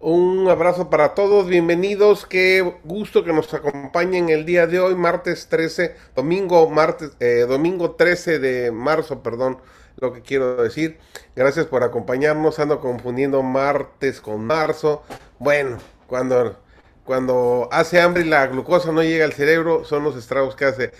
Un 0.00 0.48
abrazo 0.50 0.90
para 0.90 1.14
todos, 1.14 1.46
bienvenidos, 1.46 2.26
qué 2.26 2.74
gusto 2.84 3.24
que 3.24 3.32
nos 3.32 3.52
acompañen 3.54 4.28
el 4.28 4.44
día 4.44 4.66
de 4.66 4.78
hoy, 4.78 4.94
martes 4.94 5.48
13, 5.48 5.96
domingo, 6.14 6.68
martes, 6.68 7.12
eh, 7.20 7.46
domingo 7.48 7.92
13 7.92 8.38
de 8.38 8.70
marzo, 8.70 9.22
perdón, 9.22 9.58
lo 9.96 10.12
que 10.12 10.20
quiero 10.20 10.62
decir. 10.62 10.98
Gracias 11.34 11.66
por 11.66 11.82
acompañarnos, 11.84 12.58
ando 12.58 12.80
confundiendo 12.80 13.42
martes 13.42 14.20
con 14.20 14.44
marzo. 14.44 15.02
Bueno, 15.38 15.78
cuando, 16.06 16.58
cuando 17.04 17.68
hace 17.72 18.00
hambre 18.00 18.24
y 18.24 18.28
la 18.28 18.46
glucosa 18.46 18.92
no 18.92 19.02
llega 19.02 19.24
al 19.24 19.32
cerebro, 19.32 19.84
son 19.84 20.04
los 20.04 20.16
estragos 20.16 20.54
que 20.54 20.66
hace. 20.66 20.92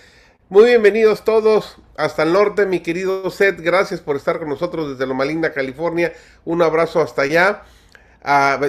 Muy 0.49 0.65
bienvenidos 0.65 1.25
todos 1.25 1.77
hasta 1.97 2.23
el 2.23 2.33
norte, 2.33 2.65
mi 2.65 2.81
querido 2.81 3.31
Seth. 3.31 3.61
Gracias 3.61 4.01
por 4.01 4.17
estar 4.17 4.39
con 4.39 4.49
nosotros 4.49 4.91
desde 4.91 5.07
Loma 5.07 5.25
Linda, 5.25 5.53
California. 5.53 6.13
Un 6.45 6.63
abrazo 6.63 7.01
hasta 7.01 7.23
allá. 7.23 7.65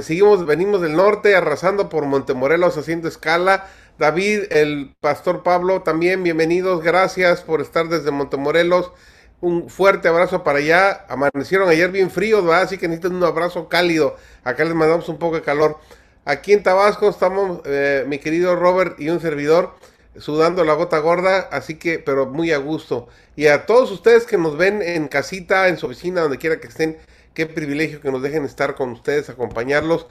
Seguimos, 0.02 0.46
venimos 0.46 0.82
del 0.82 0.94
norte, 0.94 1.34
arrasando 1.34 1.88
por 1.88 2.06
Montemorelos, 2.06 2.78
haciendo 2.78 3.08
escala. 3.08 3.68
David, 3.98 4.52
el 4.52 4.94
pastor 5.00 5.44
Pablo, 5.44 5.82
también 5.82 6.24
bienvenidos. 6.24 6.84
Gracias 6.84 7.42
por 7.42 7.62
estar 7.62 7.88
desde 7.88 8.12
Montemorelos. 8.12 8.92
Un 9.40 9.70
fuerte 9.70 10.10
abrazo 10.10 10.44
para 10.44 10.60
allá. 10.60 11.06
Amanecieron 11.08 11.70
ayer 11.70 11.90
bien 11.90 12.12
fríos, 12.12 12.44
¿verdad? 12.44 12.64
Así 12.64 12.78
que 12.78 12.90
necesitan 12.90 13.16
un 13.16 13.24
abrazo 13.24 13.70
cálido. 13.70 14.18
Acá 14.44 14.66
les 14.66 14.74
mandamos 14.74 15.08
un 15.08 15.20
poco 15.20 15.36
de 15.36 15.42
calor. 15.42 15.78
Aquí 16.26 16.52
en 16.52 16.62
Tabasco 16.62 17.08
estamos, 17.08 17.62
eh, 17.64 18.04
mi 18.08 18.20
querido 18.20 18.58
Robert 18.58 19.00
y 19.00 19.10
un 19.10 19.22
servidor, 19.22 19.76
sudando 20.18 20.66
la 20.66 20.74
gota 20.74 20.98
gorda, 21.00 21.48
así 21.52 21.76
que, 21.76 22.00
pero 22.00 22.26
muy 22.26 22.52
a 22.52 22.58
gusto. 22.58 23.08
Y 23.38 23.48
a 23.48 23.66
todos 23.66 23.90
ustedes 23.92 24.26
que 24.26 24.38
nos 24.38 24.58
ven 24.58 24.82
en 24.82 25.08
casita, 25.08 25.70
en 25.70 25.78
su 25.78 25.86
oficina, 25.86 26.22
donde 26.22 26.40
quiera 26.40 26.60
que 26.60 26.68
estén, 26.68 26.98
Qué 27.36 27.46
privilegio 27.46 28.02
que 28.02 28.12
nos 28.12 28.24
dejen 28.24 28.46
estar 28.46 28.76
con 28.76 28.92
ustedes, 28.92 29.30
acompañarlos. 29.30 30.08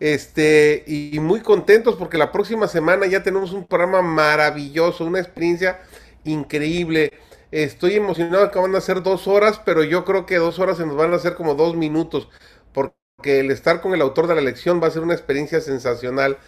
Este, 0.00 0.84
y 0.86 1.20
muy 1.20 1.40
contentos 1.40 1.96
porque 1.96 2.18
la 2.18 2.32
próxima 2.32 2.68
semana 2.68 3.06
ya 3.06 3.22
tenemos 3.22 3.52
un 3.52 3.66
programa 3.66 4.02
maravilloso, 4.02 5.04
una 5.04 5.20
experiencia 5.20 5.80
increíble. 6.24 7.12
Estoy 7.52 7.94
emocionado 7.94 8.50
que 8.50 8.58
van 8.58 8.74
a 8.74 8.80
ser 8.80 9.02
dos 9.02 9.28
horas, 9.28 9.60
pero 9.64 9.84
yo 9.84 10.04
creo 10.04 10.26
que 10.26 10.36
dos 10.36 10.58
horas 10.58 10.78
se 10.78 10.86
nos 10.86 10.96
van 10.96 11.12
a 11.12 11.16
hacer 11.16 11.36
como 11.36 11.54
dos 11.54 11.76
minutos, 11.76 12.28
porque 12.72 13.40
el 13.40 13.50
estar 13.52 13.80
con 13.80 13.94
el 13.94 14.02
autor 14.02 14.26
de 14.26 14.34
la 14.34 14.40
lección 14.40 14.82
va 14.82 14.88
a 14.88 14.90
ser 14.90 15.02
una 15.02 15.14
experiencia 15.14 15.60
sensacional. 15.60 16.38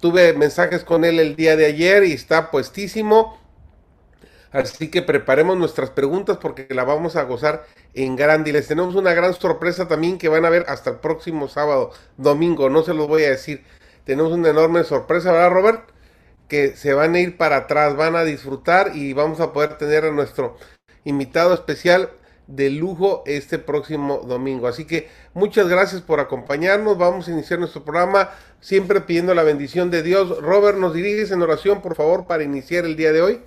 Tuve 0.00 0.34
mensajes 0.34 0.84
con 0.84 1.04
él 1.04 1.20
el 1.20 1.36
día 1.36 1.56
de 1.56 1.66
ayer 1.66 2.04
y 2.04 2.12
está 2.12 2.50
puestísimo. 2.50 3.39
Así 4.52 4.90
que 4.90 5.02
preparemos 5.02 5.56
nuestras 5.56 5.90
preguntas 5.90 6.38
porque 6.38 6.66
la 6.70 6.84
vamos 6.84 7.16
a 7.16 7.22
gozar 7.22 7.66
en 7.94 8.16
grande. 8.16 8.50
Y 8.50 8.52
les 8.52 8.66
tenemos 8.66 8.94
una 8.94 9.14
gran 9.14 9.34
sorpresa 9.34 9.86
también 9.88 10.18
que 10.18 10.28
van 10.28 10.44
a 10.44 10.50
ver 10.50 10.64
hasta 10.68 10.90
el 10.90 10.96
próximo 10.96 11.48
sábado, 11.48 11.92
domingo, 12.16 12.68
no 12.68 12.82
se 12.82 12.94
los 12.94 13.06
voy 13.06 13.24
a 13.24 13.30
decir. 13.30 13.64
Tenemos 14.04 14.32
una 14.32 14.50
enorme 14.50 14.82
sorpresa, 14.84 15.32
¿verdad, 15.32 15.50
Robert? 15.50 15.90
Que 16.48 16.76
se 16.76 16.94
van 16.94 17.14
a 17.14 17.20
ir 17.20 17.36
para 17.36 17.58
atrás, 17.58 17.96
van 17.96 18.16
a 18.16 18.24
disfrutar 18.24 18.96
y 18.96 19.12
vamos 19.12 19.40
a 19.40 19.52
poder 19.52 19.78
tener 19.78 20.04
a 20.04 20.10
nuestro 20.10 20.56
invitado 21.04 21.54
especial 21.54 22.10
de 22.48 22.70
lujo 22.70 23.22
este 23.26 23.58
próximo 23.58 24.18
domingo. 24.26 24.66
Así 24.66 24.84
que 24.84 25.08
muchas 25.34 25.68
gracias 25.68 26.02
por 26.02 26.18
acompañarnos. 26.18 26.98
Vamos 26.98 27.28
a 27.28 27.30
iniciar 27.30 27.60
nuestro 27.60 27.84
programa 27.84 28.30
siempre 28.60 29.00
pidiendo 29.00 29.34
la 29.34 29.44
bendición 29.44 29.90
de 29.92 30.02
Dios. 30.02 30.42
Robert, 30.42 30.76
nos 30.76 30.92
diriges 30.92 31.30
en 31.30 31.42
oración, 31.42 31.80
por 31.80 31.94
favor, 31.94 32.26
para 32.26 32.42
iniciar 32.42 32.84
el 32.84 32.96
día 32.96 33.12
de 33.12 33.22
hoy. 33.22 33.42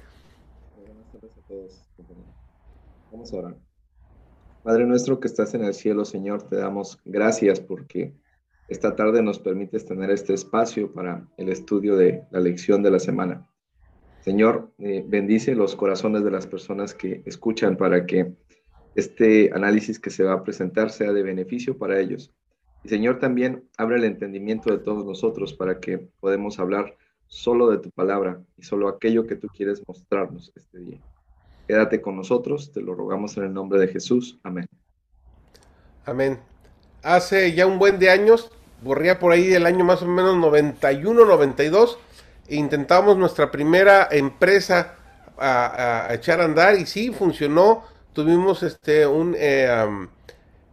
Padre 4.64 4.86
nuestro 4.86 5.20
que 5.20 5.28
estás 5.28 5.54
en 5.54 5.64
el 5.64 5.74
cielo, 5.74 6.06
Señor, 6.06 6.44
te 6.44 6.56
damos 6.56 7.00
gracias 7.06 7.60
porque 7.60 8.14
esta 8.70 8.96
tarde 8.96 9.22
nos 9.22 9.40
permites 9.40 9.86
tener 9.86 10.10
este 10.10 10.34
espacio 10.34 10.92
para 10.94 11.28
el 11.38 11.50
estudio 11.50 11.96
de 11.96 12.24
la 12.32 12.40
lección 12.40 12.82
de 12.82 12.92
la 12.92 13.00
semana. 13.00 13.50
Señor, 14.22 14.72
eh, 14.80 15.04
bendice 15.06 15.54
los 15.54 15.76
corazones 15.76 16.24
de 16.24 16.32
las 16.32 16.48
personas 16.48 16.94
que 16.94 17.22
escuchan 17.26 17.76
para 17.76 18.06
que 18.06 18.34
este 18.96 19.52
análisis 19.54 20.00
que 20.00 20.10
se 20.10 20.24
va 20.24 20.34
a 20.34 20.44
presentar 20.44 20.92
sea 20.92 21.12
de 21.12 21.24
beneficio 21.24 21.78
para 21.78 22.00
ellos. 22.00 22.32
Y 22.84 22.90
Señor, 22.90 23.20
también 23.20 23.64
abre 23.78 23.98
el 23.98 24.06
entendimiento 24.06 24.72
de 24.72 24.80
todos 24.80 25.06
nosotros 25.06 25.54
para 25.54 25.80
que 25.80 26.10
podamos 26.20 26.60
hablar 26.60 26.96
solo 27.28 27.70
de 27.70 27.80
tu 27.80 27.90
palabra 27.92 28.42
y 28.58 28.64
solo 28.64 28.88
aquello 28.88 29.26
que 29.28 29.36
tú 29.36 29.48
quieres 29.48 29.84
mostrarnos 29.88 30.54
este 30.56 30.80
día. 30.80 31.02
Quédate 31.68 32.02
con 32.02 32.18
nosotros, 32.18 32.74
te 32.74 32.82
lo 32.82 32.94
rogamos 32.94 33.38
en 33.38 33.46
el 33.46 33.54
nombre 33.54 33.80
de 33.80 33.88
Jesús. 33.88 34.38
Amén. 34.44 34.68
Amén. 36.06 36.40
Hace 37.02 37.54
ya 37.54 37.66
un 37.66 37.80
buen 37.80 38.00
de 38.00 38.10
años, 38.10 38.52
borría 38.82 39.18
por 39.18 39.32
ahí 39.32 39.54
el 39.54 39.66
año 39.66 39.86
más 39.86 40.02
o 40.02 40.06
menos 40.06 40.36
91, 40.38 41.26
92, 41.26 41.98
e 42.48 42.56
intentamos 42.58 43.18
nuestra 43.18 43.50
primera 43.50 44.10
empresa 44.12 44.96
a, 45.38 46.10
echar 46.12 46.42
a 46.42 46.46
andar 46.46 46.78
y 46.78 46.86
sí, 46.86 47.12
funcionó. 47.12 47.84
Tuvimos 48.12 48.62
este 48.62 49.08
un 49.08 49.34
eh, 49.38 50.08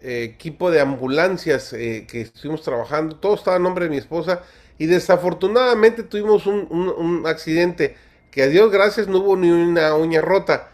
equipo 0.00 0.72
de 0.72 0.80
ambulancias 0.80 1.72
eh, 1.72 2.06
que 2.10 2.22
estuvimos 2.22 2.62
trabajando, 2.62 3.16
todo 3.16 3.34
estaba 3.34 3.56
a 3.56 3.60
nombre 3.60 3.84
de 3.84 3.90
mi 3.90 3.96
esposa 3.96 4.42
y 4.76 4.86
desafortunadamente 4.86 6.02
tuvimos 6.02 6.46
un 6.46 7.22
accidente 7.26 7.96
que 8.30 8.42
a 8.42 8.46
Dios 8.46 8.70
gracias 8.70 9.08
no 9.08 9.18
hubo 9.18 9.36
ni 9.36 9.50
una 9.50 9.94
uña 9.94 10.20
rota 10.20 10.70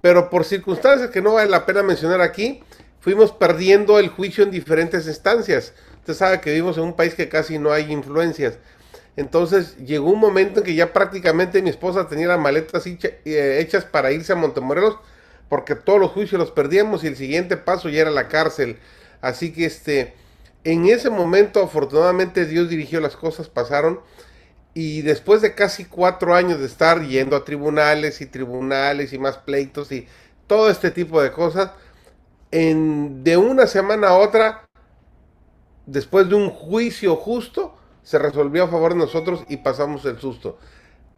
pero 0.00 0.30
por 0.30 0.44
circunstancias 0.44 1.10
que 1.10 1.22
no 1.22 1.34
vale 1.34 1.50
la 1.50 1.66
pena 1.66 1.82
mencionar 1.82 2.20
aquí, 2.20 2.62
fuimos 3.00 3.32
perdiendo 3.32 3.98
el 3.98 4.08
juicio 4.08 4.44
en 4.44 4.50
diferentes 4.50 5.06
instancias. 5.06 5.72
Usted 5.98 6.14
sabe 6.14 6.40
que 6.40 6.50
vivimos 6.50 6.76
en 6.78 6.84
un 6.84 6.94
país 6.94 7.14
que 7.14 7.28
casi 7.28 7.58
no 7.58 7.72
hay 7.72 7.90
influencias. 7.92 8.58
Entonces 9.16 9.76
llegó 9.78 10.10
un 10.10 10.20
momento 10.20 10.60
en 10.60 10.66
que 10.66 10.74
ya 10.74 10.92
prácticamente 10.92 11.62
mi 11.62 11.70
esposa 11.70 12.08
tenía 12.08 12.28
las 12.28 12.38
maletas 12.38 12.86
eh, 12.86 13.58
hechas 13.60 13.84
para 13.84 14.12
irse 14.12 14.32
a 14.32 14.36
Montemorelos 14.36 14.96
porque 15.48 15.74
todos 15.74 15.98
los 15.98 16.12
juicios 16.12 16.38
los 16.38 16.52
perdíamos 16.52 17.02
y 17.02 17.08
el 17.08 17.16
siguiente 17.16 17.56
paso 17.56 17.88
ya 17.88 18.02
era 18.02 18.10
la 18.10 18.28
cárcel. 18.28 18.78
Así 19.20 19.52
que 19.52 19.66
este, 19.66 20.14
en 20.64 20.86
ese 20.86 21.10
momento 21.10 21.62
afortunadamente 21.62 22.46
Dios 22.46 22.70
dirigió 22.70 23.00
las 23.00 23.16
cosas, 23.16 23.48
pasaron 23.48 24.00
y 24.74 25.02
después 25.02 25.42
de 25.42 25.54
casi 25.54 25.84
cuatro 25.84 26.34
años 26.34 26.60
de 26.60 26.66
estar 26.66 27.02
yendo 27.02 27.36
a 27.36 27.44
tribunales 27.44 28.20
y 28.20 28.26
tribunales 28.26 29.12
y 29.12 29.18
más 29.18 29.38
pleitos 29.38 29.90
y 29.92 30.06
todo 30.46 30.70
este 30.70 30.90
tipo 30.90 31.20
de 31.20 31.32
cosas, 31.32 31.72
en, 32.50 33.22
de 33.22 33.36
una 33.36 33.66
semana 33.66 34.08
a 34.08 34.18
otra, 34.18 34.68
después 35.86 36.28
de 36.28 36.34
un 36.34 36.50
juicio 36.50 37.16
justo, 37.16 37.76
se 38.02 38.18
resolvió 38.18 38.64
a 38.64 38.68
favor 38.68 38.92
de 38.92 38.98
nosotros 38.98 39.44
y 39.48 39.58
pasamos 39.58 40.04
el 40.04 40.18
susto. 40.18 40.58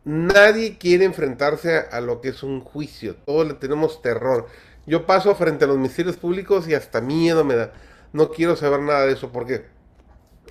Nadie 0.04 0.78
quiere 0.78 1.04
enfrentarse 1.04 1.76
a, 1.78 2.00
lo 2.00 2.20
que 2.20 2.30
es 2.30 2.42
un 2.42 2.60
juicio, 2.60 3.16
todos 3.24 3.46
le 3.46 3.54
tenemos 3.54 4.02
terror. 4.02 4.48
Yo 4.84 5.06
paso 5.06 5.34
frente 5.36 5.64
a 5.64 5.68
los 5.68 5.76
ministerios 5.76 6.16
públicos 6.16 6.66
y 6.66 6.74
hasta 6.74 7.00
miedo 7.00 7.44
me 7.44 7.54
da. 7.54 7.72
No 8.12 8.30
quiero 8.30 8.56
saber 8.56 8.80
nada 8.80 9.06
de 9.06 9.12
eso 9.12 9.30
porque 9.30 9.64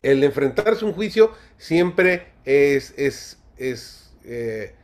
el 0.02 0.24
enfrentarse 0.24 0.84
a 0.84 0.88
un 0.88 0.94
juicio 0.94 1.32
siempre 1.58 2.28
es, 2.46 2.94
eh, 3.58 4.76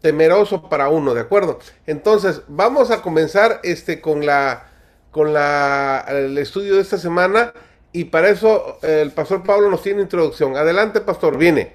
temeroso 0.00 0.68
para 0.68 0.88
uno, 0.88 1.14
¿de 1.14 1.20
acuerdo? 1.20 1.58
Entonces, 1.86 2.42
vamos 2.48 2.90
a 2.90 3.02
comenzar 3.02 3.60
este, 3.62 4.00
con, 4.00 4.24
la, 4.26 4.70
con 5.10 5.32
la, 5.32 6.04
el 6.08 6.36
estudio 6.38 6.76
de 6.76 6.82
esta 6.82 6.98
semana 6.98 7.52
y 7.92 8.04
para 8.04 8.28
eso 8.28 8.78
el 8.82 9.12
pastor 9.12 9.44
Pablo 9.44 9.70
nos 9.70 9.82
tiene 9.82 10.02
introducción. 10.02 10.56
Adelante, 10.56 11.00
pastor, 11.00 11.38
viene. 11.38 11.74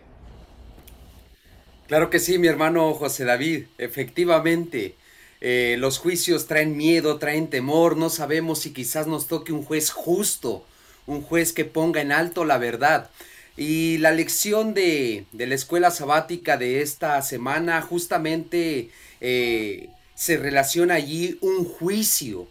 Claro 1.87 2.09
que 2.11 2.19
sí, 2.19 2.37
mi 2.37 2.47
hermano 2.47 2.93
José 2.93 3.25
David, 3.25 3.65
efectivamente. 3.77 4.95
Eh, 5.41 5.77
los 5.79 5.97
juicios 5.97 6.45
traen 6.45 6.75
miedo, 6.75 7.17
traen 7.17 7.49
temor, 7.49 7.95
no 7.95 8.09
sabemos 8.09 8.59
si 8.59 8.73
quizás 8.73 9.07
nos 9.07 9.27
toque 9.27 9.53
un 9.53 9.63
juez 9.63 9.89
justo, 9.89 10.65
un 11.09 11.23
juez 11.23 11.51
que 11.53 11.65
ponga 11.65 12.01
en 12.01 12.11
alto 12.11 12.45
la 12.45 12.57
verdad. 12.57 13.09
Y 13.57 13.97
la 13.97 14.11
lección 14.11 14.73
de, 14.73 15.25
la 15.33 15.55
escuela 15.55 15.91
sabática 15.91 16.55
de 16.55 16.81
esta 16.81 17.21
semana 17.21 17.81
justamente 17.81 18.89
eh, 19.19 19.89
se 20.15 20.37
relaciona 20.37 20.93
allí 20.93 21.37
un 21.41 21.65
juicio, 21.65 22.47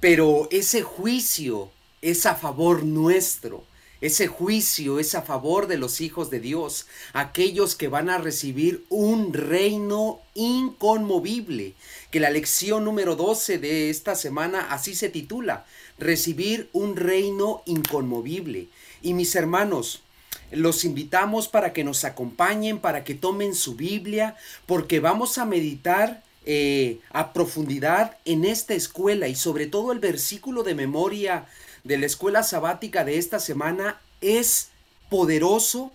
pero 0.00 0.48
ese 0.50 0.80
juicio 0.82 1.70
es 2.00 2.24
a 2.24 2.34
favor 2.34 2.84
nuestro. 2.84 3.64
Ese 4.00 4.28
juicio 4.28 5.00
es 5.00 5.16
a 5.16 5.22
favor 5.22 5.66
de 5.66 5.76
los 5.76 6.00
hijos 6.00 6.30
de 6.30 6.38
Dios, 6.38 6.86
aquellos 7.14 7.74
que 7.74 7.88
van 7.88 8.08
a 8.08 8.18
recibir 8.18 8.84
un 8.90 9.34
reino 9.34 10.20
inconmovible, 10.34 11.74
que 12.12 12.20
la 12.20 12.30
lección 12.30 12.84
número 12.84 13.16
12 13.16 13.58
de 13.58 13.90
esta 13.90 14.14
semana 14.14 14.68
así 14.70 14.94
se 14.94 15.08
titula, 15.08 15.66
recibir 15.98 16.68
un 16.72 16.96
reino 16.96 17.62
inconmovible. 17.66 18.68
Y 19.02 19.14
mis 19.14 19.34
hermanos, 19.34 20.02
los 20.50 20.84
invitamos 20.84 21.48
para 21.48 21.72
que 21.72 21.84
nos 21.84 22.04
acompañen, 22.04 22.78
para 22.78 23.04
que 23.04 23.14
tomen 23.14 23.54
su 23.54 23.74
Biblia, 23.74 24.36
porque 24.66 25.00
vamos 25.00 25.38
a 25.38 25.44
meditar 25.44 26.22
eh, 26.46 27.00
a 27.10 27.32
profundidad 27.32 28.16
en 28.24 28.44
esta 28.44 28.74
escuela 28.74 29.28
y 29.28 29.34
sobre 29.34 29.66
todo 29.66 29.92
el 29.92 29.98
versículo 29.98 30.62
de 30.62 30.74
memoria 30.74 31.46
de 31.84 31.98
la 31.98 32.06
escuela 32.06 32.42
sabática 32.42 33.04
de 33.04 33.18
esta 33.18 33.38
semana 33.38 34.00
es 34.20 34.68
poderoso 35.10 35.92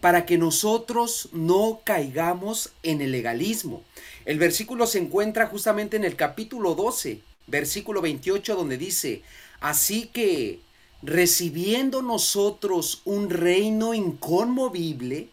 para 0.00 0.26
que 0.26 0.38
nosotros 0.38 1.28
no 1.32 1.80
caigamos 1.82 2.72
en 2.82 3.00
el 3.00 3.12
legalismo. 3.12 3.82
El 4.24 4.38
versículo 4.38 4.86
se 4.86 4.98
encuentra 4.98 5.46
justamente 5.46 5.96
en 5.96 6.04
el 6.04 6.16
capítulo 6.16 6.74
12, 6.74 7.20
versículo 7.46 8.00
28, 8.00 8.54
donde 8.54 8.78
dice, 8.78 9.22
así 9.60 10.06
que 10.06 10.60
recibiendo 11.02 12.02
nosotros 12.02 13.02
un 13.04 13.30
reino 13.30 13.94
inconmovible, 13.94 15.28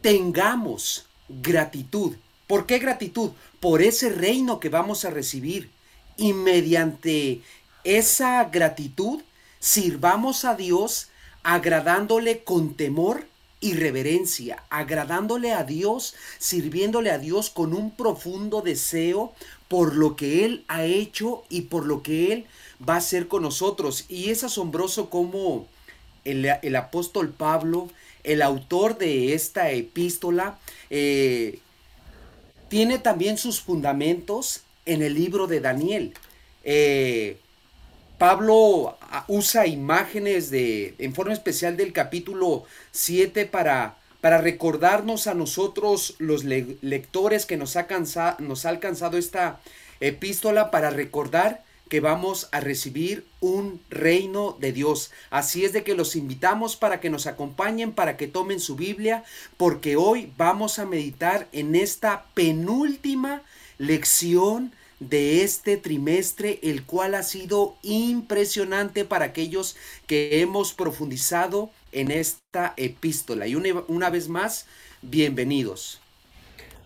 tengamos 0.00 1.06
gratitud. 1.28 2.16
¿Por 2.46 2.66
qué 2.66 2.78
gratitud? 2.78 3.30
Por 3.60 3.82
ese 3.82 4.10
reino 4.10 4.60
que 4.60 4.68
vamos 4.68 5.04
a 5.04 5.10
recibir. 5.10 5.70
Y 6.16 6.32
mediante 6.32 7.40
esa 7.82 8.44
gratitud 8.44 9.22
sirvamos 9.58 10.44
a 10.44 10.54
Dios 10.54 11.08
agradándole 11.42 12.44
con 12.44 12.74
temor 12.74 13.26
y 13.60 13.74
reverencia, 13.74 14.62
agradándole 14.68 15.52
a 15.52 15.64
Dios, 15.64 16.14
sirviéndole 16.38 17.10
a 17.10 17.18
Dios 17.18 17.50
con 17.50 17.72
un 17.72 17.90
profundo 17.90 18.60
deseo 18.60 19.32
por 19.68 19.96
lo 19.96 20.16
que 20.16 20.44
Él 20.44 20.64
ha 20.68 20.84
hecho 20.84 21.44
y 21.48 21.62
por 21.62 21.86
lo 21.86 22.02
que 22.02 22.32
Él 22.32 22.46
va 22.88 22.94
a 22.94 22.98
hacer 22.98 23.28
con 23.28 23.42
nosotros. 23.42 24.04
Y 24.08 24.30
es 24.30 24.44
asombroso 24.44 25.10
cómo 25.10 25.66
el, 26.24 26.76
apóstol 26.76 27.30
Pablo, 27.30 27.88
el 28.22 28.42
autor 28.42 28.98
de 28.98 29.34
esta 29.34 29.70
epístola, 29.70 30.58
eh, 30.90 31.60
tiene 32.68 32.98
también 32.98 33.38
sus 33.38 33.60
fundamentos 33.60 34.62
en 34.86 35.02
el 35.02 35.14
libro 35.14 35.46
de 35.46 35.60
Daniel. 35.60 36.14
Eh, 36.64 37.38
Pablo 38.18 38.96
ah, 39.00 39.24
usa 39.28 39.66
imágenes 39.66 40.50
de, 40.50 40.94
en 40.98 41.14
forma 41.14 41.32
especial 41.32 41.76
del 41.76 41.92
capítulo 41.92 42.64
7 42.92 43.46
para, 43.46 43.96
para 44.20 44.38
recordarnos 44.38 45.26
a 45.26 45.34
nosotros, 45.34 46.14
los 46.18 46.44
lectores 46.44 47.44
que 47.44 47.56
nos 47.56 47.76
ha, 47.76 47.86
nos 48.38 48.64
ha 48.64 48.68
alcanzado 48.68 49.18
esta 49.18 49.60
epístola, 50.00 50.70
para 50.70 50.90
recordar 50.90 51.62
que 51.88 52.00
vamos 52.00 52.48
a 52.52 52.60
recibir 52.60 53.26
un 53.40 53.80
reino 53.90 54.56
de 54.58 54.72
Dios. 54.72 55.10
Así 55.30 55.64
es 55.64 55.72
de 55.72 55.84
que 55.84 55.94
los 55.94 56.16
invitamos 56.16 56.76
para 56.76 57.00
que 57.00 57.10
nos 57.10 57.26
acompañen, 57.26 57.92
para 57.92 58.16
que 58.16 58.26
tomen 58.26 58.60
su 58.60 58.76
Biblia, 58.76 59.24
porque 59.56 59.96
hoy 59.96 60.32
vamos 60.36 60.78
a 60.78 60.86
meditar 60.86 61.48
en 61.52 61.74
esta 61.74 62.24
penúltima 62.34 63.42
lección 63.78 64.72
de 65.00 65.42
este 65.42 65.76
trimestre, 65.76 66.60
el 66.62 66.84
cual 66.84 67.14
ha 67.14 67.22
sido 67.22 67.76
impresionante 67.82 69.04
para 69.04 69.26
aquellos 69.26 69.76
que 70.06 70.40
hemos 70.40 70.72
profundizado 70.72 71.70
en 71.92 72.10
esta 72.10 72.74
epístola. 72.76 73.46
Y 73.46 73.54
una, 73.54 74.10
vez 74.10 74.28
más, 74.28 74.66
bienvenidos. 75.02 76.00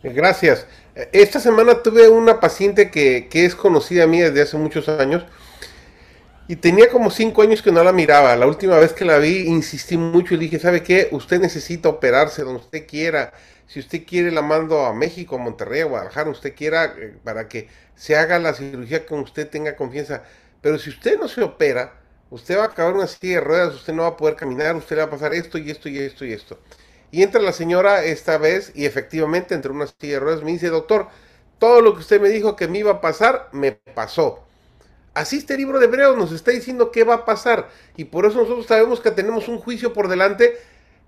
Gracias. 0.02 0.66
Esta 1.12 1.38
semana 1.38 1.80
tuve 1.82 2.08
una 2.08 2.40
paciente 2.40 2.90
que, 2.90 3.28
que, 3.30 3.44
es 3.44 3.54
conocida 3.54 4.08
mía 4.08 4.30
desde 4.30 4.42
hace 4.42 4.56
muchos 4.56 4.88
años 4.88 5.24
y 6.48 6.56
tenía 6.56 6.88
como 6.88 7.10
cinco 7.12 7.42
años 7.42 7.62
que 7.62 7.70
no 7.70 7.84
la 7.84 7.92
miraba. 7.92 8.34
La 8.34 8.48
última 8.48 8.78
vez 8.78 8.94
que 8.94 9.04
la 9.04 9.18
vi 9.18 9.46
insistí 9.46 9.96
mucho 9.96 10.34
y 10.34 10.38
dije, 10.38 10.58
¿sabe 10.58 10.82
qué? 10.82 11.08
Usted 11.12 11.40
necesita 11.40 11.88
operarse 11.88 12.42
donde 12.42 12.62
usted 12.62 12.84
quiera. 12.84 13.32
Si 13.68 13.78
usted 13.78 14.04
quiere 14.06 14.32
la 14.32 14.42
mando 14.42 14.86
a 14.86 14.92
México, 14.92 15.36
a 15.36 15.38
Monterrey, 15.38 15.82
a 15.82 15.84
Guadalajara, 15.84 16.30
usted 16.30 16.54
quiera 16.56 16.86
eh, 16.98 17.14
para 17.22 17.48
que 17.48 17.68
se 17.94 18.16
haga 18.16 18.40
la 18.40 18.52
cirugía 18.54 19.06
con 19.06 19.20
usted 19.20 19.48
tenga 19.48 19.76
confianza. 19.76 20.24
Pero 20.60 20.78
si 20.78 20.90
usted 20.90 21.16
no 21.16 21.28
se 21.28 21.42
opera, 21.42 21.92
usted 22.30 22.58
va 22.58 22.62
a 22.64 22.66
acabar 22.66 22.94
una 22.94 23.06
silla 23.06 23.36
de 23.36 23.40
ruedas, 23.42 23.74
usted 23.74 23.92
no 23.92 24.02
va 24.02 24.08
a 24.08 24.16
poder 24.16 24.34
caminar, 24.34 24.74
usted 24.74 24.96
le 24.96 25.02
va 25.02 25.08
a 25.08 25.10
pasar 25.10 25.32
esto 25.32 25.58
y 25.58 25.70
esto 25.70 25.88
y 25.88 25.98
esto 25.98 26.24
y 26.24 26.32
esto. 26.32 26.58
Y 27.10 27.22
entra 27.22 27.40
la 27.40 27.52
señora 27.52 28.04
esta 28.04 28.38
vez 28.38 28.72
y 28.74 28.84
efectivamente 28.84 29.54
entre 29.54 29.70
una 29.70 29.86
silla 29.86 30.14
de 30.14 30.20
ruedas 30.20 30.42
me 30.42 30.52
dice, 30.52 30.68
doctor, 30.68 31.08
todo 31.58 31.80
lo 31.80 31.94
que 31.94 32.00
usted 32.00 32.20
me 32.20 32.28
dijo 32.28 32.56
que 32.56 32.68
me 32.68 32.78
iba 32.78 32.92
a 32.92 33.00
pasar, 33.00 33.48
me 33.52 33.72
pasó. 33.72 34.44
Así 35.14 35.38
este 35.38 35.56
libro 35.56 35.78
de 35.78 35.86
Hebreos 35.86 36.16
nos 36.16 36.32
está 36.32 36.50
diciendo 36.50 36.90
qué 36.92 37.04
va 37.04 37.14
a 37.14 37.24
pasar. 37.24 37.70
Y 37.96 38.04
por 38.04 38.26
eso 38.26 38.38
nosotros 38.38 38.66
sabemos 38.66 39.00
que 39.00 39.10
tenemos 39.10 39.48
un 39.48 39.58
juicio 39.58 39.92
por 39.92 40.08
delante, 40.08 40.58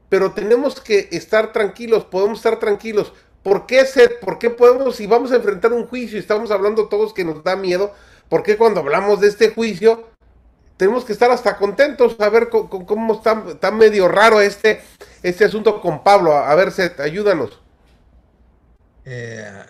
pero 0.08 0.32
tenemos 0.32 0.80
que 0.80 1.08
estar 1.12 1.52
tranquilos, 1.52 2.04
podemos 2.04 2.38
estar 2.38 2.58
tranquilos, 2.58 3.12
¿Por 3.42 3.66
qué, 3.66 3.86
ser, 3.86 4.20
¿Por 4.20 4.38
qué 4.38 4.50
podemos, 4.50 4.96
si 4.96 5.06
vamos 5.06 5.32
a 5.32 5.36
enfrentar 5.36 5.72
un 5.72 5.86
juicio 5.86 6.18
y 6.18 6.20
estamos 6.20 6.50
hablando 6.50 6.88
todos 6.88 7.14
que 7.14 7.24
nos 7.24 7.42
da 7.42 7.56
miedo, 7.56 7.94
¿por 8.28 8.42
qué 8.42 8.58
cuando 8.58 8.80
hablamos 8.80 9.20
de 9.20 9.28
este 9.28 9.50
juicio 9.50 10.04
tenemos 10.76 11.04
que 11.04 11.12
estar 11.12 11.30
hasta 11.30 11.56
contentos 11.56 12.16
a 12.20 12.28
ver 12.28 12.48
cómo, 12.48 13.14
está, 13.14 13.70
medio 13.70 14.08
raro 14.08 14.40
este, 14.40 14.82
este 15.22 15.44
asunto 15.44 15.80
con 15.80 16.02
Pablo? 16.02 16.36
A, 16.36 16.54
ver, 16.54 16.72
Seth, 16.72 17.00
ayúdanos. 17.00 17.60
Eh, 19.04 19.66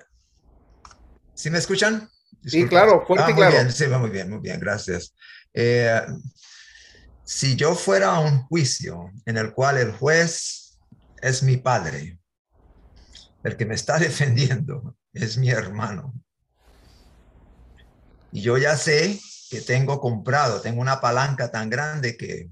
¿Sí 1.35 1.50
me 1.50 1.58
escuchan? 1.58 2.08
Sí, 2.44 2.67
claro, 2.67 3.05
fuerte 3.06 3.32
ah, 3.32 3.35
claro. 3.35 3.52
Bien, 3.52 3.73
sí, 3.73 3.87
muy 3.87 4.11
bien, 4.11 4.31
muy 4.31 4.41
bien, 4.41 4.61
gracias. 4.61 5.14
Eh, 5.52 6.00
si 7.25 7.56
yo 7.56 7.75
fuera 7.75 8.17
a 8.17 8.20
un 8.20 8.43
juicio 8.43 9.12
en 9.26 9.37
el 9.37 9.52
cual 9.52 9.79
el 9.79 9.93
juez 9.93 10.79
es 11.20 11.43
mi 11.43 11.56
padre, 11.56 12.19
el 13.43 13.56
que 13.56 13.67
me 13.67 13.75
está 13.75 13.99
defendiendo 14.00 14.96
es 15.12 15.37
mi 15.37 15.50
hermano. 15.50 16.14
Y 18.32 18.43
yo 18.43 18.58
ya 18.58 18.76
sé 18.76 19.20
que 19.50 19.61
tengo 19.61 20.00
comprado, 20.00 20.61
tengo 20.61 20.81
una 20.81 21.00
palanca 21.00 21.50
tan 21.50 21.69
grande 21.69 22.17
que, 22.17 22.50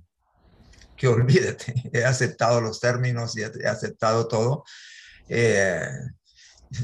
que 0.98 1.08
olvídate, 1.08 1.72
he 1.92 2.04
aceptado 2.04 2.60
los 2.60 2.80
términos 2.80 3.36
y 3.38 3.42
he 3.42 3.66
aceptado 3.66 4.28
todo, 4.28 4.64
eh, 5.28 5.88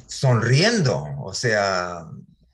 sonriendo, 0.06 1.05
o 1.20 1.34
sea, 1.34 2.06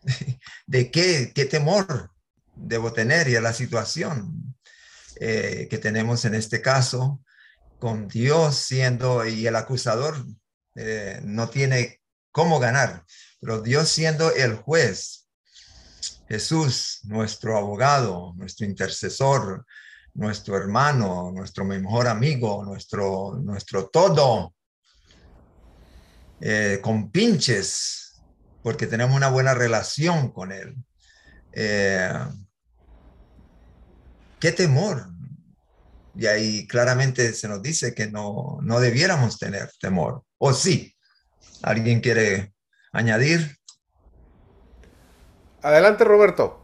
¿de 0.67 0.91
qué, 0.91 1.33
qué 1.33 1.45
temor 1.45 2.11
debo 2.57 2.93
tener 2.93 3.29
y 3.29 3.37
a 3.37 3.41
la 3.41 3.53
situación 3.53 4.57
eh, 5.21 5.69
que 5.71 5.79
tenemos 5.79 6.25
en 6.25 6.35
este 6.35 6.61
caso, 6.61 7.23
con 7.79 8.09
Dios 8.09 8.57
siendo 8.57 9.27
y 9.27 9.47
el 9.47 9.57
acusador 9.57 10.25
eh, 10.77 11.21
no 11.25 11.49
tiene 11.49 12.01
cómo 12.33 12.59
ganar, 12.59 13.05
pero 13.41 13.61
Dios 13.61 13.89
siendo 13.89 14.33
el 14.33 14.57
juez, 14.57 15.29
Jesús, 16.29 17.01
nuestro 17.05 17.57
abogado, 17.57 18.35
nuestro 18.37 18.67
intercesor, 18.67 19.67
nuestro 20.15 20.57
hermano, 20.57 21.31
nuestro 21.33 21.65
mejor 21.65 22.09
amigo, 22.09 22.65
nuestro, 22.65 23.39
nuestro 23.43 23.89
todo, 23.89 24.55
eh, 26.41 26.81
con 26.83 27.11
pinches, 27.11 28.23
porque 28.63 28.87
tenemos 28.87 29.17
una 29.17 29.29
buena 29.29 29.55
relación 29.55 30.31
con 30.33 30.53
Él. 30.53 30.75
Eh, 31.53 32.13
¿Qué 34.39 34.53
temor? 34.53 35.07
Y 36.15 36.27
ahí 36.27 36.67
claramente 36.67 37.33
se 37.33 37.49
nos 37.49 37.63
dice 37.63 37.95
que 37.95 38.11
no, 38.11 38.59
no 38.63 38.81
debiéramos 38.81 39.39
tener 39.39 39.71
temor. 39.81 40.25
¿O 40.39 40.53
sí? 40.53 40.97
¿Alguien 41.63 42.01
quiere 42.01 42.55
añadir? 42.93 43.57
Adelante, 45.63 46.05
Roberto. 46.05 46.60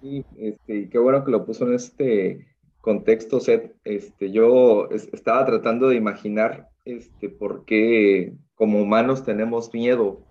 Sí, 0.00 0.24
este, 0.38 0.88
qué 0.88 0.98
bueno 0.98 1.24
que 1.24 1.30
lo 1.30 1.44
puso 1.44 1.66
en 1.66 1.74
este 1.74 2.46
contexto, 2.80 3.38
Seth. 3.40 3.74
Este, 3.84 4.30
yo 4.30 4.88
estaba 4.90 5.44
tratando 5.44 5.88
de 5.88 5.96
imaginar 5.96 6.68
este, 6.84 7.28
por 7.28 7.64
qué 7.64 8.34
como 8.54 8.80
humanos 8.80 9.24
tenemos 9.24 9.72
miedo 9.74 10.24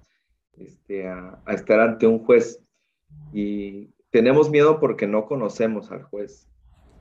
este, 0.57 1.07
a, 1.07 1.41
a, 1.45 1.53
estar 1.53 1.79
ante 1.79 2.07
un 2.07 2.19
juez. 2.25 2.61
Y 3.31 3.89
tenemos 4.09 4.49
miedo 4.49 4.79
porque 4.79 5.05
no 5.05 5.25
conocemos 5.25 5.91
al 5.91 6.03
juez. 6.03 6.47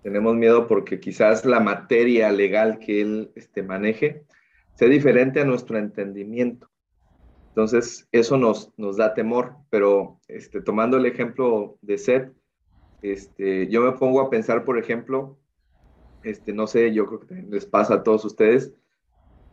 Tenemos 0.02 0.36
miedo 0.36 0.66
porque 0.66 1.00
quizás 1.00 1.44
la 1.44 1.60
materia 1.60 2.30
legal 2.30 2.78
que 2.78 3.00
él 3.00 3.32
este, 3.34 3.62
maneje 3.62 4.24
sea 4.74 4.88
diferente 4.88 5.40
a 5.40 5.44
nuestro 5.44 5.78
entendimiento. 5.78 6.68
Entonces, 7.48 8.06
eso 8.12 8.36
nos, 8.36 8.72
nos 8.76 8.98
da 8.98 9.14
temor, 9.14 9.56
pero 9.70 10.20
este, 10.28 10.60
tomando 10.60 10.96
el 10.96 11.06
ejemplo 11.06 11.76
de 11.82 11.98
Seth, 11.98 12.37
este, 13.02 13.68
yo 13.68 13.82
me 13.82 13.92
pongo 13.92 14.20
a 14.20 14.30
pensar, 14.30 14.64
por 14.64 14.78
ejemplo, 14.78 15.38
este, 16.22 16.52
no 16.52 16.66
sé, 16.66 16.92
yo 16.92 17.06
creo 17.06 17.20
que 17.20 17.34
les 17.48 17.66
pasa 17.66 17.94
a 17.94 18.02
todos 18.02 18.24
ustedes, 18.24 18.72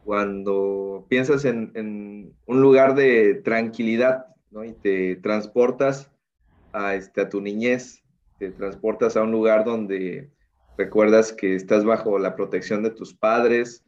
cuando 0.03 1.05
piensas 1.09 1.45
en, 1.45 2.33
un 2.45 2.61
lugar 2.61 2.95
de 2.95 3.35
tranquilidad. 3.43 4.27
Y 4.65 4.71
te 4.71 5.17
transportas 5.17 6.09
a, 6.71 6.95
este, 6.95 7.19
a 7.19 7.29
tu 7.29 7.41
niñez, 7.41 8.01
te 8.39 8.51
transportas 8.51 9.17
a 9.17 9.23
un 9.23 9.31
lugar 9.31 9.65
donde 9.65 10.29
recuerdas 10.77 11.33
que 11.33 11.55
estás 11.55 11.83
bajo 11.83 12.17
la 12.19 12.37
protección 12.37 12.81
de 12.81 12.91
tus 12.91 13.13
padres, 13.13 13.83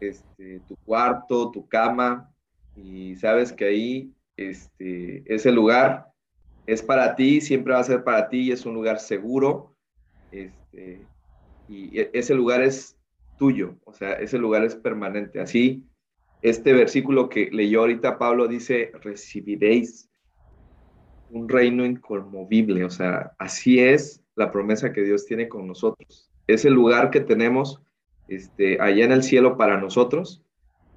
este, 0.00 0.60
tu 0.68 0.76
cuarto, 0.86 1.50
tu 1.50 1.68
cama, 1.68 2.30
y 2.74 3.16
sabes 3.16 3.52
que 3.52 3.66
ahí 3.66 4.14
este, 4.38 5.22
ese 5.26 5.52
lugar 5.52 6.06
es 6.66 6.82
para 6.82 7.14
ti, 7.14 7.40
siempre 7.40 7.74
va 7.74 7.80
a 7.80 7.84
ser 7.84 8.04
para 8.04 8.28
ti 8.28 8.42
y 8.42 8.52
es 8.52 8.66
un 8.66 8.74
lugar 8.74 8.98
seguro 8.98 9.76
este, 10.30 11.06
y 11.68 11.98
e, 11.98 12.10
ese 12.12 12.34
lugar 12.34 12.62
es 12.62 12.96
tuyo, 13.38 13.76
o 13.84 13.92
sea, 13.92 14.12
ese 14.14 14.38
lugar 14.38 14.64
es 14.64 14.74
permanente. 14.74 15.40
Así, 15.40 15.84
este 16.42 16.72
versículo 16.72 17.28
que 17.28 17.50
leyó 17.50 17.80
ahorita 17.80 18.18
Pablo 18.18 18.48
dice, 18.48 18.92
recibiréis 19.02 20.08
un 21.30 21.48
reino 21.48 21.84
inconmovible, 21.84 22.84
o 22.84 22.90
sea, 22.90 23.32
así 23.38 23.80
es 23.80 24.22
la 24.36 24.52
promesa 24.52 24.92
que 24.92 25.02
Dios 25.02 25.26
tiene 25.26 25.48
con 25.48 25.66
nosotros. 25.66 26.30
Es 26.46 26.64
el 26.64 26.74
lugar 26.74 27.10
que 27.10 27.20
tenemos 27.20 27.82
este, 28.28 28.80
allá 28.80 29.04
en 29.04 29.12
el 29.12 29.22
cielo 29.22 29.56
para 29.56 29.80
nosotros 29.80 30.42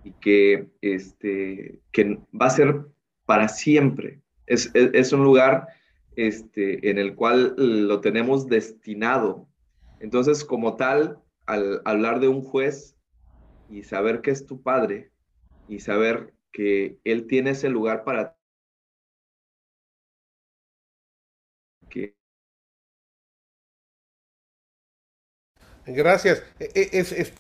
y 0.04 0.12
que, 0.12 0.68
este, 0.82 1.80
que 1.92 2.20
va 2.40 2.48
a 2.48 2.52
ser 2.52 2.82
para 3.26 3.48
siempre. 3.48 4.20
Es, 4.50 4.72
es, 4.74 5.14
un 5.14 5.24
lugar 5.24 5.68
este, 6.16 6.90
en 6.90 6.98
el 6.98 7.16
cual 7.16 7.54
lo 7.58 8.02
tenemos 8.02 8.48
destinado. 8.48 9.48
Entonces, 10.00 10.44
como 10.44 10.76
tal, 10.76 11.20
al 11.46 11.82
hablar 11.86 12.20
de 12.20 12.28
un 12.28 12.42
juez 12.42 12.98
y 13.70 13.84
saber 13.84 14.22
que 14.22 14.32
es 14.32 14.46
tu 14.46 14.62
padre 14.62 15.12
y 15.68 15.80
saber 15.80 16.34
que 16.52 16.98
él 17.04 17.28
tiene 17.28 17.52
ese 17.52 17.70
lugar 17.70 18.04
para 18.04 18.36
Gracias. 25.86 26.44
E, 26.60 26.70
e, 26.76 27.00
es, 27.00 27.34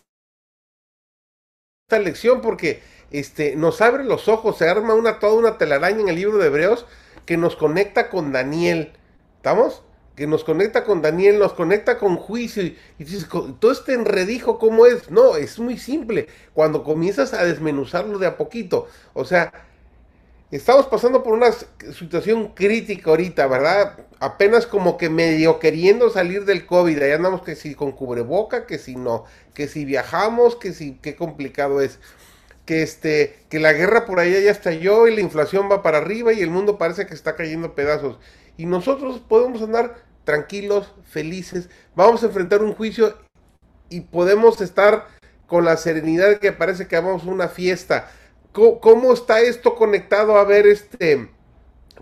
esta 1.89 1.97
lección 1.97 2.41
porque 2.41 2.83
este, 3.09 3.55
nos 3.55 3.81
abre 3.81 4.03
los 4.03 4.27
ojos, 4.27 4.59
se 4.59 4.69
arma 4.69 4.93
una, 4.93 5.17
toda 5.17 5.33
una 5.33 5.57
telaraña 5.57 6.01
en 6.01 6.09
el 6.09 6.17
libro 6.17 6.37
de 6.37 6.45
Hebreos 6.45 6.85
que 7.25 7.35
nos 7.35 7.55
conecta 7.55 8.11
con 8.11 8.31
Daniel. 8.31 8.91
¿Estamos? 9.37 9.81
Que 10.15 10.27
nos 10.27 10.43
conecta 10.43 10.83
con 10.83 11.01
Daniel, 11.01 11.39
nos 11.39 11.53
conecta 11.53 11.97
con 11.97 12.17
juicio. 12.17 12.61
Y, 12.61 12.77
dices, 12.99 13.27
todo 13.59 13.71
este 13.71 13.93
enredijo, 13.93 14.59
¿cómo 14.59 14.85
es? 14.85 15.09
No, 15.09 15.35
es 15.35 15.57
muy 15.57 15.79
simple. 15.79 16.27
Cuando 16.53 16.83
comienzas 16.83 17.33
a 17.33 17.43
desmenuzarlo 17.43 18.19
de 18.19 18.27
a 18.27 18.37
poquito. 18.37 18.87
O 19.15 19.25
sea, 19.25 19.51
estamos 20.57 20.87
pasando 20.87 21.21
por 21.21 21.33
una 21.33 21.51
situación 21.93 22.49
crítica 22.49 23.11
ahorita, 23.11 23.45
¿verdad? 23.47 23.99
Apenas 24.19 24.65
como 24.65 24.97
que 24.97 25.09
medio 25.09 25.59
queriendo 25.59 26.09
salir 26.09 26.45
del 26.45 26.65
COVID. 26.65 27.01
Ahí 27.01 27.11
andamos 27.11 27.43
que 27.43 27.55
si 27.55 27.75
con 27.75 27.91
cubreboca, 27.91 28.65
que 28.65 28.79
si 28.79 28.95
no, 28.95 29.25
que 29.53 29.67
si 29.67 29.85
viajamos, 29.85 30.55
que 30.55 30.73
si 30.73 30.95
qué 31.01 31.15
complicado 31.15 31.81
es. 31.81 31.99
Que 32.65 32.83
este, 32.83 33.39
que 33.49 33.59
la 33.59 33.73
guerra 33.73 34.05
por 34.05 34.19
allá 34.19 34.39
ya 34.39 34.51
estalló 34.51 35.07
y 35.07 35.15
la 35.15 35.21
inflación 35.21 35.69
va 35.71 35.81
para 35.81 35.99
arriba 35.99 36.33
y 36.33 36.41
el 36.41 36.51
mundo 36.51 36.77
parece 36.77 37.05
que 37.05 37.13
está 37.13 37.35
cayendo 37.35 37.75
pedazos. 37.75 38.19
Y 38.57 38.65
nosotros 38.65 39.19
podemos 39.27 39.61
andar 39.61 40.03
tranquilos, 40.23 40.93
felices. 41.09 41.69
Vamos 41.95 42.21
a 42.21 42.27
enfrentar 42.27 42.61
un 42.61 42.73
juicio 42.73 43.17
y 43.89 44.01
podemos 44.01 44.61
estar 44.61 45.07
con 45.47 45.65
la 45.65 45.77
serenidad 45.77 46.37
que 46.37 46.51
parece 46.51 46.87
que 46.87 46.95
vamos 46.95 47.23
una 47.23 47.47
fiesta 47.47 48.11
¿Cómo, 48.81 49.13
está 49.13 49.39
esto 49.41 49.75
conectado 49.75 50.37
a 50.37 50.43
ver 50.43 50.67
este, 50.67 51.29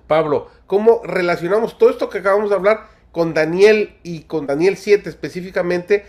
Pablo? 0.08 0.50
¿Cómo 0.66 1.02
relacionamos 1.04 1.78
todo 1.78 1.90
esto 1.90 2.10
que 2.10 2.20
acabamos 2.20 2.50
de 2.50 2.56
hablar 2.56 2.90
con 3.12 3.34
Daniel 3.34 3.98
y 4.04 4.22
con 4.22 4.48
Daniel 4.48 4.78
7 4.78 5.10
específicamente? 5.10 6.06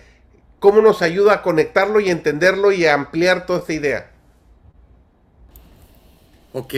¿Cómo 0.58 0.80
nos 0.80 1.02
ayuda 1.02 1.34
a 1.34 1.42
conectarlo 1.42 2.00
y 2.00 2.10
entenderlo 2.10 2.72
y 2.72 2.86
a 2.86 2.94
ampliar 2.94 3.46
toda 3.46 3.60
esta 3.60 3.72
idea? 3.72 4.10
Ok. 6.52 6.74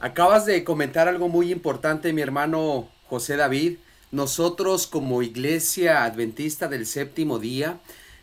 Acabas 0.00 0.44
de 0.44 0.64
comentar 0.64 1.08
algo 1.08 1.28
muy 1.28 1.50
importante, 1.50 2.12
mi 2.12 2.22
hermano 2.22 2.88
José 3.08 3.36
David. 3.36 3.78
Nosotros 4.10 4.86
como 4.86 5.22
iglesia 5.22 6.04
adventista 6.04 6.68
del 6.68 6.86
séptimo 6.86 7.38
día, 7.38 7.80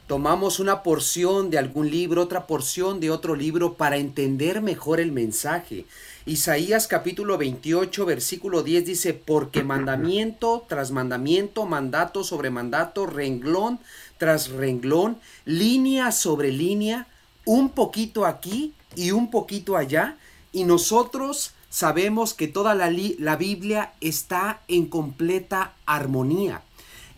tomamos 0.07 0.59
una 0.59 0.83
porción 0.83 1.49
de 1.49 1.57
algún 1.57 1.89
libro, 1.89 2.21
otra 2.23 2.45
porción 2.45 2.99
de 2.99 3.09
otro 3.09 3.35
libro 3.35 3.75
para 3.75 3.97
entender 3.97 4.61
mejor 4.61 4.99
el 4.99 5.11
mensaje. 5.11 5.85
Isaías 6.25 6.87
capítulo 6.87 7.37
28 7.37 8.05
versículo 8.05 8.63
10 8.63 8.85
dice, 8.85 9.13
porque 9.13 9.63
mandamiento 9.63 10.65
tras 10.67 10.91
mandamiento, 10.91 11.65
mandato 11.65 12.23
sobre 12.23 12.49
mandato, 12.49 13.05
renglón 13.05 13.79
tras 14.17 14.49
renglón, 14.49 15.17
línea 15.45 16.11
sobre 16.11 16.51
línea, 16.51 17.07
un 17.45 17.69
poquito 17.69 18.25
aquí 18.25 18.73
y 18.95 19.11
un 19.11 19.29
poquito 19.29 19.75
allá, 19.75 20.17
y 20.51 20.63
nosotros 20.63 21.53
sabemos 21.69 22.33
que 22.33 22.47
toda 22.47 22.75
la, 22.75 22.93
la 23.19 23.35
Biblia 23.35 23.93
está 23.99 24.61
en 24.67 24.85
completa 24.85 25.73
armonía. 25.85 26.61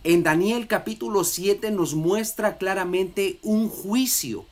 En 0.08 0.22
Daniel 0.22 0.68
capítulo 0.68 1.24
7 1.24 1.72
nos 1.72 1.96
muestra 1.96 2.58
claramente 2.58 3.40
un 3.42 3.68
juicio. 3.68 4.44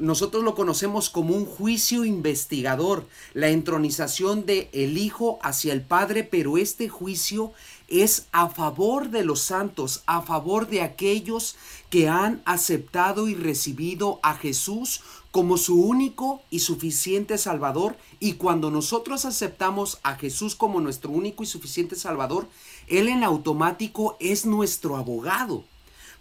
Nosotros 0.00 0.42
lo 0.42 0.54
conocemos 0.54 1.10
como 1.10 1.34
un 1.34 1.44
juicio 1.44 2.06
investigador, 2.06 3.06
la 3.34 3.50
entronización 3.50 4.46
de 4.46 4.70
el 4.72 4.96
Hijo 4.96 5.38
hacia 5.42 5.74
el 5.74 5.82
Padre, 5.82 6.24
pero 6.24 6.56
este 6.56 6.88
juicio 6.88 7.52
es 7.88 8.28
a 8.32 8.48
favor 8.48 9.10
de 9.10 9.22
los 9.22 9.40
santos, 9.40 10.02
a 10.06 10.22
favor 10.22 10.66
de 10.66 10.80
aquellos 10.80 11.56
que 11.90 12.08
han 12.08 12.40
aceptado 12.46 13.28
y 13.28 13.34
recibido 13.34 14.18
a 14.22 14.34
Jesús 14.34 15.02
como 15.30 15.58
su 15.58 15.82
único 15.82 16.42
y 16.50 16.60
suficiente 16.60 17.36
Salvador. 17.36 17.96
Y 18.18 18.34
cuando 18.34 18.70
nosotros 18.70 19.26
aceptamos 19.26 19.98
a 20.02 20.14
Jesús 20.14 20.54
como 20.54 20.80
nuestro 20.80 21.10
único 21.10 21.42
y 21.42 21.46
suficiente 21.46 21.96
Salvador, 21.96 22.48
Él 22.88 23.08
en 23.08 23.24
automático 23.24 24.16
es 24.20 24.46
nuestro 24.46 24.96
abogado. 24.96 25.64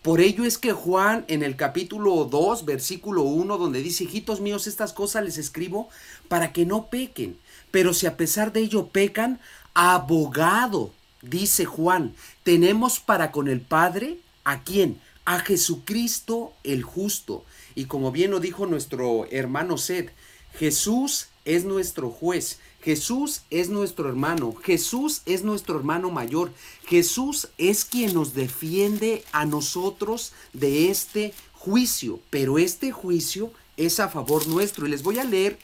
Por 0.01 0.19
ello 0.19 0.45
es 0.45 0.57
que 0.57 0.71
Juan 0.71 1.25
en 1.27 1.43
el 1.43 1.55
capítulo 1.55 2.25
2, 2.25 2.65
versículo 2.65 3.21
1, 3.21 3.57
donde 3.57 3.83
dice, 3.83 4.05
hijitos 4.05 4.41
míos, 4.41 4.65
estas 4.65 4.93
cosas 4.93 5.23
les 5.23 5.37
escribo 5.37 5.89
para 6.27 6.53
que 6.53 6.65
no 6.65 6.87
pequen. 6.87 7.37
Pero 7.69 7.93
si 7.93 8.07
a 8.07 8.17
pesar 8.17 8.51
de 8.51 8.61
ello 8.61 8.87
pecan, 8.87 9.39
abogado 9.73 10.91
dice 11.21 11.65
Juan, 11.65 12.15
tenemos 12.43 12.99
para 12.99 13.31
con 13.31 13.47
el 13.47 13.61
Padre 13.61 14.17
a 14.43 14.63
quién? 14.63 14.99
A 15.25 15.39
Jesucristo 15.39 16.53
el 16.63 16.83
justo. 16.83 17.45
Y 17.75 17.85
como 17.85 18.11
bien 18.11 18.31
lo 18.31 18.39
dijo 18.39 18.65
nuestro 18.65 19.27
hermano 19.29 19.77
Sed, 19.77 20.09
Jesús 20.57 21.27
es 21.45 21.63
nuestro 21.63 22.09
juez, 22.09 22.59
Jesús 22.81 23.43
es 23.49 23.69
nuestro 23.69 24.09
hermano, 24.09 24.55
Jesús 24.55 25.21
es 25.25 25.43
nuestro 25.43 25.77
hermano 25.77 26.09
mayor, 26.09 26.51
Jesús 26.87 27.49
es 27.57 27.85
quien 27.85 28.13
nos 28.13 28.33
defiende 28.33 29.23
a 29.31 29.45
nosotros 29.45 30.33
de 30.53 30.89
este 30.89 31.33
juicio, 31.53 32.19
pero 32.29 32.57
este 32.57 32.91
juicio 32.91 33.51
es 33.77 33.99
a 33.99 34.09
favor 34.09 34.47
nuestro. 34.47 34.87
Y 34.87 34.89
les 34.89 35.03
voy 35.03 35.19
a 35.19 35.23
leer 35.23 35.59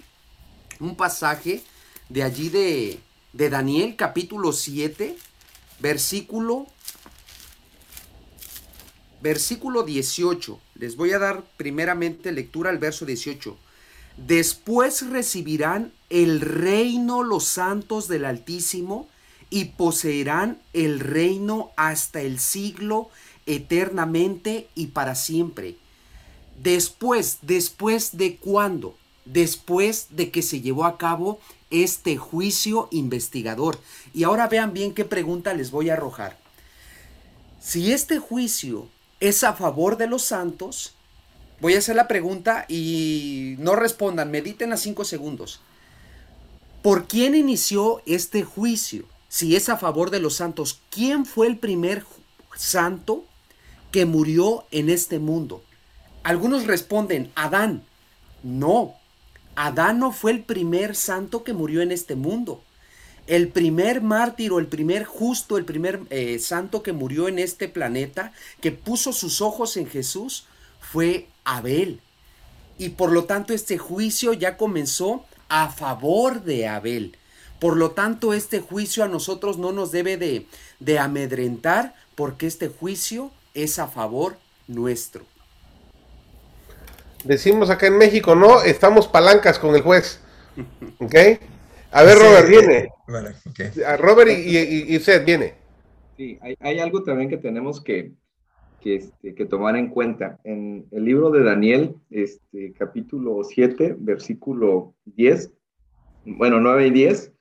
un 0.80 0.96
pasaje 0.96 1.64
de 2.10 2.24
allí 2.24 2.50
de, 2.50 3.00
de 3.34 3.50
Daniel 3.50 3.96
capítulo 3.96 4.54
7, 4.54 5.18
versículo 5.80 6.68
versículo 9.22 9.84
18. 9.84 10.60
Les 10.76 10.96
voy 10.96 11.14
a 11.14 11.20
dar 11.20 11.44
primeramente 11.58 12.32
lectura 12.32 12.70
al 12.70 12.78
verso 12.78 13.06
18. 13.06 13.58
Después 14.18 15.08
recibirán 15.10 15.94
el 16.10 16.42
reino 16.42 17.24
los 17.24 17.46
santos 17.46 18.08
del 18.08 18.26
Altísimo 18.26 19.08
y 19.50 19.66
poseerán 19.66 20.60
el 20.74 21.00
reino 21.00 21.72
hasta 21.78 22.22
el 22.22 22.40
siglo 22.40 23.10
eternamente 23.46 24.68
y 24.76 24.88
para 24.88 25.16
siempre. 25.16 25.78
Después, 26.62 27.40
después 27.44 28.18
de 28.18 28.38
cuándo? 28.38 28.98
Después 29.26 30.08
de 30.10 30.32
que 30.32 30.42
se 30.42 30.62
llevó 30.62 30.86
a 30.86 30.98
cabo 30.98 31.40
este 31.70 32.18
juicio 32.18 32.88
investigador. 32.92 33.80
Y 34.14 34.24
ahora 34.24 34.48
vean 34.48 34.74
bien 34.74 34.94
qué 34.94 35.06
pregunta 35.06 35.54
les 35.54 35.72
voy 35.72 35.90
a 35.90 35.94
arrojar. 35.94 36.38
Si 37.62 37.92
este 37.92 38.20
juicio 38.20 38.88
es 39.20 39.44
a 39.44 39.54
favor 39.54 39.98
de 39.98 40.08
los 40.08 40.24
santos, 40.24 40.94
voy 41.60 41.76
a 41.76 41.80
hacer 41.80 41.96
la 41.96 42.08
pregunta 42.08 42.66
y 42.68 43.56
no 43.60 43.76
respondan, 43.76 44.32
mediten 44.32 44.74
a 44.74 44.78
cinco 44.78 45.06
segundos. 45.06 45.62
¿Por 46.82 47.08
quién 47.08 47.36
inició 47.36 48.02
este 48.06 48.44
juicio? 48.44 49.06
Si 49.30 49.56
es 49.56 49.68
a 49.70 49.78
favor 49.78 50.10
de 50.10 50.20
los 50.20 50.36
santos, 50.36 50.80
¿quién 50.90 51.26
fue 51.26 51.48
el 51.48 51.58
primer 51.58 52.06
santo 52.56 53.26
que 53.92 54.06
murió 54.06 54.66
en 54.72 54.90
este 54.90 55.20
mundo? 55.20 55.64
Algunos 56.24 56.66
responden, 56.66 57.32
Adán. 57.36 57.84
No, 58.44 58.96
Adán 59.56 60.00
no 60.00 60.12
fue 60.12 60.32
el 60.32 60.44
primer 60.44 60.96
santo 60.96 61.44
que 61.44 61.54
murió 61.54 61.82
en 61.82 61.92
este 61.92 62.16
mundo. 62.16 62.62
El 63.26 63.50
primer 63.50 64.02
mártir 64.02 64.54
o 64.54 64.60
el 64.60 64.68
primer 64.68 65.04
justo, 65.04 65.58
el 65.58 65.66
primer 65.66 66.02
eh, 66.10 66.40
santo 66.40 66.84
que 66.84 66.94
murió 66.94 67.28
en 67.28 67.40
este 67.40 67.68
planeta, 67.68 68.32
que 68.62 68.72
puso 68.72 69.12
sus 69.12 69.42
ojos 69.42 69.76
en 69.76 69.88
Jesús, 69.88 70.46
fue 70.80 71.28
Abel. 71.56 72.02
Y 72.78 72.90
por 72.90 73.12
lo 73.12 73.24
tanto 73.24 73.54
este 73.54 73.78
juicio 73.78 74.34
ya 74.34 74.58
comenzó 74.58 75.26
a 75.50 75.70
favor 75.70 76.44
de 76.44 76.68
Abel. 76.68 77.18
Por 77.60 77.76
lo 77.76 77.92
tanto 77.92 78.34
este 78.34 78.60
juicio 78.60 79.04
a 79.04 79.08
nosotros 79.08 79.58
no 79.58 79.72
nos 79.72 79.92
debe 79.92 80.18
de, 80.18 80.46
de 80.80 81.00
amedrentar 81.00 81.96
porque 82.16 82.46
este 82.46 82.68
juicio 82.68 83.32
es 83.54 83.80
a 83.80 83.88
favor 83.88 84.38
nuestro. 84.68 85.26
Decimos 87.24 87.70
acá 87.70 87.88
en 87.88 87.98
México, 87.98 88.36
no, 88.36 88.62
estamos 88.62 89.08
palancas 89.08 89.58
con 89.58 89.76
el 89.76 89.82
juez. 89.82 90.22
¿Ok? 91.00 91.16
A 91.92 92.04
ver, 92.04 92.18
Robert, 92.18 92.48
viene. 92.48 92.90
Vale, 93.08 93.36
A 93.86 93.98
Robert 93.98 94.30
y, 94.30 94.96
y, 94.96 95.00
Seth, 95.00 95.26
viene. 95.26 95.56
Sí, 96.18 96.38
hay, 96.60 96.80
algo 96.80 97.04
también 97.04 97.30
que 97.30 97.38
tenemos 97.38 97.82
que, 97.82 98.12
este, 98.84 99.36
que, 99.36 99.46
tomar 99.46 99.76
en 99.76 99.90
cuenta. 99.90 100.40
En 100.44 100.86
el 100.92 101.06
libro 101.06 101.30
de 101.30 101.44
Daniel, 101.44 101.96
este, 102.10 102.74
capítulo 102.74 103.44
7, 103.44 103.98
versículo 104.00 104.96
10, 105.06 105.54
bueno, 106.26 106.60
9 106.60 106.88
y 106.88 106.92
10, 106.92 107.34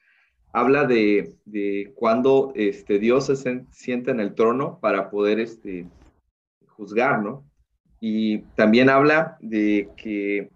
habla 0.52 0.84
de, 0.84 1.34
de 1.44 1.92
cuando 1.94 2.52
este, 2.54 2.98
Dios 2.98 3.26
se 3.26 3.64
sienta 3.70 4.10
en 4.10 4.20
el 4.20 4.34
trono 4.34 4.78
para 4.80 5.10
poder 5.10 5.38
este, 5.38 5.88
juzgar, 6.66 7.22
¿no? 7.22 7.44
Y 8.00 8.38
también 8.56 8.90
habla 8.90 9.36
de 9.40 9.88
que 9.96 10.50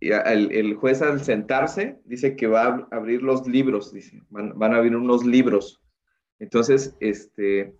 el, 0.00 0.74
juez 0.74 1.02
al 1.02 1.20
sentarse 1.20 1.98
dice 2.04 2.36
que 2.36 2.46
va 2.46 2.64
a 2.64 2.96
abrir 2.96 3.22
los 3.22 3.46
libros, 3.46 3.92
dice, 3.92 4.22
van, 4.30 4.72
a 4.72 4.76
abrir 4.76 4.96
unos 4.96 5.24
libros. 5.24 5.80
Entonces, 6.38 6.96
este, 7.00 7.74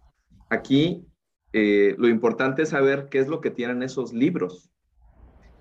aquí 0.48 1.04
eh, 1.52 1.94
lo 1.98 2.08
importante 2.08 2.62
es 2.62 2.70
saber 2.70 3.08
qué 3.10 3.18
es 3.18 3.28
lo 3.28 3.40
que 3.40 3.50
tienen 3.50 3.82
esos 3.82 4.12
libros. 4.12 4.70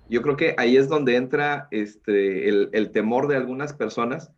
Yo 0.08 0.22
creo 0.22 0.36
que 0.36 0.54
ahí 0.58 0.76
es 0.76 0.88
donde 0.88 1.16
entra 1.16 1.68
este, 1.70 2.48
el, 2.48 2.90
temor 2.92 3.28
de 3.28 3.36
algunas 3.36 3.72
personas, 3.72 4.32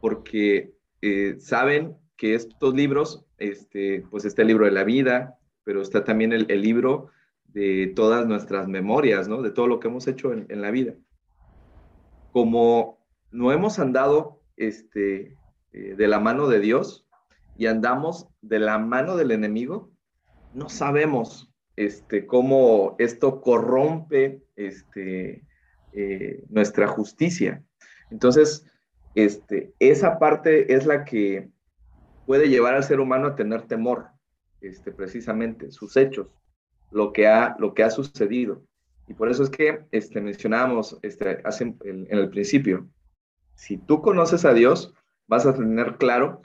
porque 0.00 0.72
eh, 1.02 1.36
saben 1.38 1.96
que 2.16 2.34
estos 2.34 2.74
libros, 2.74 3.26
este, 3.38 4.04
pues 4.10 4.24
está 4.24 4.42
el 4.42 4.48
libro 4.48 4.64
de 4.64 4.72
la 4.72 4.84
vida, 4.84 5.38
pero 5.64 5.82
está 5.82 6.04
también 6.04 6.32
el, 6.32 6.46
libro 6.62 7.08
de 7.44 7.92
todas 7.94 8.26
nuestras 8.26 8.68
memorias, 8.68 9.28
¿no? 9.28 9.42
De 9.42 9.50
todo 9.50 9.66
lo 9.66 9.80
que 9.80 9.88
hemos 9.88 10.06
hecho 10.06 10.32
en 10.32 10.62
la 10.62 10.70
vida 10.70 10.94
como 12.32 12.98
no 13.30 13.52
hemos 13.52 13.78
andado 13.78 14.40
este, 14.56 15.36
eh, 15.72 15.94
de 15.96 16.08
la 16.08 16.20
mano 16.20 16.48
de 16.48 16.60
Dios 16.60 17.06
y 17.56 17.66
andamos 17.66 18.28
de 18.40 18.58
la 18.58 18.78
mano 18.78 19.16
del 19.16 19.30
enemigo, 19.30 19.90
no 20.54 20.68
sabemos 20.68 21.52
este, 21.76 22.26
cómo 22.26 22.96
esto 22.98 23.40
corrompe 23.40 24.42
este, 24.56 25.44
eh, 25.92 26.44
nuestra 26.48 26.86
justicia. 26.86 27.62
Entonces, 28.10 28.66
este, 29.14 29.72
esa 29.78 30.18
parte 30.18 30.74
es 30.74 30.86
la 30.86 31.04
que 31.04 31.48
puede 32.26 32.48
llevar 32.48 32.74
al 32.74 32.84
ser 32.84 33.00
humano 33.00 33.28
a 33.28 33.36
tener 33.36 33.62
temor, 33.62 34.08
este, 34.60 34.92
precisamente, 34.92 35.70
sus 35.70 35.96
hechos, 35.96 36.28
lo 36.90 37.12
que 37.12 37.26
ha, 37.26 37.56
lo 37.58 37.74
que 37.74 37.82
ha 37.82 37.90
sucedido. 37.90 38.62
Y 39.08 39.14
por 39.14 39.30
eso 39.30 39.42
es 39.42 39.50
que 39.50 39.84
este, 39.90 40.20
mencionábamos 40.20 40.98
este, 41.02 41.42
en 41.84 42.06
el 42.10 42.30
principio, 42.30 42.88
si 43.54 43.76
tú 43.76 44.00
conoces 44.00 44.44
a 44.44 44.54
Dios, 44.54 44.94
vas 45.26 45.46
a 45.46 45.54
tener 45.54 45.96
claro 45.96 46.42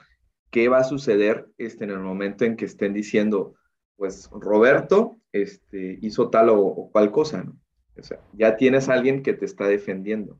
qué 0.50 0.68
va 0.68 0.78
a 0.78 0.84
suceder 0.84 1.48
este, 1.58 1.84
en 1.84 1.90
el 1.90 2.00
momento 2.00 2.44
en 2.44 2.56
que 2.56 2.64
estén 2.64 2.92
diciendo, 2.92 3.54
pues 3.96 4.28
Roberto 4.30 5.18
este, 5.32 5.98
hizo 6.02 6.30
tal 6.30 6.50
o, 6.50 6.90
cual 6.92 7.10
cosa, 7.10 7.42
¿no? 7.42 7.56
O 7.98 8.02
sea, 8.02 8.20
ya 8.34 8.56
tienes 8.56 8.88
a 8.88 8.94
alguien 8.94 9.22
que 9.22 9.32
te 9.32 9.46
está 9.46 9.66
defendiendo. 9.66 10.38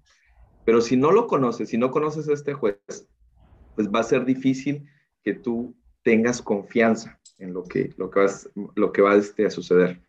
Pero 0.65 0.83
si 0.83 0.97
no 0.97 1.11
lo 1.11 1.27
conoces, 1.27 1.71
si 1.71 1.79
no 1.79 1.91
conoces 1.91 2.29
a 2.29 2.35
este 2.35 2.53
juez, 2.53 2.79
pues 3.75 3.89
va 3.89 4.01
a 4.01 4.05
ser 4.05 4.25
difícil 4.25 4.87
que 5.23 5.33
tú 5.33 5.75
tengas 6.03 6.43
confianza 6.43 7.19
en 7.39 7.55
lo 7.55 7.65
que, 7.65 7.95
lo 7.97 8.11
que, 8.11 8.27
lo 8.75 8.93
que 8.93 9.03
va 9.03 9.17
este, 9.17 9.47
a 9.47 9.51
suceder. 9.51 10.01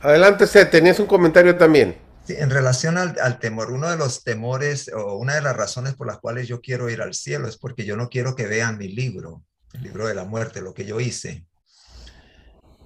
Adelante, 0.00 0.46
Seth, 0.46 0.70
tenías 0.70 1.00
un 1.00 1.06
comentario 1.06 1.56
también. 1.56 1.96
Sí, 2.24 2.34
en 2.38 2.50
relación 2.50 2.98
al, 2.98 3.38
temor, 3.38 3.72
uno 3.72 3.90
de 3.90 3.96
los 3.96 4.22
temores 4.22 4.90
o 4.94 5.16
una 5.16 5.34
de 5.34 5.40
las 5.40 5.56
razones 5.56 5.94
por 5.94 6.06
las 6.06 6.18
cuales 6.18 6.46
yo 6.46 6.60
quiero 6.60 6.90
ir 6.90 7.00
al 7.00 7.14
cielo 7.14 7.48
es 7.48 7.56
porque 7.56 7.86
yo 7.86 7.96
no 7.96 8.08
quiero 8.08 8.36
que 8.36 8.46
vean 8.46 8.76
mi 8.76 8.88
libro, 8.88 9.44
el 9.72 9.82
libro 9.82 10.06
de 10.06 10.14
la 10.14 10.24
muerte, 10.24 10.60
lo 10.60 10.74
que 10.74 10.84
yo 10.84 11.00
hice. 11.00 11.47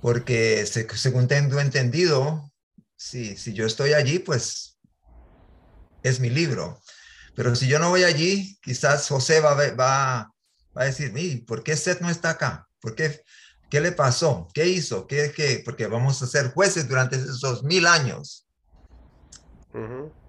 Porque 0.03 0.67
según 0.67 1.29
tengo 1.29 1.61
entendido, 1.61 2.51
si, 2.97 3.37
si 3.37 3.55
yo 3.55 3.65
estoy 3.65 3.95
allí, 3.95 4.19
pues 4.19 4.79
es 6.03 6.21
mi 6.21 6.29
libro. 6.29 6.81
Pero 7.35 7.55
si 7.55 7.69
yo 7.69 7.79
no 7.79 7.89
voy 7.89 8.03
allí, 8.03 8.59
quizás 8.63 9.09
José 9.09 9.41
va, 9.41 9.55
va, 9.55 9.75
va 9.75 10.31
a 10.75 10.85
decir, 10.85 11.47
¿por 11.47 11.63
qué 11.63 11.77
Seth 11.77 12.01
no 12.01 12.11
está 12.11 12.31
acá? 12.31 12.69
¿Por 12.81 12.95
qué 12.95 13.23
¿Qué 13.73 13.81
le 13.81 13.93
pasó? 13.93 14.49
¿Qué 14.53 14.67
hizo? 14.67 15.07
¿Qué, 15.07 15.33
qué? 15.35 15.63
Porque 15.65 15.87
vamos 15.87 16.21
a 16.21 16.27
ser 16.27 16.53
jueces 16.53 16.87
durante 16.87 17.17
esos 17.17 17.65
mil 17.65 17.87
años. 17.87 18.47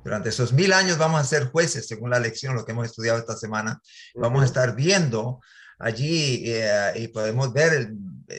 Durante 0.02 0.30
esos 0.30 0.54
mil 0.54 0.72
años 0.72 0.98
vamos 0.98 1.20
a 1.20 1.26
ser 1.26 1.48
jueces, 1.48 1.86
según 1.86 2.12
la 2.12 2.22
lección, 2.22 2.56
lo 2.56 2.64
que 2.64 2.72
hemos 2.72 2.86
estudiado 2.86 3.20
esta 3.20 3.36
semana. 3.36 3.82
Vamos 4.16 4.44
a 4.44 4.46
estar 4.46 4.74
viendo 4.78 5.42
allí 5.78 6.42
eh, 6.46 6.94
y 6.96 7.10
podemos 7.10 7.52
ver, 7.52 7.74
eh, 7.74 7.90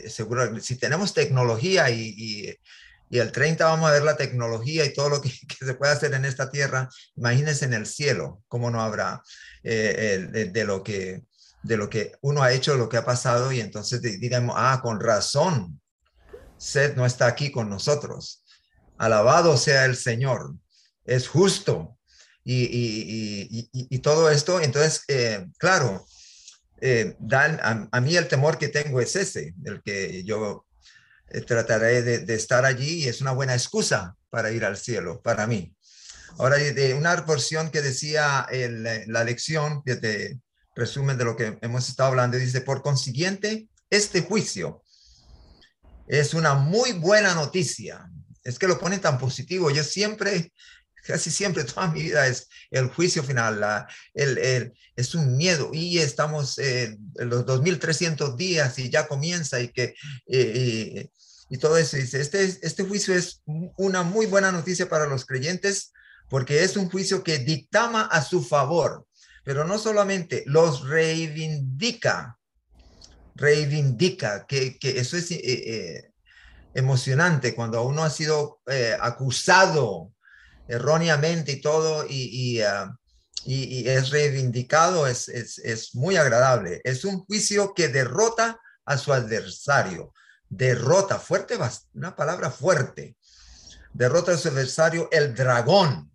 seguro, 0.09 0.61
si 0.61 0.77
tenemos 0.77 1.15
tecnología 1.15 1.91
y, 1.91 2.15
y, 2.17 2.59
el 3.11 3.31
30 3.31 3.65
vamos 3.65 3.89
a 3.89 3.93
ver 3.93 4.03
la 4.03 4.17
tecnología 4.17 4.85
y 4.85 4.93
todo 4.93 5.09
lo 5.09 5.21
que, 5.23 5.31
se 5.31 5.75
puede 5.75 5.93
hacer 5.93 6.15
en 6.15 6.25
esta 6.25 6.51
tierra, 6.51 6.89
imagínense 7.17 7.65
en 7.65 7.75
el 7.75 7.87
cielo, 7.87 8.43
cómo 8.49 8.71
no 8.71 8.81
habrá 8.81 9.23
eh, 9.63 10.49
de, 10.53 10.65
lo 10.65 10.83
que 10.83 11.23
de 11.63 11.77
lo 11.77 11.89
que 11.89 12.13
uno 12.23 12.43
ha 12.43 12.53
hecho, 12.53 12.77
lo 12.77 12.89
que 12.89 12.97
ha 12.97 13.05
pasado, 13.05 13.53
y 13.53 13.61
entonces 13.61 14.03
digamos, 14.03 14.55
ah, 14.59 14.81
con 14.83 15.01
razón, 15.01 15.81
Seth 16.59 16.97
no 16.97 17.07
está 17.07 17.27
aquí 17.27 17.51
con 17.51 17.69
nosotros. 17.69 18.45
Alabado 18.99 19.57
sea 19.57 19.85
el 19.85 19.97
Señor, 19.97 20.55
es 21.05 21.29
justo. 21.29 21.99
Y, 22.47 23.99
todo 24.03 24.31
esto, 24.31 24.61
entonces, 24.61 25.05
eh, 25.09 25.47
claro, 25.59 26.05
eh, 26.87 27.17
dan, 27.19 27.89
a, 27.91 28.01
mí 28.03 28.15
el 28.15 28.29
temor 28.29 28.59
que 28.59 28.69
tengo 28.69 29.01
es 29.01 29.17
ese, 29.17 29.55
el 29.65 29.81
que 29.81 30.23
yo 30.23 30.67
eh, 31.31 31.41
trataré 31.41 32.03
de, 32.03 32.35
estar 32.35 32.67
allí 32.67 33.05
y 33.05 33.09
es 33.09 33.23
una 33.23 33.33
buena 33.33 33.55
excusa 33.55 34.15
para 34.29 34.53
ir 34.53 34.67
al 34.67 34.77
cielo, 34.77 35.23
para 35.23 35.47
mí. 35.47 35.75
Ahora, 36.37 36.59
de 36.59 36.93
una 36.93 37.25
porción 37.25 37.71
que 37.71 37.81
decía 37.81 38.47
la 39.07 39.25
lección 39.25 39.81
de, 39.87 40.39
resumen 40.77 41.17
de 41.17 41.25
lo 41.25 41.37
que 41.37 41.59
hemos 41.63 41.89
estado 41.89 42.11
hablando, 42.11 42.37
dice, 42.37 42.61
por 42.61 42.83
consiguiente, 42.83 43.67
este 43.89 44.21
juicio 44.21 44.83
es 46.07 46.35
una 46.35 46.53
muy 46.53 46.93
buena 46.93 47.35
noticia. 47.35 48.11
Es 48.43 48.59
que 48.59 48.69
lo 48.69 48.79
ponen 48.79 49.01
tan 49.01 49.17
positivo. 49.17 49.71
Yo 49.71 49.83
siempre, 49.83 50.53
casi 51.07 51.31
siempre, 51.31 51.65
toda 51.65 51.89
mi 51.89 52.03
vida 52.03 52.27
es 52.27 52.49
el 52.71 52.89
juicio 52.89 53.23
final, 53.23 53.61
la, 53.61 53.87
el, 54.15 54.73
es 54.97 55.15
un 55.15 55.37
miedo 55.37 55.71
y 55.73 55.99
estamos 55.99 56.59
en 56.59 56.99
los 57.17 57.47
2300 57.47 58.37
días 58.37 58.79
y 58.79 58.91
ya 58.91 59.07
comienza 59.07 59.61
y 59.61 59.69
que... 59.69 59.95
y, 60.27 61.11
todo 61.61 61.79
eso. 61.79 61.97
Dice, 61.97 62.21
este, 62.21 62.43
este 62.43 62.83
juicio 62.83 63.15
es 63.15 63.43
una 63.77 64.03
muy 64.03 64.27
buena 64.27 64.51
noticia 64.51 64.89
para 64.89 65.07
los 65.07 65.25
creyentes 65.25 65.93
porque 66.29 66.65
es 66.65 66.77
un 66.77 66.91
juicio 66.91 67.23
que 67.23 67.39
dictama 67.39 68.03
a 68.03 68.25
su 68.25 68.43
favor 68.43 69.07
pero 69.45 69.65
no 69.65 69.79
solamente 69.79 70.43
los 70.47 70.89
reivindica, 70.89 72.39
reivindica, 73.37 74.47
que, 74.47 74.77
eso 74.83 75.17
es 75.17 75.31
eh, 75.31 75.41
eh, 75.45 76.11
emocionante 76.73 77.55
cuando 77.55 77.83
uno 77.83 78.03
ha 78.03 78.11
sido 78.11 78.61
eh, 78.67 78.97
acusado 78.99 80.13
erróneamente 80.69 81.53
y 81.53 81.61
todo 81.61 82.07
y, 82.09 82.61
ah, 82.63 82.97
es 83.47 84.11
reivindicado, 84.11 85.07
es, 85.07 85.29
es, 85.29 85.95
muy 85.95 86.17
agradable. 86.17 86.81
Es 86.85 87.05
un 87.05 87.25
juicio 87.25 87.75
que 87.75 87.89
derrota 87.89 88.59
a 88.87 88.97
su 88.97 89.13
adversario, 89.13 90.13
derrota, 90.49 91.19
fuerte, 91.19 91.59
una 91.95 92.17
palabra 92.17 92.51
fuerte, 92.51 93.17
derrota 93.93 94.33
a 94.33 94.39
su 94.39 94.49
adversario, 94.49 95.09
el 95.13 95.35
dragón, 95.35 96.11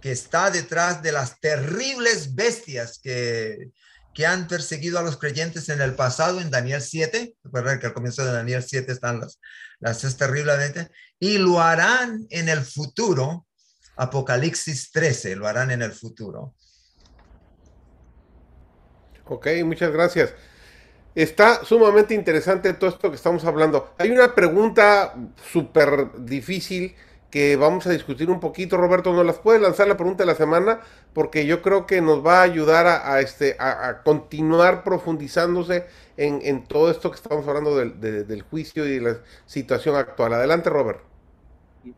que 0.00 0.12
está 0.12 0.50
detrás 0.50 1.02
de 1.02 1.12
las 1.12 1.40
terribles 1.40 2.34
bestias 2.34 2.98
que, 2.98 3.70
que 4.18 4.26
han 4.26 4.48
perseguido 4.48 4.98
a 4.98 5.02
los 5.02 5.16
creyentes 5.16 5.68
en 5.68 5.80
el 5.80 5.94
pasado, 5.94 6.40
en 6.40 6.50
Daniel 6.50 6.82
7. 6.82 7.34
Recuerden 7.44 7.78
que 7.78 7.86
al 7.86 7.92
comienzo 7.94 8.24
de 8.24 8.32
Daniel 8.32 8.64
7 8.66 8.90
están 8.90 9.20
las, 9.20 9.38
las 9.78 10.02
es 10.02 10.16
terriblemente. 10.16 10.88
Y 11.20 11.38
lo 11.38 11.60
harán 11.60 12.26
en 12.30 12.48
el 12.48 12.62
futuro. 12.62 13.46
Apocalipsis 13.94 14.90
13, 14.90 15.36
lo 15.36 15.46
harán 15.46 15.70
en 15.70 15.82
el 15.82 15.92
futuro. 15.92 16.56
Ok, 19.26 19.46
muchas 19.64 19.92
gracias. 19.92 20.34
Está 21.14 21.64
sumamente 21.64 22.12
interesante 22.12 22.72
todo 22.72 22.90
esto 22.90 23.10
que 23.10 23.16
estamos 23.16 23.44
hablando. 23.44 23.94
Hay 23.98 24.10
una 24.10 24.34
pregunta 24.34 25.14
súper 25.52 26.24
difícil 26.24 26.92
que 27.30 27.56
vamos 27.56 27.86
a 27.86 27.90
discutir 27.90 28.30
un 28.30 28.40
poquito. 28.40 28.76
Roberto, 28.76 29.12
¿nos 29.12 29.26
las 29.26 29.38
puede 29.38 29.60
lanzar 29.60 29.88
la 29.88 29.96
pregunta 29.96 30.22
de 30.22 30.28
la 30.28 30.34
semana? 30.34 30.80
Porque 31.12 31.46
yo 31.46 31.62
creo 31.62 31.86
que 31.86 32.00
nos 32.00 32.24
va 32.24 32.40
a 32.40 32.42
ayudar 32.42 32.86
a, 32.86 33.20
este, 33.20 33.56
a, 33.58 34.02
continuar 34.02 34.84
profundizándose 34.84 35.86
en, 36.16 36.64
todo 36.64 36.90
esto 36.90 37.10
que 37.10 37.16
estamos 37.16 37.46
hablando 37.46 37.76
del, 37.76 38.00
del 38.00 38.42
juicio 38.42 38.86
y 38.86 38.98
de 38.98 39.00
la 39.00 39.18
situación 39.46 39.96
actual. 39.96 40.34
Adelante, 40.34 40.70
Robert. 40.70 41.00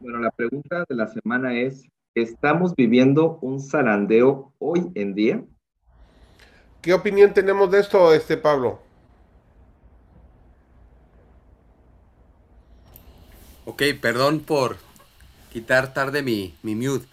Bueno, 0.01 0.19
la 0.19 0.31
pregunta 0.31 0.85
de 0.89 0.95
la 0.95 1.09
semana 1.09 1.59
es, 1.59 1.85
¿estamos 2.15 2.75
viviendo 2.75 3.39
un 3.41 3.61
zarandeo 3.61 4.53
hoy 4.59 4.91
en 4.95 5.15
día? 5.15 5.43
¿Qué 6.83 6.93
opinión 6.93 7.35
tenemos 7.35 7.71
de 7.71 7.81
esto, 7.81 8.15
este 8.15 8.37
Pablo? 8.37 8.81
Ok, 13.67 13.83
perdón 14.01 14.41
por 14.41 14.90
quitar 15.53 15.93
tarde 15.95 16.23
mi, 16.23 16.55
mi 16.63 16.75
mute. 16.75 17.07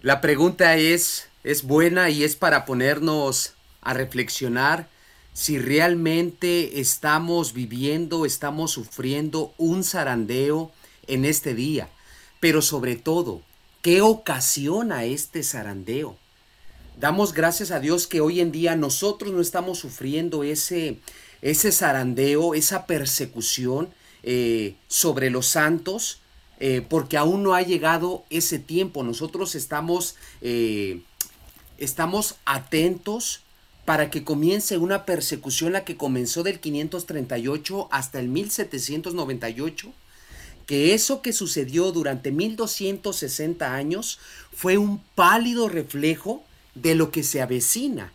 La 0.00 0.20
pregunta 0.20 0.76
es, 0.76 1.28
es 1.44 1.62
buena 1.62 2.10
y 2.10 2.24
es 2.24 2.36
para 2.36 2.64
ponernos 2.64 3.54
a 3.80 3.94
reflexionar 3.94 4.88
si 5.32 5.58
realmente 5.58 6.80
estamos 6.80 7.52
viviendo, 7.52 8.26
estamos 8.26 8.72
sufriendo 8.72 9.54
un 9.56 9.82
zarandeo 9.82 10.72
en 11.06 11.24
este 11.24 11.54
día. 11.54 11.88
Pero 12.40 12.60
sobre 12.60 12.96
todo, 12.96 13.42
¿qué 13.80 14.02
ocasiona 14.02 15.04
este 15.04 15.42
zarandeo? 15.42 16.16
Damos 16.98 17.32
gracias 17.32 17.70
a 17.70 17.80
Dios 17.80 18.06
que 18.06 18.20
hoy 18.20 18.40
en 18.40 18.52
día 18.52 18.76
nosotros 18.76 19.32
no 19.32 19.40
estamos 19.40 19.78
sufriendo 19.78 20.44
ese, 20.44 20.98
ese 21.40 21.72
zarandeo, 21.72 22.54
esa 22.54 22.86
persecución 22.86 23.88
eh, 24.22 24.76
sobre 24.88 25.30
los 25.30 25.46
santos, 25.46 26.21
eh, 26.64 26.80
porque 26.80 27.16
aún 27.16 27.42
no 27.42 27.54
ha 27.54 27.62
llegado 27.62 28.24
ese 28.30 28.60
tiempo. 28.60 29.02
Nosotros 29.02 29.56
estamos, 29.56 30.14
eh, 30.42 31.02
estamos 31.76 32.36
atentos 32.44 33.40
para 33.84 34.10
que 34.10 34.22
comience 34.22 34.78
una 34.78 35.04
persecución 35.04 35.72
la 35.72 35.84
que 35.84 35.96
comenzó 35.96 36.44
del 36.44 36.60
538 36.60 37.88
hasta 37.90 38.20
el 38.20 38.28
1798 38.28 39.92
que 40.64 40.94
eso 40.94 41.20
que 41.20 41.32
sucedió 41.32 41.90
durante 41.90 42.30
1260 42.30 43.74
años 43.74 44.20
fue 44.52 44.78
un 44.78 45.02
pálido 45.16 45.68
reflejo 45.68 46.44
de 46.76 46.94
lo 46.94 47.10
que 47.10 47.24
se 47.24 47.42
avecina. 47.42 48.12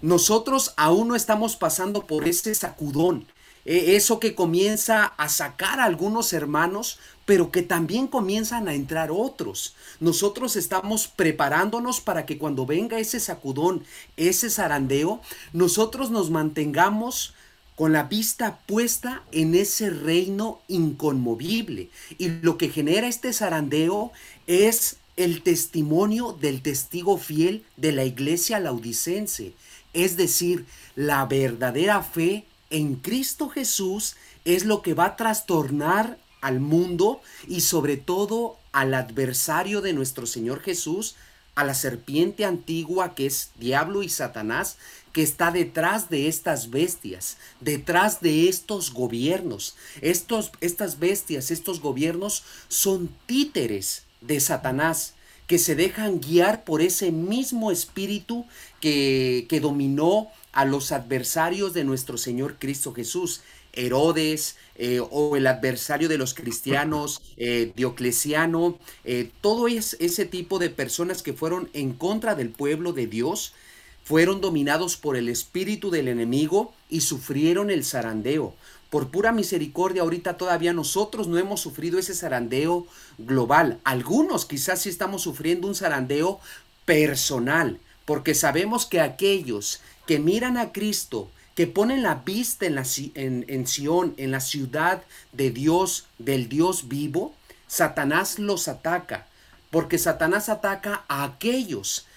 Nosotros 0.00 0.72
aún 0.78 1.08
no 1.08 1.16
estamos 1.16 1.56
pasando 1.56 2.06
por 2.06 2.26
ese 2.26 2.54
sacudón, 2.54 3.26
e, 3.64 3.96
eso 3.96 4.20
que 4.20 4.34
comienza 4.34 5.04
a 5.04 5.28
sacar 5.28 5.80
a 5.80 5.84
algunos 5.84 6.32
hermanos, 6.32 6.98
pero 7.26 7.50
que 7.50 7.62
también 7.62 8.06
comienzan 8.06 8.68
a 8.68 8.74
entrar 8.74 9.10
otros. 9.12 9.74
Nosotros 10.00 10.56
estamos 10.56 11.08
preparándonos 11.08 12.00
para 12.00 12.26
que 12.26 12.38
cuando 12.38 12.66
venga 12.66 12.98
ese 12.98 13.20
sacudón, 13.20 13.84
ese 14.16 14.50
zarandeo, 14.50 15.20
nosotros 15.52 16.10
nos 16.10 16.30
mantengamos 16.30 17.34
con 17.76 17.92
la 17.92 18.02
vista 18.02 18.58
puesta 18.66 19.22
en 19.32 19.54
ese 19.54 19.90
reino 19.90 20.60
inconmovible. 20.68 21.88
Y 22.18 22.28
lo 22.28 22.58
que 22.58 22.68
genera 22.68 23.06
este 23.06 23.32
zarandeo 23.32 24.12
es 24.46 24.96
el 25.16 25.42
testimonio 25.42 26.36
del 26.38 26.62
testigo 26.62 27.16
fiel 27.16 27.64
de 27.76 27.92
la 27.92 28.04
iglesia 28.04 28.58
laudicense, 28.58 29.54
es 29.92 30.16
decir, 30.16 30.66
la 30.94 31.24
verdadera 31.26 32.02
fe 32.02 32.44
en 32.70 32.96
Cristo 32.96 33.48
Jesús 33.48 34.16
es 34.44 34.64
lo 34.64 34.82
que 34.82 34.94
va 34.94 35.06
a 35.06 35.16
trastornar 35.16 36.18
al 36.40 36.60
mundo 36.60 37.20
y 37.46 37.60
sobre 37.60 37.96
todo 37.96 38.56
al 38.72 38.94
adversario 38.94 39.80
de 39.80 39.92
nuestro 39.92 40.26
Señor 40.26 40.60
Jesús, 40.60 41.16
a 41.56 41.64
la 41.64 41.74
serpiente 41.74 42.44
antigua 42.44 43.14
que 43.14 43.26
es 43.26 43.50
diablo 43.56 44.02
y 44.02 44.08
Satanás, 44.08 44.78
que 45.12 45.22
está 45.22 45.50
detrás 45.50 46.08
de 46.08 46.28
estas 46.28 46.70
bestias, 46.70 47.36
detrás 47.60 48.20
de 48.20 48.48
estos 48.48 48.92
gobiernos. 48.92 49.74
Estos, 50.00 50.52
estas 50.60 50.98
bestias, 50.98 51.50
estos 51.50 51.80
gobiernos 51.80 52.44
son 52.68 53.10
títeres 53.26 54.04
de 54.20 54.40
Satanás, 54.40 55.14
que 55.48 55.58
se 55.58 55.74
dejan 55.74 56.20
guiar 56.20 56.64
por 56.64 56.80
ese 56.80 57.10
mismo 57.10 57.72
espíritu 57.72 58.46
que, 58.80 59.46
que 59.48 59.58
dominó 59.58 60.28
a 60.52 60.64
los 60.64 60.92
adversarios 60.92 61.72
de 61.72 61.84
nuestro 61.84 62.18
Señor 62.18 62.56
Cristo 62.58 62.92
Jesús. 62.92 63.42
Herodes 63.72 64.56
eh, 64.76 65.00
o 65.10 65.36
el 65.36 65.46
adversario 65.46 66.08
de 66.08 66.18
los 66.18 66.34
cristianos, 66.34 67.22
eh, 67.36 67.72
Diocleciano, 67.76 68.78
eh, 69.04 69.30
todo 69.40 69.68
es, 69.68 69.96
ese 70.00 70.26
tipo 70.26 70.58
de 70.58 70.70
personas 70.70 71.22
que 71.22 71.32
fueron 71.32 71.70
en 71.72 71.92
contra 71.92 72.34
del 72.34 72.50
pueblo 72.50 72.92
de 72.92 73.06
Dios, 73.06 73.54
fueron 74.02 74.40
dominados 74.40 74.96
por 74.96 75.16
el 75.16 75.28
espíritu 75.28 75.90
del 75.90 76.08
enemigo 76.08 76.72
y 76.88 77.02
sufrieron 77.02 77.70
el 77.70 77.84
zarandeo. 77.84 78.54
Por 78.88 79.10
pura 79.10 79.30
misericordia, 79.30 80.02
ahorita 80.02 80.36
todavía 80.36 80.72
nosotros 80.72 81.28
no 81.28 81.38
hemos 81.38 81.60
sufrido 81.60 81.98
ese 81.98 82.14
zarandeo 82.14 82.88
global. 83.18 83.78
Algunos 83.84 84.46
quizás 84.46 84.82
sí 84.82 84.88
estamos 84.88 85.22
sufriendo 85.22 85.68
un 85.68 85.76
zarandeo 85.76 86.40
personal, 86.84 87.78
porque 88.04 88.34
sabemos 88.34 88.86
que 88.86 89.00
aquellos 89.00 89.80
que 90.10 90.18
miran 90.18 90.56
a 90.56 90.72
Cristo, 90.72 91.30
que 91.54 91.68
ponen 91.68 92.02
la 92.02 92.16
vista 92.16 92.66
en, 92.66 92.74
la, 92.74 92.82
en, 93.14 93.44
en 93.46 94.30
la 94.32 94.40
ciudad 94.40 95.04
de 95.30 95.50
Dios, 95.52 96.08
del 96.18 96.48
Dios 96.48 96.88
vivo, 96.88 97.32
Satanás 97.68 98.40
los 98.40 98.66
ataca, 98.66 99.28
porque 99.70 99.98
Satanás 99.98 100.48
ataca 100.48 101.04
a 101.06 101.22
aquellos 101.22 102.08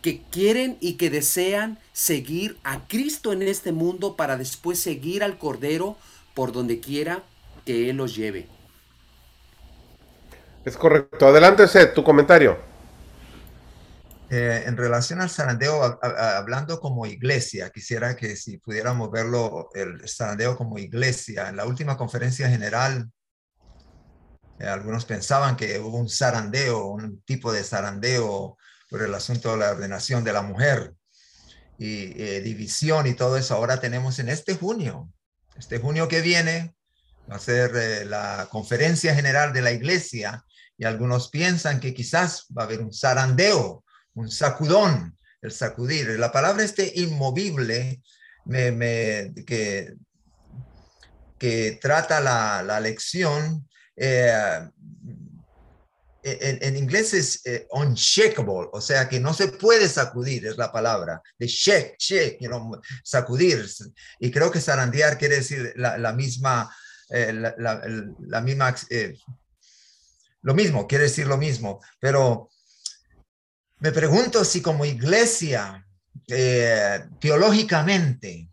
que 0.00 0.22
quieren 0.30 0.78
y 0.80 0.94
que 0.94 1.10
desean 1.10 1.78
seguir 1.92 2.56
a 2.64 2.88
Cristo 2.88 3.34
en 3.34 3.42
este 3.42 3.70
mundo 3.70 4.16
para 4.16 4.38
después 4.38 4.78
seguir 4.78 5.22
al 5.22 5.36
Cordero 5.36 5.98
por 6.32 6.52
donde 6.52 6.80
quiera 6.80 7.22
que 7.66 7.90
Él 7.90 7.98
los 7.98 8.16
lleve. 8.16 8.48
Es 10.64 10.74
correcto. 10.78 11.26
Adelante, 11.26 11.68
Seth, 11.68 11.92
tu 11.92 12.02
comentario. 12.02 12.71
Eh, 14.34 14.64
en 14.66 14.78
relación 14.78 15.20
al 15.20 15.28
zarandeo, 15.28 16.00
hablando 16.02 16.80
como 16.80 17.04
iglesia, 17.04 17.68
quisiera 17.68 18.16
que 18.16 18.34
si 18.34 18.56
pudiéramos 18.56 19.10
verlo, 19.10 19.68
el 19.74 20.08
zarandeo 20.08 20.56
como 20.56 20.78
iglesia, 20.78 21.50
en 21.50 21.56
la 21.56 21.66
última 21.66 21.98
conferencia 21.98 22.48
general, 22.48 23.10
eh, 24.58 24.66
algunos 24.66 25.04
pensaban 25.04 25.54
que 25.54 25.78
hubo 25.78 25.98
un 25.98 26.08
zarandeo, 26.08 26.86
un 26.86 27.20
tipo 27.26 27.52
de 27.52 27.62
zarandeo 27.62 28.56
por 28.88 29.02
el 29.02 29.12
asunto 29.12 29.50
de 29.52 29.58
la 29.58 29.72
ordenación 29.72 30.24
de 30.24 30.32
la 30.32 30.40
mujer 30.40 30.94
y 31.78 32.18
eh, 32.22 32.40
división 32.40 33.06
y 33.06 33.12
todo 33.12 33.36
eso. 33.36 33.54
Ahora 33.54 33.80
tenemos 33.80 34.18
en 34.18 34.30
este 34.30 34.54
junio, 34.54 35.10
este 35.58 35.78
junio 35.78 36.08
que 36.08 36.22
viene, 36.22 36.74
va 37.30 37.36
a 37.36 37.38
ser 37.38 37.72
eh, 37.76 38.04
la 38.06 38.48
conferencia 38.50 39.14
general 39.14 39.52
de 39.52 39.60
la 39.60 39.72
iglesia 39.72 40.42
y 40.78 40.84
algunos 40.84 41.28
piensan 41.28 41.80
que 41.80 41.92
quizás 41.92 42.46
va 42.56 42.62
a 42.62 42.66
haber 42.66 42.80
un 42.80 42.94
zarandeo, 42.94 43.84
un 44.14 44.30
sacudón, 44.30 45.16
el 45.40 45.52
sacudir. 45.52 46.18
La 46.18 46.32
palabra 46.32 46.62
este 46.62 46.92
inmovible 46.96 48.02
que, 48.44 49.94
que 51.38 51.78
trata 51.80 52.20
la, 52.20 52.62
la 52.62 52.80
lección 52.80 53.68
eh, 53.96 54.68
en, 56.24 56.76
inglés 56.76 57.14
es 57.14 57.46
eh, 57.46 57.66
unshakable, 57.70 58.68
o 58.72 58.80
sea 58.80 59.08
que 59.08 59.18
no 59.18 59.34
se 59.34 59.48
puede 59.48 59.88
sacudir, 59.88 60.46
es 60.46 60.56
la 60.56 60.70
palabra, 60.70 61.20
de 61.38 61.46
shake, 61.46 61.96
shake, 61.98 62.38
you 62.40 62.80
sacudir. 63.02 63.66
Y 64.20 64.30
creo 64.30 64.50
que 64.50 64.60
zarandear 64.60 65.18
quiere 65.18 65.36
decir 65.36 65.72
la, 65.76 66.12
misma, 66.12 66.74
eh, 67.10 67.32
la, 67.32 68.40
misma, 68.40 68.74
eh, 68.90 69.18
lo 70.42 70.54
mismo, 70.54 70.86
quiere 70.86 71.04
decir 71.04 71.26
lo 71.26 71.36
mismo. 71.36 71.80
Pero 71.98 72.50
me 73.82 73.90
pregunto 73.90 74.44
si 74.44 74.62
como 74.62 74.84
iglesia, 74.84 75.84
teológicamente, 77.18 78.48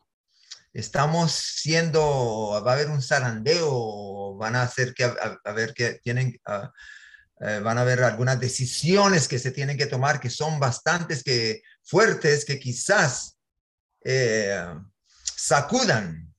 estamos 0.73 1.31
siendo, 1.31 2.61
va 2.65 2.71
a 2.71 2.73
haber 2.73 2.89
un 2.89 3.03
zarandeo, 3.03 4.35
van 4.37 4.55
a 4.55 4.63
hacer 4.63 4.95
que, 4.95 5.03
a, 5.03 5.51
ver 5.53 5.73
que 5.75 5.99
tienen... 6.03 6.35
Eh, 7.41 7.59
van 7.61 7.77
a 7.77 7.81
haber 7.81 8.03
algunas 8.03 8.37
decisiones 8.37 9.29
que 9.29 9.39
se 9.39 9.51
tienen 9.51 9.77
que 9.77 9.85
tomar 9.85 10.19
que 10.19 10.29
son 10.29 10.59
bastantes 10.59 11.23
que 11.23 11.61
fuertes 11.83 12.43
que 12.43 12.59
quizás 12.59 13.37
eh, 14.03 14.61
sacudan, 15.23 16.35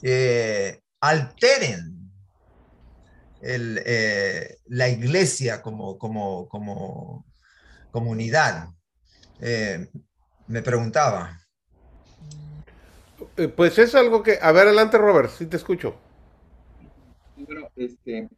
eh, 0.00 0.80
alteren 0.98 2.10
la 3.42 4.88
iglesia 4.88 5.60
como, 5.60 5.98
como, 5.98 6.48
como 6.48 7.26
comunidad. 7.92 8.70
me 10.48 10.62
preguntaba. 10.62 11.38
Pues 13.56 13.78
es 13.78 13.94
algo 13.94 14.22
que, 14.22 14.38
a 14.40 14.52
ver, 14.52 14.66
adelante 14.66 14.98
Robert, 14.98 15.30
si 15.30 15.46
te 15.46 15.56
escucho. 15.56 15.94
Bueno, 17.36 17.68
este, 17.76 18.28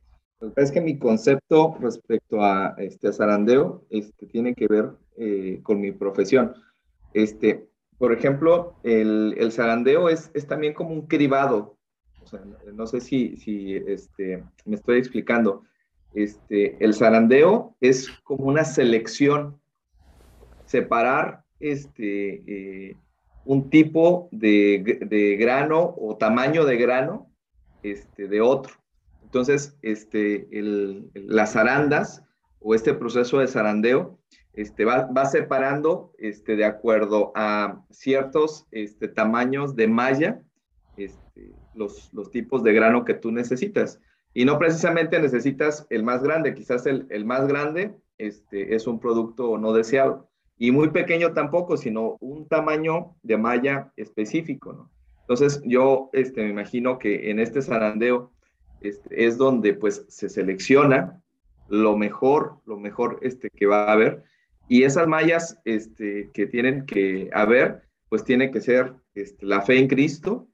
Es 0.57 0.71
que 0.71 0.81
mi 0.81 0.99
concepto 0.99 1.77
respecto 1.81 2.43
a 2.43 2.75
este 2.79 3.13
zarandeo 3.13 3.85
este, 3.91 4.27
tiene 4.27 4.55
que 4.55 4.67
ver 4.69 4.91
eh, 5.17 5.61
con 5.63 5.81
mi 5.81 5.93
profesión. 5.93 6.55
Este, 7.13 7.69
por 7.99 8.13
ejemplo, 8.13 8.75
el, 8.83 9.35
el 9.39 9.53
zarandeo 9.53 10.09
es, 10.09 10.31
es, 10.35 10.47
también 10.47 10.75
como 10.75 10.91
un 10.91 11.07
cribado. 11.07 11.77
O 12.23 12.27
sea, 12.27 12.41
no 12.73 12.87
sé 12.87 13.01
si, 13.01 13.37
si 13.37 13.77
este, 13.77 14.45
me 14.65 14.77
estoy 14.77 14.99
explicando. 14.99 15.63
Este, 16.15 16.77
el 16.85 16.95
zarandeo 16.95 17.77
es 17.81 18.09
como 18.23 18.47
una 18.47 18.65
selección, 18.65 19.61
separar 20.65 21.45
este, 21.61 22.43
eh, 22.47 22.97
un 23.45 23.69
tipo 23.69 24.29
de, 24.31 25.37
grano 25.39 25.95
o 25.99 26.17
tamaño 26.17 26.65
de 26.65 26.77
grano 26.77 27.31
este, 27.83 28.29
de 28.29 28.41
otro. 28.41 28.73
Entonces, 29.23 29.77
este, 29.83 30.47
las 31.15 31.57
arandas 31.57 32.23
o 32.61 32.75
este 32.75 32.95
proceso 32.95 33.41
de 33.41 33.49
zarandeo 33.49 34.19
va, 34.57 35.27
separando 35.27 36.13
de 36.19 36.65
acuerdo 36.65 37.33
a 37.35 37.83
ciertos 37.91 38.67
tamaños 39.15 39.75
de 39.75 39.89
malla 39.89 40.41
los, 41.75 42.13
los, 42.13 42.31
tipos 42.31 42.63
de 42.63 42.73
grano 42.73 43.05
que 43.05 43.15
tú 43.15 43.33
necesitas. 43.33 44.01
Y 44.35 44.45
no 44.45 44.59
precisamente 44.59 45.21
necesitas 45.21 45.87
el 45.91 46.03
más 46.03 46.23
grande, 46.23 46.55
quizás 46.55 46.87
el, 46.87 47.07
el 47.11 47.25
más 47.25 47.47
grande 47.47 47.95
este, 48.19 48.75
es 48.75 48.87
un 48.87 49.01
producto 49.01 49.57
no 49.59 49.73
deseado. 49.73 50.29
Y 50.59 50.71
muy 50.71 50.91
pequeño 50.91 51.33
tampoco, 51.33 51.77
sino 51.77 52.17
un 52.21 52.47
tamaño 52.49 53.17
de 53.23 53.37
malla 53.37 53.93
específico. 53.97 54.73
¿no? 54.73 54.91
Entonces 55.21 55.63
yo 55.65 56.11
este, 56.13 56.43
me 56.43 56.51
imagino 56.51 56.99
que 56.99 57.31
en 57.31 57.39
este 57.39 57.63
zarandeo 57.63 58.33
este, 58.81 59.25
es 59.25 59.39
donde 59.39 59.75
pues 59.75 60.05
se 60.09 60.29
selecciona 60.29 61.23
lo 61.69 61.97
mejor, 61.97 62.61
lo 62.67 62.77
mejor 62.77 63.19
este, 63.23 63.49
que 63.51 63.67
va 63.67 63.85
a 63.85 63.93
haber 63.93 64.25
y 64.69 64.85
esas 64.85 65.07
mallas 65.07 65.61
este, 65.65 66.31
que 66.33 66.47
tienen 66.47 66.87
que 66.87 67.29
haber, 67.33 67.83
pues 68.09 68.25
tiene 68.25 68.51
que 68.51 68.61
ser 68.61 68.95
este, 69.15 69.45
la 69.45 69.61
fe 69.61 69.79
en 69.79 69.89
Cristo, 69.89 70.49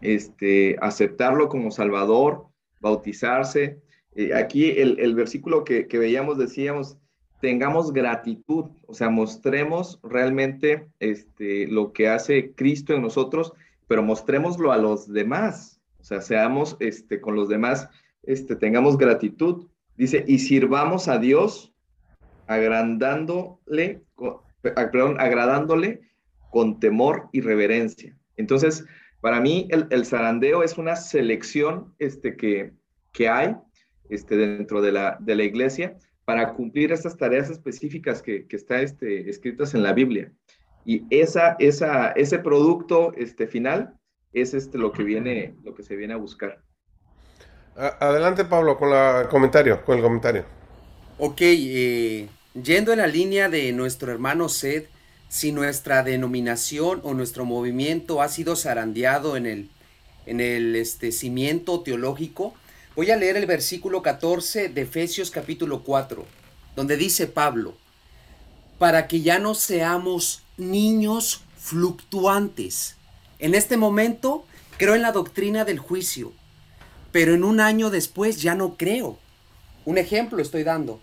este, 0.00 0.76
aceptarlo 0.80 1.48
como 1.48 1.70
Salvador, 1.70 2.46
bautizarse. 2.82 3.80
Eh, 4.14 4.34
aquí 4.34 4.72
el, 4.72 5.14
versículo 5.14 5.64
que, 5.64 5.88
que, 5.88 5.98
veíamos 5.98 6.36
decíamos, 6.36 6.98
tengamos 7.40 7.92
gratitud, 7.94 8.66
o 8.86 8.92
sea, 8.92 9.08
mostremos 9.08 9.98
realmente 10.02 10.88
este, 11.00 11.66
lo 11.68 11.92
que 11.94 12.08
hace 12.08 12.52
Cristo 12.54 12.92
en 12.92 13.00
nosotros, 13.00 13.54
pero 13.88 14.02
mostrémoslo 14.02 14.70
a 14.70 14.76
los 14.76 15.10
demás, 15.10 15.80
o 15.98 16.04
sea, 16.04 16.20
seamos 16.20 16.76
este, 16.80 17.20
con 17.20 17.36
los 17.36 17.48
demás, 17.48 17.88
este, 18.24 18.56
tengamos 18.56 18.98
gratitud. 18.98 19.66
Dice, 19.96 20.24
y 20.26 20.38
sirvamos 20.40 21.08
a 21.08 21.18
Dios 21.18 21.72
agrandándole, 22.46 24.02
ah, 24.76 24.90
perdón, 24.90 25.20
agradándole 25.20 26.00
con 26.50 26.80
temor 26.80 27.28
y 27.32 27.40
reverencia. 27.40 28.16
Entonces, 28.36 28.84
para 29.22 29.40
mí 29.40 29.68
el, 29.70 30.04
zarandeo 30.04 30.64
es 30.64 30.76
una 30.76 30.96
selección 30.96 31.94
este, 32.00 32.36
que, 32.36 32.72
que 33.12 33.28
hay 33.28 33.54
este, 34.10 34.36
dentro 34.36 34.82
de 34.82 34.90
la, 34.90 35.16
de 35.20 35.36
la 35.36 35.44
iglesia 35.44 35.96
para 36.24 36.54
cumplir 36.54 36.90
estas 36.90 37.16
tareas 37.16 37.48
específicas 37.48 38.20
que, 38.20 38.48
que 38.48 38.56
están 38.56 38.80
este, 38.80 39.30
escritas 39.30 39.74
en 39.74 39.84
la 39.84 39.92
Biblia. 39.92 40.32
Y 40.84 41.04
esa, 41.10 41.54
esa, 41.60 42.10
ese 42.10 42.40
producto 42.40 43.12
este, 43.16 43.46
final 43.46 43.94
es 44.32 44.54
este, 44.54 44.76
lo, 44.76 44.90
que 44.90 45.04
viene, 45.04 45.54
lo 45.62 45.72
que 45.72 45.84
se 45.84 45.94
viene 45.94 46.14
a 46.14 46.16
buscar. 46.16 46.60
Adelante, 47.76 48.44
Pablo, 48.44 48.76
con 48.76 48.92
el 48.92 49.28
comentario, 49.28 49.84
con 49.84 49.98
el 49.98 50.02
comentario. 50.02 50.44
Ok, 51.18 51.42
eh, 51.42 52.28
yendo 52.60 52.92
en 52.92 52.98
la 52.98 53.06
línea 53.06 53.48
de 53.48 53.70
nuestro 53.70 54.10
hermano 54.10 54.48
Sed, 54.48 54.86
si 55.32 55.50
nuestra 55.50 56.02
denominación 56.02 57.00
o 57.04 57.14
nuestro 57.14 57.46
movimiento 57.46 58.20
ha 58.20 58.28
sido 58.28 58.54
zarandeado 58.54 59.38
en 59.38 59.46
el, 59.46 59.70
en 60.26 60.42
el 60.42 60.76
este, 60.76 61.10
cimiento 61.10 61.80
teológico, 61.80 62.52
voy 62.94 63.10
a 63.10 63.16
leer 63.16 63.38
el 63.38 63.46
versículo 63.46 64.02
14 64.02 64.68
de 64.68 64.82
Efesios 64.82 65.30
capítulo 65.30 65.84
4, 65.84 66.26
donde 66.76 66.98
dice 66.98 67.26
Pablo, 67.28 67.74
para 68.78 69.08
que 69.08 69.22
ya 69.22 69.38
no 69.38 69.54
seamos 69.54 70.42
niños 70.58 71.40
fluctuantes. 71.56 72.96
En 73.38 73.54
este 73.54 73.78
momento 73.78 74.44
creo 74.76 74.96
en 74.96 75.00
la 75.00 75.12
doctrina 75.12 75.64
del 75.64 75.78
juicio, 75.78 76.34
pero 77.10 77.32
en 77.32 77.42
un 77.42 77.60
año 77.60 77.88
después 77.88 78.42
ya 78.42 78.54
no 78.54 78.76
creo. 78.76 79.18
Un 79.86 79.96
ejemplo 79.96 80.42
estoy 80.42 80.62
dando 80.62 81.00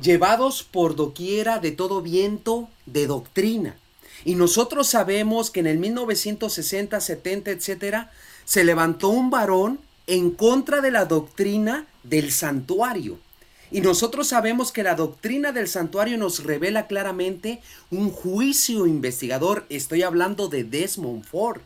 llevados 0.00 0.62
por 0.62 0.96
doquiera 0.96 1.58
de 1.58 1.72
todo 1.72 2.02
viento 2.02 2.68
de 2.86 3.06
doctrina. 3.06 3.76
Y 4.24 4.34
nosotros 4.34 4.88
sabemos 4.88 5.50
que 5.50 5.60
en 5.60 5.66
el 5.66 5.78
1960, 5.78 7.00
70, 7.00 7.50
etcétera, 7.50 8.10
se 8.44 8.64
levantó 8.64 9.08
un 9.08 9.30
varón 9.30 9.80
en 10.06 10.30
contra 10.30 10.80
de 10.80 10.90
la 10.90 11.04
doctrina 11.04 11.86
del 12.02 12.32
santuario. 12.32 13.18
Y 13.70 13.80
nosotros 13.80 14.28
sabemos 14.28 14.70
que 14.70 14.84
la 14.84 14.94
doctrina 14.94 15.52
del 15.52 15.66
santuario 15.66 16.16
nos 16.18 16.44
revela 16.44 16.86
claramente 16.86 17.60
un 17.90 18.10
juicio 18.10 18.86
investigador. 18.86 19.66
Estoy 19.68 20.02
hablando 20.02 20.48
de 20.48 20.62
Desmond 20.64 21.24
Ford. 21.24 21.60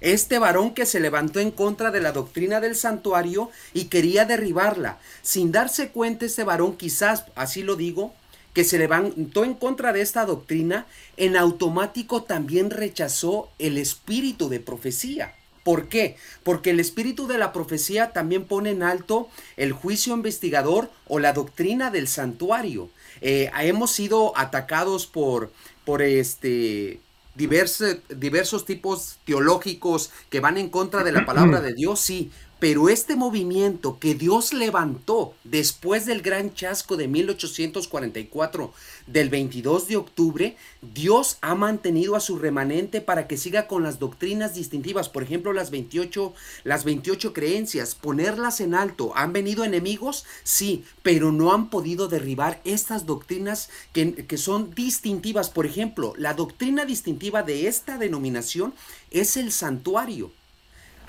Este 0.00 0.38
varón 0.38 0.74
que 0.74 0.86
se 0.86 1.00
levantó 1.00 1.40
en 1.40 1.50
contra 1.50 1.90
de 1.90 2.00
la 2.00 2.12
doctrina 2.12 2.60
del 2.60 2.76
santuario 2.76 3.50
y 3.74 3.86
quería 3.86 4.24
derribarla. 4.24 4.98
Sin 5.22 5.52
darse 5.52 5.90
cuenta 5.90 6.26
este 6.26 6.44
varón, 6.44 6.76
quizás, 6.76 7.24
así 7.34 7.62
lo 7.62 7.76
digo, 7.76 8.14
que 8.52 8.64
se 8.64 8.78
levantó 8.78 9.44
en 9.44 9.54
contra 9.54 9.92
de 9.92 10.00
esta 10.00 10.24
doctrina, 10.24 10.86
en 11.16 11.36
automático 11.36 12.24
también 12.24 12.70
rechazó 12.70 13.50
el 13.58 13.78
espíritu 13.78 14.48
de 14.48 14.60
profecía. 14.60 15.34
¿Por 15.62 15.88
qué? 15.88 16.16
Porque 16.44 16.70
el 16.70 16.80
espíritu 16.80 17.26
de 17.26 17.38
la 17.38 17.52
profecía 17.52 18.12
también 18.12 18.46
pone 18.46 18.70
en 18.70 18.82
alto 18.82 19.28
el 19.56 19.72
juicio 19.72 20.14
investigador 20.14 20.90
o 21.06 21.18
la 21.18 21.34
doctrina 21.34 21.90
del 21.90 22.08
santuario. 22.08 22.88
Eh, 23.20 23.50
hemos 23.60 23.90
sido 23.90 24.32
atacados 24.36 25.06
por, 25.06 25.52
por 25.84 26.02
este, 26.02 27.00
diversos 27.38 28.66
tipos 28.66 29.18
teológicos 29.24 30.10
que 30.28 30.40
van 30.40 30.58
en 30.58 30.68
contra 30.68 31.04
de 31.04 31.12
la 31.12 31.24
palabra 31.24 31.60
de 31.60 31.72
Dios, 31.72 32.00
sí, 32.00 32.30
pero 32.58 32.88
este 32.88 33.14
movimiento 33.14 33.98
que 33.98 34.14
Dios 34.14 34.52
levantó 34.52 35.34
después 35.44 36.06
del 36.06 36.22
gran 36.22 36.54
chasco 36.54 36.96
de 36.96 37.06
1844, 37.06 38.72
del 39.06 39.30
22 39.30 39.88
de 39.88 39.96
octubre, 39.96 40.56
Dios 40.82 41.38
ha 41.40 41.54
mantenido 41.54 42.16
a 42.16 42.20
su 42.20 42.38
remanente 42.38 43.00
para 43.00 43.26
que 43.26 43.36
siga 43.36 43.66
con 43.66 43.82
las 43.82 43.98
doctrinas 43.98 44.54
distintivas, 44.54 45.08
por 45.08 45.22
ejemplo, 45.22 45.52
las 45.52 45.70
28, 45.70 46.34
las 46.64 46.84
28 46.84 47.32
creencias, 47.32 47.94
ponerlas 47.94 48.60
en 48.60 48.74
alto. 48.74 49.12
¿Han 49.14 49.32
venido 49.32 49.64
enemigos? 49.64 50.24
Sí, 50.42 50.84
pero 51.02 51.32
no 51.32 51.52
han 51.52 51.70
podido 51.70 52.08
derribar 52.08 52.60
estas 52.64 53.06
doctrinas 53.06 53.70
que, 53.92 54.14
que 54.26 54.36
son 54.36 54.74
distintivas. 54.74 55.48
Por 55.48 55.64
ejemplo, 55.64 56.12
la 56.16 56.34
doctrina 56.34 56.84
distintiva 56.84 57.42
de 57.42 57.68
esta 57.68 57.98
denominación 57.98 58.74
es 59.10 59.36
el 59.36 59.52
santuario. 59.52 60.32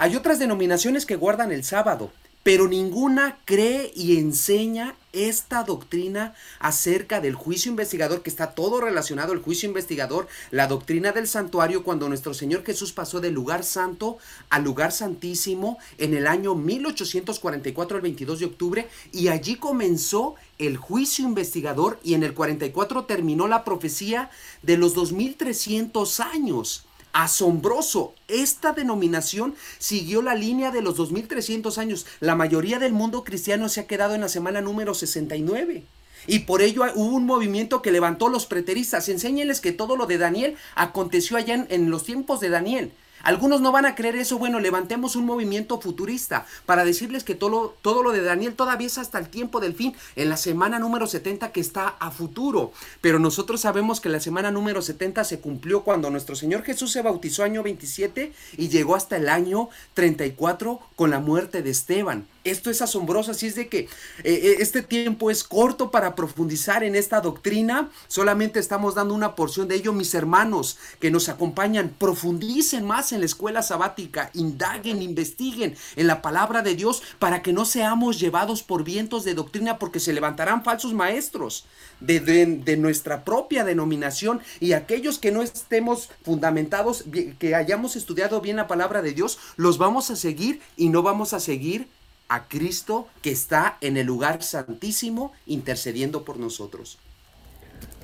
Hay 0.02 0.16
otras 0.16 0.40
denominaciones 0.40 1.06
que 1.06 1.18
guardan 1.18 1.52
el 1.52 1.66
sábado, 1.66 2.10
pero 2.42 2.70
ninguna 2.70 3.38
cree 3.44 3.92
y 3.94 4.18
enseña 4.18 4.96
esta 5.12 5.64
doctrina 5.64 6.36
acerca 6.62 7.20
del 7.20 7.36
juicio 7.36 7.70
investigador, 7.70 8.22
que 8.22 8.30
está 8.30 8.52
todo 8.52 8.80
relacionado 8.80 9.34
al 9.34 9.42
juicio 9.42 9.68
investigador, 9.68 10.30
la 10.52 10.68
doctrina 10.68 11.12
del 11.12 11.28
santuario, 11.28 11.84
cuando 11.84 12.08
nuestro 12.08 12.34
Señor 12.34 12.64
Jesús 12.64 12.94
pasó 12.94 13.20
del 13.20 13.34
lugar 13.34 13.66
santo 13.66 14.20
al 14.50 14.64
lugar 14.64 14.94
santísimo 14.94 15.80
en 15.98 16.14
el 16.14 16.28
año 16.28 16.56
1844, 16.56 17.98
el 17.98 18.02
22 18.02 18.40
de 18.40 18.46
octubre, 18.46 18.88
y 19.12 19.28
allí 19.28 19.58
comenzó 19.58 20.36
el 20.60 20.78
juicio 20.78 21.26
investigador 21.26 22.00
y 22.06 22.14
en 22.14 22.24
el 22.24 22.34
44 22.34 23.04
terminó 23.04 23.50
la 23.50 23.66
profecía 23.66 24.30
de 24.62 24.78
los 24.78 24.94
2300 24.94 26.22
años 26.22 26.86
asombroso. 27.14 28.14
Esta 28.28 28.74
denominación 28.74 29.56
siguió 29.78 30.22
la 30.22 30.36
línea 30.36 30.72
de 30.72 30.82
los 30.82 30.96
2300 30.96 31.78
años. 31.78 32.06
La 32.20 32.36
mayoría 32.36 32.80
del 32.80 32.94
mundo 32.94 33.24
cristiano 33.24 33.70
se 33.70 33.82
ha 33.82 33.88
quedado 33.88 34.16
en 34.16 34.22
la 34.22 34.30
semana 34.30 34.62
número 34.62 34.94
69. 34.94 35.84
Y 36.28 36.40
por 36.40 36.62
ello 36.62 36.84
hubo 36.96 37.16
un 37.16 37.26
movimiento 37.26 37.82
que 37.82 37.92
levantó 37.92 38.30
los 38.30 38.46
preteristas. 38.46 39.10
Enséñenles 39.10 39.62
que 39.62 39.72
todo 39.72 39.96
lo 39.96 40.06
de 40.06 40.18
Daniel 40.18 40.56
aconteció 40.76 41.38
allá 41.38 41.56
en, 41.56 41.68
en 41.70 41.90
los 41.90 42.04
tiempos 42.04 42.40
de 42.40 42.50
Daniel. 42.50 42.92
Algunos 43.24 43.62
no 43.62 43.72
van 43.72 43.86
a 43.86 43.96
creer 43.96 44.16
eso. 44.16 44.38
Bueno, 44.38 44.60
levantemos 44.60 45.16
un 45.16 45.26
movimiento 45.26 45.80
futurista 45.80 46.46
para 46.66 46.86
decirles 46.86 47.24
que 47.24 47.36
todo, 47.36 47.76
todo 47.82 48.04
lo 48.04 48.12
de 48.12 48.22
Daniel 48.22 48.56
todavía 48.56 48.88
es 48.88 48.98
hasta 48.98 49.20
el 49.20 49.30
tiempo 49.30 49.60
del 49.60 49.74
fin, 49.74 49.96
en 50.16 50.30
la 50.30 50.38
semana 50.38 50.80
número 50.80 51.08
70 51.08 51.52
que 51.52 51.60
está 51.60 51.96
a 52.00 52.12
futuro. 52.12 52.72
Pero 53.02 53.20
nosotros 53.20 53.62
sabemos 53.62 54.00
que 54.00 54.10
la 54.10 54.20
semana 54.20 54.52
número 54.52 54.82
70 54.82 55.24
se 55.24 55.40
cumplió 55.40 55.84
cuando 55.84 56.10
nuestro 56.10 56.36
Señor 56.36 56.64
Jesús 56.64 56.92
se 56.92 57.02
bautizó 57.02 57.44
año 57.44 57.64
27 57.64 58.34
y 58.58 58.70
llegó 58.70 58.96
hasta 58.96 59.18
el 59.18 59.30
año 59.30 59.70
34 59.94 60.80
con 60.96 61.10
la 61.10 61.20
muerte 61.20 61.62
de 61.62 61.70
Esteban. 61.70 62.28
Esto 62.44 62.70
es 62.70 62.82
asombroso, 62.82 63.32
así 63.32 63.48
es 63.48 63.56
de 63.56 63.68
que 63.68 63.80
eh, 63.80 63.88
eh, 64.24 64.56
este 64.60 64.82
tiempo 64.82 65.30
es 65.30 65.44
corto 65.44 65.92
para 65.92 66.16
profundizar 66.16 66.84
en 66.84 66.96
esta 66.96 67.20
doctrina. 67.20 67.90
Solamente 68.08 68.60
estamos 68.60 68.96
dando 68.96 69.14
una 69.14 69.36
porción 69.36 69.68
de 69.68 69.76
ello, 69.76 69.92
mis 69.92 70.14
hermanos 70.14 70.78
que 71.00 71.12
nos 71.12 71.28
acompañan. 71.28 71.94
Profundicen 71.98 72.86
más 72.86 73.12
en 73.12 73.20
la 73.20 73.26
escuela 73.26 73.62
sabática, 73.62 74.32
indaguen, 74.34 75.02
investiguen 75.02 75.76
en 75.98 76.08
la 76.08 76.22
palabra 76.22 76.62
de 76.62 76.76
Dios 76.76 77.04
para 77.20 77.42
que 77.42 77.52
no 77.52 77.66
seamos 77.66 78.20
llevados 78.20 78.64
por 78.64 78.86
vientos 78.86 79.26
de 79.26 79.34
doctrina 79.34 79.78
porque 79.78 80.00
se 80.00 80.14
levantarán 80.14 80.64
falsos 80.64 80.94
maestros 80.94 81.66
de, 82.00 82.20
de 82.22 82.78
nuestra 82.78 83.26
propia 83.26 83.66
denominación 83.66 84.40
y 84.62 84.74
aquellos 84.74 85.20
que 85.20 85.32
no 85.32 85.42
estemos 85.42 86.10
fundamentados, 86.24 87.04
que 87.38 87.56
hayamos 87.56 87.98
estudiado 87.98 88.40
bien 88.40 88.56
la 88.56 88.68
palabra 88.68 89.02
de 89.02 89.12
Dios, 89.12 89.40
los 89.58 89.78
vamos 89.78 90.10
a 90.10 90.16
seguir 90.16 90.62
y 90.78 90.90
no 90.90 91.04
vamos 91.04 91.34
a 91.34 91.40
seguir 91.40 91.88
a 92.30 92.48
Cristo 92.48 93.08
que 93.22 93.32
está 93.32 93.78
en 93.82 93.98
el 93.98 94.08
lugar 94.08 94.42
santísimo 94.44 95.34
intercediendo 95.46 96.24
por 96.24 96.38
nosotros. 96.38 97.00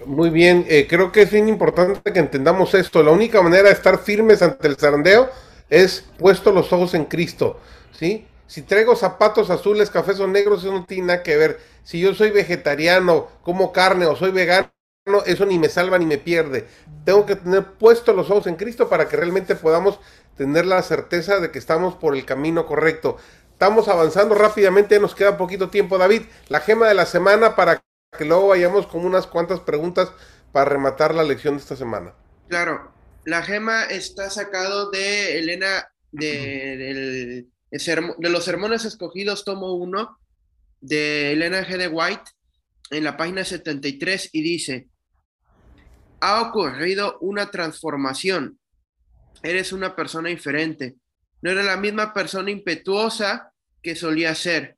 Muy 0.06 0.30
bien, 0.30 0.66
eh, 0.68 0.88
creo 0.88 1.12
que 1.12 1.22
es 1.24 1.32
bien 1.32 1.48
importante 1.48 2.12
que 2.12 2.20
entendamos 2.20 2.74
esto. 2.74 3.02
La 3.02 3.12
única 3.12 3.42
manera 3.42 3.70
de 3.70 3.74
estar 3.74 4.00
firmes 4.00 4.42
ante 4.42 4.68
el 4.68 4.76
zarandeo 4.76 5.30
es 5.70 6.06
puesto 6.18 6.52
los 6.52 6.72
ojos 6.74 6.94
en 6.94 7.06
Cristo, 7.06 7.60
¿sí? 7.92 8.28
Si 8.48 8.62
traigo 8.62 8.96
zapatos 8.96 9.50
azules, 9.50 9.90
cafés 9.90 10.20
o 10.20 10.28
negros, 10.28 10.64
eso 10.64 10.72
no 10.72 10.86
tiene 10.86 11.08
nada 11.08 11.24
que 11.24 11.36
ver. 11.36 11.60
Si 11.84 12.00
yo 12.00 12.14
soy 12.14 12.30
vegetariano, 12.30 13.28
como 13.42 13.72
carne 13.72 14.06
o 14.06 14.16
soy 14.16 14.32
vegano, 14.32 14.70
eso 15.26 15.46
ni 15.46 15.58
me 15.58 15.70
salva 15.70 15.98
ni 15.98 16.06
me 16.06 16.18
pierde. 16.18 16.68
Tengo 17.04 17.26
que 17.26 17.36
tener 17.36 17.64
puesto 17.74 18.14
los 18.14 18.30
ojos 18.30 18.48
en 18.48 18.56
Cristo 18.56 18.88
para 18.88 19.08
que 19.08 19.18
realmente 19.18 19.56
podamos 19.56 20.00
tener 20.38 20.66
la 20.66 20.82
certeza 20.84 21.40
de 21.40 21.52
que 21.52 21.60
estamos 21.60 21.96
por 21.96 22.16
el 22.16 22.26
camino 22.26 22.66
correcto. 22.66 23.18
Estamos 23.56 23.88
avanzando 23.88 24.36
rápidamente, 24.36 25.00
nos 25.00 25.16
queda 25.16 25.38
poquito 25.38 25.70
tiempo. 25.70 25.98
David, 25.98 26.24
la 26.50 26.60
gema 26.60 26.90
de 26.90 26.94
la 26.94 27.06
semana 27.06 27.56
para 27.56 27.82
que 28.18 28.26
luego 28.26 28.50
vayamos 28.50 28.86
con 28.86 29.06
unas 29.06 29.28
cuantas 29.28 29.62
preguntas 29.62 30.12
para 30.52 30.70
rematar 30.70 31.16
la 31.16 31.24
lección 31.24 31.56
de 31.56 31.62
esta 31.62 31.78
semana. 31.78 32.14
Claro, 32.50 32.92
la 33.24 33.42
gema 33.44 33.86
está 33.86 34.30
sacado 34.30 34.92
de 34.92 35.40
Elena, 35.40 35.88
de, 36.12 37.48
de 37.72 38.30
los 38.30 38.44
sermones 38.44 38.84
escogidos, 38.84 39.46
tomo 39.46 39.74
uno, 39.74 40.20
de 40.82 41.32
Elena 41.32 41.66
G. 41.66 41.78
de 41.78 41.88
White, 41.88 42.32
en 42.92 43.06
la 43.06 43.16
página 43.16 43.46
73, 43.46 44.32
y 44.34 44.42
dice, 44.42 44.90
ha 46.20 46.42
ocurrido 46.42 47.20
una 47.22 47.52
transformación, 47.52 48.60
eres 49.44 49.72
una 49.72 49.96
persona 49.96 50.28
diferente 50.28 50.98
no 51.42 51.52
eres 51.52 51.66
la 51.66 51.78
misma 51.78 52.14
persona 52.14 52.52
impetuosa 52.52 53.52
que 53.82 53.96
solía 53.96 54.34
ser. 54.36 54.78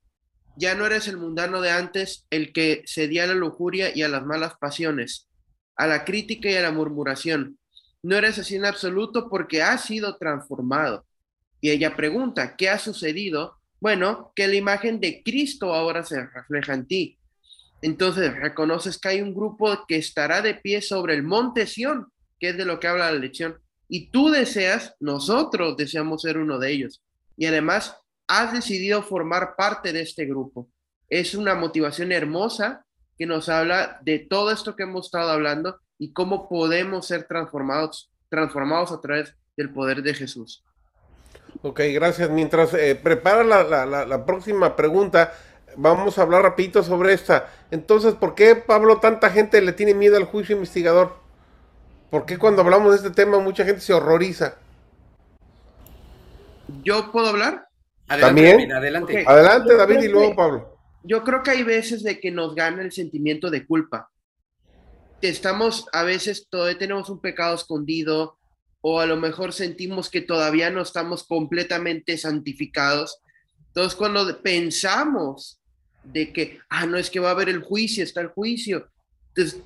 Ya 0.58 0.76
no 0.76 0.86
eres 0.86 1.08
el 1.08 1.18
mundano 1.18 1.62
de 1.62 1.72
antes, 1.72 2.26
el 2.30 2.52
que 2.52 2.84
cedía 2.86 3.24
a 3.24 3.28
la 3.28 3.36
lujuria 3.36 3.96
y 3.96 4.02
a 4.02 4.10
las 4.10 4.26
malas 4.26 4.56
pasiones, 4.60 5.28
a 5.76 5.88
la 5.88 6.04
crítica 6.04 6.50
y 6.50 6.56
a 6.56 6.62
la 6.62 6.72
murmuración. 6.72 7.60
No 8.02 8.16
eres 8.16 8.40
así 8.40 8.56
en 8.56 8.66
absoluto 8.66 9.30
porque 9.30 9.62
has 9.62 9.86
sido 9.86 10.18
transformado. 10.18 11.06
Y 11.62 11.70
ella 11.70 11.96
pregunta, 11.96 12.56
¿qué 12.56 12.70
ha 12.70 12.80
sucedido? 12.80 13.58
Bueno, 13.80 14.32
que 14.36 14.48
la 14.48 14.56
imagen 14.56 15.00
de 15.00 15.22
Cristo 15.24 15.74
ahora 15.74 16.04
se 16.04 16.26
refleja 16.26 16.74
en 16.74 16.88
ti. 16.88 17.20
Entonces 17.82 18.36
reconoces 18.36 18.98
que 18.98 19.10
hay 19.10 19.22
un 19.22 19.34
grupo 19.34 19.86
que 19.88 19.98
estará 19.98 20.42
de 20.42 20.56
pie 20.56 20.82
sobre 20.82 21.14
el 21.14 21.24
monte 21.24 21.68
Sión, 21.68 22.12
que 22.40 22.50
es 22.50 22.58
de 22.58 22.66
lo 22.66 22.80
que 22.80 22.88
habla 22.88 23.12
la 23.12 23.20
lección, 23.20 23.60
y 23.88 24.10
tú 24.10 24.30
deseas, 24.30 24.96
nosotros 25.00 25.78
deseamos 25.78 26.22
ser 26.22 26.38
uno 26.38 26.60
de 26.60 26.72
ellos. 26.72 27.02
Y 27.38 27.46
además, 27.46 27.96
has 28.28 28.54
decidido 28.54 29.02
formar 29.02 29.56
parte 29.56 29.94
de 29.94 30.02
este 30.02 30.26
grupo. 30.26 30.70
Es 31.10 31.34
una 31.34 31.56
motivación 31.56 32.12
hermosa 32.12 32.86
que 33.18 33.26
nos 33.26 33.50
habla 33.50 34.00
de 34.04 34.20
todo 34.20 34.52
esto 34.52 34.76
que 34.76 34.84
hemos 34.84 35.08
estado 35.08 35.32
hablando 35.32 35.80
y 35.98 36.14
cómo 36.14 36.50
podemos 36.50 37.08
ser 37.08 37.24
transformados, 37.24 38.12
transformados 38.30 38.92
a 38.92 39.02
través 39.02 39.34
del 39.56 39.74
poder 39.74 40.04
de 40.04 40.14
Jesús. 40.14 40.64
Ok, 41.62 41.82
gracias. 41.94 42.30
Mientras 42.30 42.74
eh, 42.74 42.96
prepara 42.96 43.44
la, 43.44 43.86
la, 43.86 44.26
próxima 44.26 44.76
pregunta, 44.76 45.34
vamos 45.78 46.18
a 46.18 46.24
hablar 46.24 46.44
rapidito 46.44 46.84
sobre 46.84 47.14
esta. 47.14 47.50
Entonces, 47.72 48.14
¿por 48.14 48.36
qué, 48.36 48.56
Pablo, 48.56 48.98
tanta 48.98 49.30
gente 49.30 49.62
le 49.62 49.74
tiene 49.74 49.94
miedo 49.94 50.18
al 50.18 50.26
juicio 50.26 50.56
investigador? 50.56 51.27
¿Por 52.10 52.26
qué 52.26 52.38
cuando 52.38 52.62
hablamos 52.62 52.92
de 52.92 52.98
este 52.98 53.10
tema 53.10 53.40
mucha 53.40 53.66
gente 53.66 53.82
se 53.82 53.94
horroriza? 53.94 54.56
¿Yo 56.84 57.12
puedo 57.12 57.28
hablar? 57.28 57.68
Adelante, 58.08 58.42
¿También? 58.42 58.72
adelante. 58.72 59.26
Adelante, 59.28 59.76
David, 59.76 60.00
y 60.00 60.08
luego 60.08 60.36
Pablo. 60.36 60.78
Yo 61.04 61.24
creo 61.24 61.44
que 61.44 61.52
hay 61.52 61.64
veces 61.64 62.04
de 62.04 62.20
que 62.20 62.32
nos 62.32 62.56
gana 62.56 62.82
el 62.82 62.92
sentimiento 62.92 63.50
de 63.50 63.66
culpa. 63.66 64.10
Estamos, 65.22 65.86
a 65.94 66.04
veces 66.04 66.48
todavía 66.50 66.78
tenemos 66.78 67.10
un 67.10 67.20
pecado 67.20 67.56
escondido, 67.56 68.38
o 68.82 69.00
a 69.00 69.06
lo 69.06 69.18
mejor 69.18 69.52
sentimos 69.52 70.10
que 70.10 70.22
todavía 70.22 70.70
no 70.70 70.82
estamos 70.82 71.26
completamente 71.26 72.18
santificados. 72.18 73.20
Entonces, 73.68 73.96
cuando 73.96 74.42
pensamos 74.42 75.60
de 76.04 76.32
que, 76.32 76.60
ah, 76.70 76.86
no 76.86 76.98
es 76.98 77.10
que 77.10 77.20
va 77.20 77.30
a 77.30 77.32
haber 77.32 77.50
el 77.50 77.62
juicio, 77.62 78.04
está 78.04 78.22
el 78.22 78.30
juicio, 78.30 78.88
entonces 79.30 79.62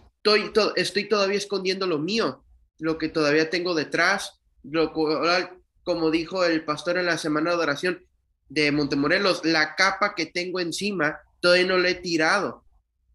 estoy, 0.75 1.07
todavía 1.07 1.37
escondiendo 1.37 1.87
lo 1.87 1.99
mío, 1.99 2.43
lo 2.79 2.97
que 2.97 3.09
todavía 3.09 3.49
tengo 3.49 3.73
detrás, 3.73 4.39
lo, 4.63 4.93
como 5.83 6.11
dijo 6.11 6.45
el 6.45 6.63
pastor 6.63 6.97
en 6.97 7.07
la 7.07 7.17
semana 7.17 7.51
de 7.51 7.57
oración 7.57 8.05
de 8.49 8.71
Montemorelos, 8.71 9.45
la 9.45 9.75
capa 9.75 10.13
que 10.15 10.25
tengo 10.25 10.59
encima 10.59 11.19
todavía 11.39 11.65
no 11.65 11.77
la 11.77 11.89
he 11.89 11.95
tirado, 11.95 12.63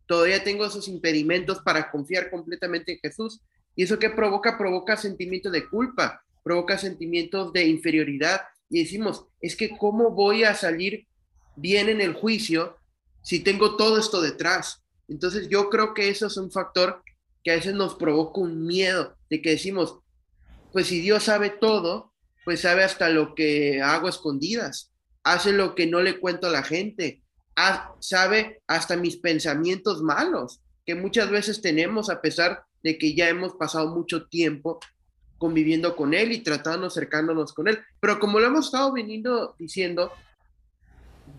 todavía 0.06 0.42
tengo 0.42 0.66
esos 0.66 0.88
impedimentos 0.88 1.60
para 1.60 1.90
confiar 1.90 2.30
completamente 2.30 2.92
en 2.92 2.98
Jesús. 2.98 3.40
¿Y 3.74 3.84
eso 3.84 3.98
que 3.98 4.10
provoca? 4.10 4.56
Provoca 4.56 4.96
sentimientos 4.96 5.52
de 5.52 5.68
culpa, 5.68 6.22
provoca 6.42 6.78
sentimientos 6.78 7.52
de 7.52 7.66
inferioridad. 7.66 8.42
Y 8.70 8.80
decimos, 8.80 9.26
es 9.40 9.54
que 9.54 9.76
¿cómo 9.76 10.10
voy 10.10 10.44
a 10.44 10.54
salir 10.54 11.06
bien 11.56 11.88
en 11.88 12.00
el 12.00 12.14
juicio 12.14 12.78
si 13.22 13.40
tengo 13.40 13.76
todo 13.76 13.98
esto 13.98 14.20
detrás? 14.20 14.85
Entonces 15.08 15.48
yo 15.48 15.70
creo 15.70 15.94
que 15.94 16.08
eso 16.08 16.26
es 16.26 16.36
un 16.36 16.50
factor 16.50 17.02
que 17.44 17.52
a 17.52 17.56
veces 17.56 17.74
nos 17.74 17.94
provoca 17.94 18.40
un 18.40 18.66
miedo 18.66 19.16
de 19.30 19.40
que 19.40 19.50
decimos, 19.50 19.98
pues 20.72 20.88
si 20.88 21.00
Dios 21.00 21.24
sabe 21.24 21.50
todo, 21.50 22.12
pues 22.44 22.60
sabe 22.60 22.84
hasta 22.84 23.08
lo 23.08 23.34
que 23.34 23.80
hago 23.82 24.08
escondidas, 24.08 24.92
hace 25.22 25.52
lo 25.52 25.74
que 25.74 25.86
no 25.86 26.00
le 26.00 26.18
cuento 26.18 26.48
a 26.48 26.50
la 26.50 26.62
gente, 26.62 27.22
sabe 28.00 28.62
hasta 28.66 28.96
mis 28.96 29.16
pensamientos 29.16 30.02
malos 30.02 30.60
que 30.84 30.94
muchas 30.94 31.30
veces 31.30 31.60
tenemos 31.60 32.10
a 32.10 32.20
pesar 32.20 32.64
de 32.82 32.98
que 32.98 33.14
ya 33.14 33.28
hemos 33.28 33.54
pasado 33.54 33.94
mucho 33.94 34.26
tiempo 34.28 34.78
conviviendo 35.38 35.96
con 35.96 36.14
Él 36.14 36.32
y 36.32 36.42
tratando, 36.42 36.86
acercándonos 36.86 37.52
con 37.52 37.68
Él. 37.68 37.78
Pero 38.00 38.18
como 38.18 38.38
lo 38.38 38.46
hemos 38.46 38.66
estado 38.66 38.92
viniendo 38.92 39.56
diciendo, 39.58 40.12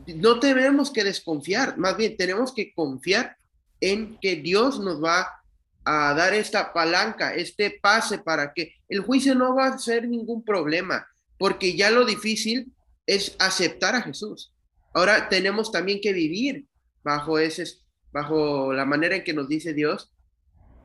no 0.07 0.39
tenemos 0.39 0.91
que 0.91 1.03
desconfiar, 1.03 1.77
más 1.77 1.95
bien 1.95 2.17
tenemos 2.17 2.53
que 2.53 2.73
confiar 2.73 3.37
en 3.81 4.17
que 4.19 4.35
Dios 4.35 4.79
nos 4.79 5.03
va 5.03 5.41
a 5.85 6.13
dar 6.13 6.33
esta 6.33 6.73
palanca, 6.73 7.33
este 7.33 7.79
pase 7.81 8.19
para 8.19 8.53
que 8.53 8.73
el 8.89 9.01
juicio 9.01 9.35
no 9.35 9.55
va 9.55 9.67
a 9.67 9.77
ser 9.79 10.07
ningún 10.07 10.43
problema, 10.43 11.07
porque 11.37 11.75
ya 11.75 11.91
lo 11.91 12.05
difícil 12.05 12.73
es 13.05 13.35
aceptar 13.39 13.95
a 13.95 14.01
Jesús. 14.01 14.53
Ahora 14.93 15.29
tenemos 15.29 15.71
también 15.71 16.01
que 16.01 16.11
vivir 16.11 16.65
bajo 17.03 17.39
ese 17.39 17.65
bajo 18.11 18.73
la 18.73 18.85
manera 18.85 19.15
en 19.15 19.23
que 19.23 19.33
nos 19.33 19.47
dice 19.47 19.73
Dios. 19.73 20.11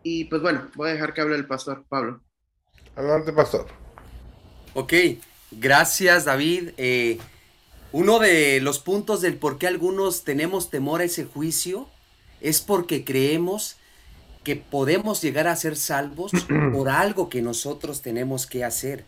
Y 0.02 0.24
pues 0.24 0.42
bueno, 0.42 0.68
voy 0.74 0.90
a 0.90 0.92
dejar 0.92 1.14
que 1.14 1.20
hable 1.20 1.36
el 1.36 1.46
pastor 1.46 1.84
Pablo. 1.88 2.20
Adelante, 2.94 3.32
pastor. 3.32 3.66
Ok, 4.74 4.92
gracias 5.50 6.24
David. 6.24 6.70
Eh, 6.76 7.18
uno 7.92 8.18
de 8.18 8.60
los 8.60 8.78
puntos 8.78 9.20
del 9.20 9.36
por 9.36 9.58
qué 9.58 9.66
algunos 9.66 10.24
tenemos 10.24 10.70
temor 10.70 11.00
a 11.00 11.04
ese 11.04 11.24
juicio 11.24 11.88
es 12.42 12.60
porque 12.60 13.04
creemos 13.04 13.76
que 14.44 14.56
podemos 14.56 15.22
llegar 15.22 15.46
a 15.46 15.56
ser 15.56 15.76
salvos 15.76 16.32
por 16.72 16.88
algo 16.88 17.28
que 17.28 17.40
nosotros 17.40 18.02
tenemos 18.02 18.46
que 18.46 18.64
hacer. 18.64 19.04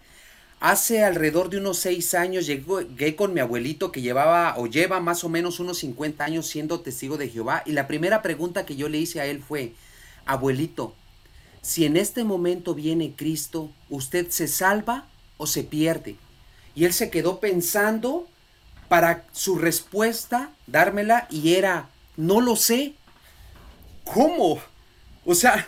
Hace 0.61 1.05
alrededor 1.05 1.51
de 1.51 1.59
unos 1.59 1.79
seis 1.79 2.15
años 2.15 2.47
llegué 2.47 3.17
con 3.17 3.35
mi 3.35 3.41
abuelito 3.41 3.93
que 3.93 4.01
llevaba 4.01 4.55
o 4.57 4.67
lleva 4.67 5.01
más 5.01 5.25
o 5.25 5.29
menos 5.29 5.61
unos 5.61 5.79
50 5.79 6.25
años 6.25 6.47
siendo 6.47 6.81
testigo 6.81 7.19
de 7.19 7.29
Jehová 7.29 7.63
y 7.67 7.73
la 7.73 7.87
primera 7.87 8.23
pregunta 8.23 8.65
que 8.65 8.77
yo 8.77 8.89
le 8.89 8.99
hice 8.99 9.21
a 9.21 9.27
él 9.27 9.43
fue, 9.43 9.75
abuelito, 10.25 10.95
si 11.61 11.85
en 11.85 11.97
este 11.97 12.25
momento 12.25 12.75
viene 12.75 13.15
Cristo, 13.17 13.71
¿usted 13.91 14.31
se 14.31 14.49
salva 14.49 15.07
o 15.37 15.47
se 15.47 15.65
pierde? 15.65 16.17
Y 16.75 16.85
él 16.85 16.93
se 16.93 17.11
quedó 17.11 17.41
pensando 17.41 18.27
para 18.89 19.27
su 19.33 19.59
respuesta 19.59 20.51
dármela 20.67 21.27
y 21.31 21.55
era, 21.55 21.91
no 22.17 22.41
lo 22.41 22.57
sé, 22.57 22.95
¿Cómo? 24.05 24.59
O 25.25 25.35
sea, 25.35 25.67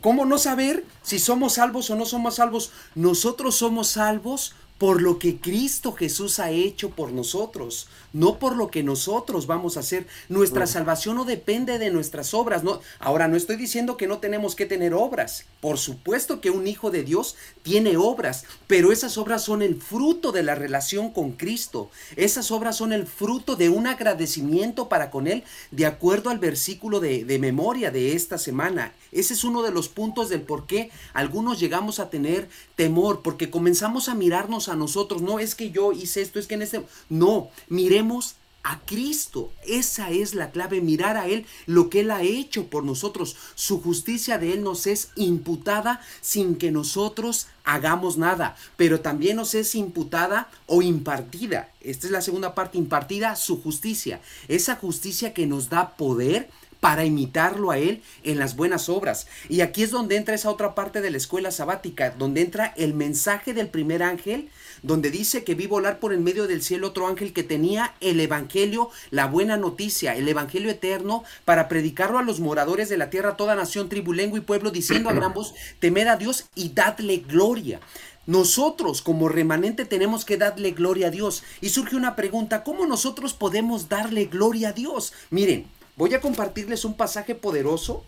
¿cómo 0.00 0.24
no 0.24 0.38
saber 0.38 0.84
si 1.02 1.18
somos 1.18 1.54
salvos 1.54 1.90
o 1.90 1.96
no 1.96 2.04
somos 2.04 2.36
salvos? 2.36 2.72
Nosotros 2.94 3.56
somos 3.56 3.88
salvos 3.88 4.54
por 4.78 5.02
lo 5.02 5.18
que 5.18 5.38
Cristo 5.38 5.92
Jesús 5.92 6.38
ha 6.38 6.50
hecho 6.50 6.90
por 6.90 7.12
nosotros, 7.12 7.88
no 8.12 8.38
por 8.38 8.56
lo 8.56 8.70
que 8.70 8.84
nosotros 8.84 9.46
vamos 9.46 9.76
a 9.76 9.80
hacer. 9.80 10.06
Nuestra 10.28 10.66
salvación 10.66 11.16
no 11.16 11.24
depende 11.24 11.78
de 11.78 11.90
nuestras 11.90 12.32
obras. 12.32 12.62
No, 12.62 12.80
ahora 13.00 13.28
no 13.28 13.36
estoy 13.36 13.56
diciendo 13.56 13.96
que 13.96 14.06
no 14.06 14.18
tenemos 14.18 14.54
que 14.54 14.66
tener 14.66 14.94
obras. 14.94 15.46
Por 15.60 15.78
supuesto 15.78 16.40
que 16.40 16.50
un 16.50 16.68
hijo 16.68 16.90
de 16.90 17.02
Dios 17.02 17.36
tiene 17.62 17.96
obras, 17.96 18.44
pero 18.68 18.92
esas 18.92 19.18
obras 19.18 19.42
son 19.42 19.62
el 19.62 19.80
fruto 19.80 20.30
de 20.30 20.44
la 20.44 20.54
relación 20.54 21.10
con 21.10 21.32
Cristo. 21.32 21.90
Esas 22.16 22.50
obras 22.52 22.76
son 22.76 22.92
el 22.92 23.06
fruto 23.06 23.56
de 23.56 23.68
un 23.68 23.88
agradecimiento 23.88 24.88
para 24.88 25.10
con 25.10 25.26
Él, 25.26 25.42
de 25.72 25.86
acuerdo 25.86 26.30
al 26.30 26.38
versículo 26.38 27.00
de, 27.00 27.24
de 27.24 27.38
memoria 27.40 27.90
de 27.90 28.14
esta 28.14 28.38
semana. 28.38 28.94
Ese 29.12 29.34
es 29.34 29.44
uno 29.44 29.62
de 29.62 29.70
los 29.70 29.88
puntos 29.88 30.28
del 30.28 30.42
por 30.42 30.66
qué 30.66 30.90
algunos 31.12 31.60
llegamos 31.60 31.98
a 31.98 32.10
tener 32.10 32.48
temor, 32.76 33.22
porque 33.22 33.50
comenzamos 33.50 34.08
a 34.08 34.14
mirarnos 34.14 34.68
a 34.68 34.76
nosotros. 34.76 35.22
No 35.22 35.38
es 35.38 35.54
que 35.54 35.70
yo 35.70 35.92
hice 35.92 36.22
esto, 36.22 36.38
es 36.38 36.46
que 36.46 36.54
en 36.54 36.62
este... 36.62 36.84
No, 37.08 37.48
miremos 37.68 38.36
a 38.62 38.80
Cristo. 38.84 39.50
Esa 39.66 40.10
es 40.10 40.34
la 40.34 40.50
clave, 40.50 40.80
mirar 40.80 41.16
a 41.16 41.26
Él 41.26 41.46
lo 41.66 41.88
que 41.88 42.00
Él 42.00 42.10
ha 42.10 42.22
hecho 42.22 42.66
por 42.66 42.84
nosotros. 42.84 43.36
Su 43.54 43.80
justicia 43.80 44.38
de 44.38 44.52
Él 44.52 44.62
nos 44.62 44.86
es 44.86 45.10
imputada 45.16 46.02
sin 46.20 46.56
que 46.56 46.70
nosotros 46.70 47.46
hagamos 47.64 48.18
nada, 48.18 48.56
pero 48.76 49.00
también 49.00 49.36
nos 49.36 49.54
es 49.54 49.74
imputada 49.74 50.50
o 50.66 50.82
impartida. 50.82 51.70
Esta 51.80 52.06
es 52.06 52.12
la 52.12 52.20
segunda 52.20 52.54
parte, 52.54 52.78
impartida 52.78 53.36
su 53.36 53.62
justicia. 53.62 54.20
Esa 54.48 54.76
justicia 54.76 55.32
que 55.32 55.46
nos 55.46 55.70
da 55.70 55.96
poder 55.96 56.50
para 56.80 57.04
imitarlo 57.04 57.70
a 57.70 57.78
Él 57.78 58.02
en 58.22 58.38
las 58.38 58.56
buenas 58.56 58.88
obras. 58.88 59.26
Y 59.48 59.60
aquí 59.60 59.82
es 59.82 59.90
donde 59.90 60.16
entra 60.16 60.34
esa 60.34 60.50
otra 60.50 60.74
parte 60.74 61.00
de 61.00 61.10
la 61.10 61.16
escuela 61.16 61.50
sabática, 61.50 62.10
donde 62.10 62.42
entra 62.42 62.72
el 62.76 62.94
mensaje 62.94 63.54
del 63.54 63.68
primer 63.68 64.02
ángel, 64.02 64.48
donde 64.82 65.10
dice 65.10 65.44
que 65.44 65.54
vi 65.54 65.66
volar 65.66 65.98
por 65.98 66.12
el 66.12 66.20
medio 66.20 66.46
del 66.46 66.62
cielo 66.62 66.88
otro 66.88 67.08
ángel 67.08 67.32
que 67.32 67.42
tenía 67.42 67.94
el 68.00 68.20
Evangelio, 68.20 68.90
la 69.10 69.26
buena 69.26 69.56
noticia, 69.56 70.14
el 70.14 70.28
Evangelio 70.28 70.70
eterno, 70.70 71.24
para 71.44 71.68
predicarlo 71.68 72.18
a 72.18 72.22
los 72.22 72.40
moradores 72.40 72.88
de 72.88 72.96
la 72.96 73.10
tierra, 73.10 73.36
toda 73.36 73.54
nación, 73.54 73.88
tribu, 73.88 74.12
lengua 74.12 74.38
y 74.38 74.42
pueblo, 74.42 74.70
diciendo 74.70 75.08
a 75.08 75.12
gran 75.14 75.34
voz, 75.34 75.54
temed 75.80 76.06
a 76.06 76.16
Dios 76.16 76.46
y 76.54 76.70
dadle 76.70 77.18
gloria. 77.18 77.80
Nosotros 78.26 79.00
como 79.00 79.30
remanente 79.30 79.86
tenemos 79.86 80.26
que 80.26 80.36
darle 80.36 80.72
gloria 80.72 81.06
a 81.06 81.10
Dios. 81.10 81.44
Y 81.62 81.70
surge 81.70 81.96
una 81.96 82.14
pregunta, 82.14 82.62
¿cómo 82.62 82.84
nosotros 82.84 83.32
podemos 83.32 83.88
darle 83.88 84.26
gloria 84.26 84.68
a 84.68 84.72
Dios? 84.72 85.14
Miren, 85.30 85.66
Voy 85.98 86.14
a 86.14 86.20
compartirles 86.20 86.84
un 86.84 86.94
pasaje 86.94 87.34
poderoso. 87.34 88.04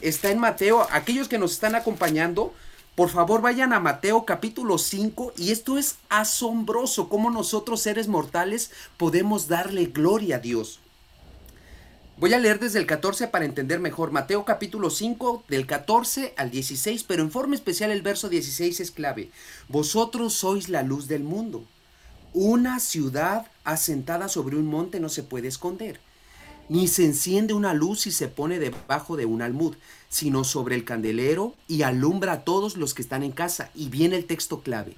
Está 0.00 0.30
en 0.30 0.38
Mateo. 0.38 0.86
Aquellos 0.92 1.26
que 1.26 1.38
nos 1.38 1.50
están 1.50 1.74
acompañando, 1.74 2.54
por 2.94 3.10
favor 3.10 3.42
vayan 3.42 3.72
a 3.72 3.80
Mateo 3.80 4.24
capítulo 4.24 4.78
5 4.78 5.32
y 5.36 5.50
esto 5.50 5.76
es 5.76 5.96
asombroso, 6.08 7.08
cómo 7.08 7.32
nosotros 7.32 7.82
seres 7.82 8.06
mortales 8.06 8.70
podemos 8.96 9.48
darle 9.48 9.86
gloria 9.86 10.36
a 10.36 10.38
Dios. 10.38 10.78
Voy 12.16 12.32
a 12.32 12.38
leer 12.38 12.60
desde 12.60 12.78
el 12.78 12.86
14 12.86 13.26
para 13.26 13.44
entender 13.44 13.80
mejor. 13.80 14.12
Mateo 14.12 14.44
capítulo 14.44 14.88
5 14.88 15.42
del 15.48 15.66
14 15.66 16.34
al 16.36 16.52
16, 16.52 17.02
pero 17.02 17.24
en 17.24 17.32
forma 17.32 17.56
especial 17.56 17.90
el 17.90 18.02
verso 18.02 18.28
16 18.28 18.78
es 18.78 18.92
clave. 18.92 19.32
Vosotros 19.66 20.32
sois 20.34 20.68
la 20.68 20.84
luz 20.84 21.08
del 21.08 21.24
mundo. 21.24 21.64
Una 22.34 22.78
ciudad 22.78 23.50
asentada 23.64 24.28
sobre 24.28 24.54
un 24.54 24.66
monte 24.66 25.00
no 25.00 25.08
se 25.08 25.24
puede 25.24 25.48
esconder 25.48 25.98
ni 26.72 26.88
se 26.88 27.04
enciende 27.04 27.52
una 27.52 27.74
luz 27.74 28.06
y 28.06 28.12
se 28.12 28.28
pone 28.28 28.58
debajo 28.58 29.18
de 29.18 29.26
un 29.26 29.42
almud, 29.42 29.76
sino 30.08 30.42
sobre 30.42 30.74
el 30.74 30.86
candelero 30.86 31.54
y 31.68 31.82
alumbra 31.82 32.32
a 32.32 32.44
todos 32.44 32.78
los 32.78 32.94
que 32.94 33.02
están 33.02 33.22
en 33.22 33.32
casa. 33.32 33.68
Y 33.74 33.90
viene 33.90 34.16
el 34.16 34.24
texto 34.24 34.62
clave. 34.62 34.96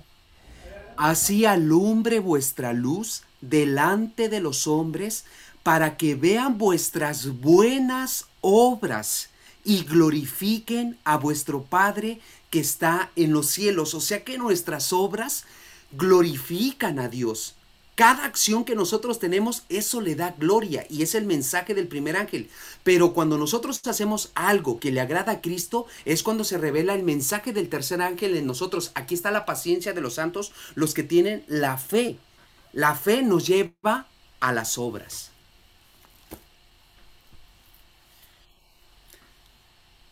Así 0.96 1.46
alumbre 1.46 2.20
vuestra 2.20 2.72
luz 2.72 3.24
delante 3.40 4.28
de 4.28 4.38
los 4.38 4.68
hombres 4.68 5.24
para 5.64 5.96
que 5.96 6.14
vean 6.14 6.58
vuestras 6.58 7.40
buenas 7.40 8.26
obras 8.40 9.30
y 9.64 9.82
glorifiquen 9.82 10.96
a 11.02 11.16
vuestro 11.16 11.64
Padre 11.64 12.20
que 12.50 12.60
está 12.60 13.10
en 13.16 13.32
los 13.32 13.48
cielos. 13.48 13.94
O 13.94 14.00
sea 14.00 14.22
que 14.22 14.38
nuestras 14.38 14.92
obras 14.92 15.44
glorifican 15.90 17.00
a 17.00 17.08
Dios. 17.08 17.56
Cada 17.94 18.24
acción 18.24 18.64
que 18.64 18.74
nosotros 18.74 19.20
tenemos, 19.20 19.64
eso 19.68 20.00
le 20.00 20.16
da 20.16 20.34
gloria 20.36 20.84
y 20.90 21.02
es 21.02 21.14
el 21.14 21.26
mensaje 21.26 21.74
del 21.74 21.86
primer 21.86 22.16
ángel. 22.16 22.50
Pero 22.82 23.12
cuando 23.12 23.38
nosotros 23.38 23.80
hacemos 23.86 24.32
algo 24.34 24.80
que 24.80 24.90
le 24.90 25.00
agrada 25.00 25.32
a 25.32 25.40
Cristo, 25.40 25.86
es 26.04 26.24
cuando 26.24 26.42
se 26.42 26.58
revela 26.58 26.94
el 26.94 27.04
mensaje 27.04 27.52
del 27.52 27.68
tercer 27.68 28.02
ángel 28.02 28.36
en 28.36 28.46
nosotros. 28.46 28.90
Aquí 28.94 29.14
está 29.14 29.30
la 29.30 29.44
paciencia 29.44 29.92
de 29.92 30.00
los 30.00 30.14
santos, 30.14 30.52
los 30.74 30.92
que 30.92 31.04
tienen 31.04 31.44
la 31.46 31.78
fe. 31.78 32.18
La 32.72 32.96
fe 32.96 33.22
nos 33.22 33.46
lleva 33.46 34.08
a 34.40 34.52
las 34.52 34.76
obras. 34.76 35.30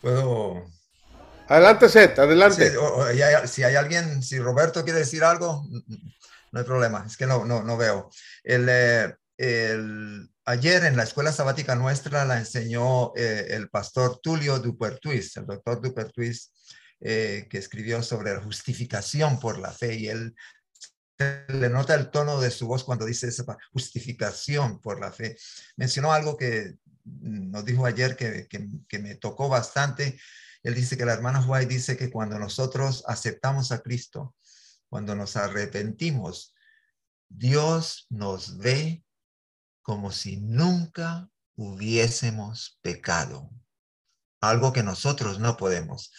Puedo. 0.01 0.65
Adelante, 1.49 1.89
Seth, 1.89 2.17
adelante. 2.17 2.71
si 3.45 3.63
hay 3.63 3.75
alguien, 3.75 4.23
si 4.23 4.39
Roberto 4.39 4.83
quiere 4.83 4.99
decir 4.99 5.23
algo, 5.23 5.65
no 6.53 6.59
hay 6.59 6.65
problema, 6.65 7.03
es 7.05 7.17
que 7.17 7.25
no, 7.25 7.45
no, 7.45 7.63
no 7.63 7.77
veo. 7.77 8.11
El, 8.43 8.69
eh, 8.69 9.83
ayer 10.45 10.83
en 10.85 10.95
la 10.95 11.03
escuela 11.03 11.31
sabática 11.31 11.75
nuestra 11.75 12.25
la 12.25 12.37
enseñó 12.37 13.11
eh, 13.15 13.47
el 13.49 13.69
pastor 13.69 14.19
Tulio 14.21 14.59
Dupertuis, 14.59 15.35
el 15.37 15.47
doctor 15.47 15.81
Dupertuis, 15.81 16.51
eh, 17.01 17.47
que 17.49 17.57
escribió 17.57 18.03
sobre 18.03 18.35
justificación 18.35 19.39
por 19.39 19.57
la 19.57 19.71
fe 19.71 19.95
y 19.95 20.07
él 20.07 20.35
le 21.17 21.69
nota 21.69 21.95
el 21.95 22.11
tono 22.11 22.39
de 22.39 22.51
su 22.51 22.67
voz 22.67 22.83
cuando 22.83 23.05
dice 23.05 23.27
esa 23.27 23.43
justificación 23.71 24.79
por 24.79 24.99
la 24.99 25.11
fe. 25.11 25.35
Mencionó 25.75 26.13
algo 26.13 26.37
que 26.37 26.75
nos 27.03 27.65
dijo 27.65 27.87
ayer 27.87 28.15
que, 28.15 28.47
que, 28.47 28.67
que 28.87 28.99
me 28.99 29.15
tocó 29.15 29.49
bastante. 29.49 30.19
Él 30.61 30.75
dice 30.75 30.97
que 30.97 31.05
la 31.05 31.13
hermana 31.13 31.43
White 31.45 31.73
dice 31.73 31.97
que 31.97 32.11
cuando 32.11 32.37
nosotros 32.37 33.03
aceptamos 33.07 33.71
a 33.71 33.79
Cristo, 33.79 34.35
cuando 34.93 35.15
nos 35.15 35.37
arrepentimos, 35.37 36.53
Dios 37.27 38.05
nos 38.11 38.59
ve 38.59 39.03
como 39.81 40.11
si 40.11 40.37
nunca 40.37 41.31
hubiésemos 41.55 42.77
pecado. 42.83 43.49
Algo 44.39 44.71
que 44.71 44.83
nosotros 44.83 45.39
no 45.39 45.57
podemos. 45.57 46.11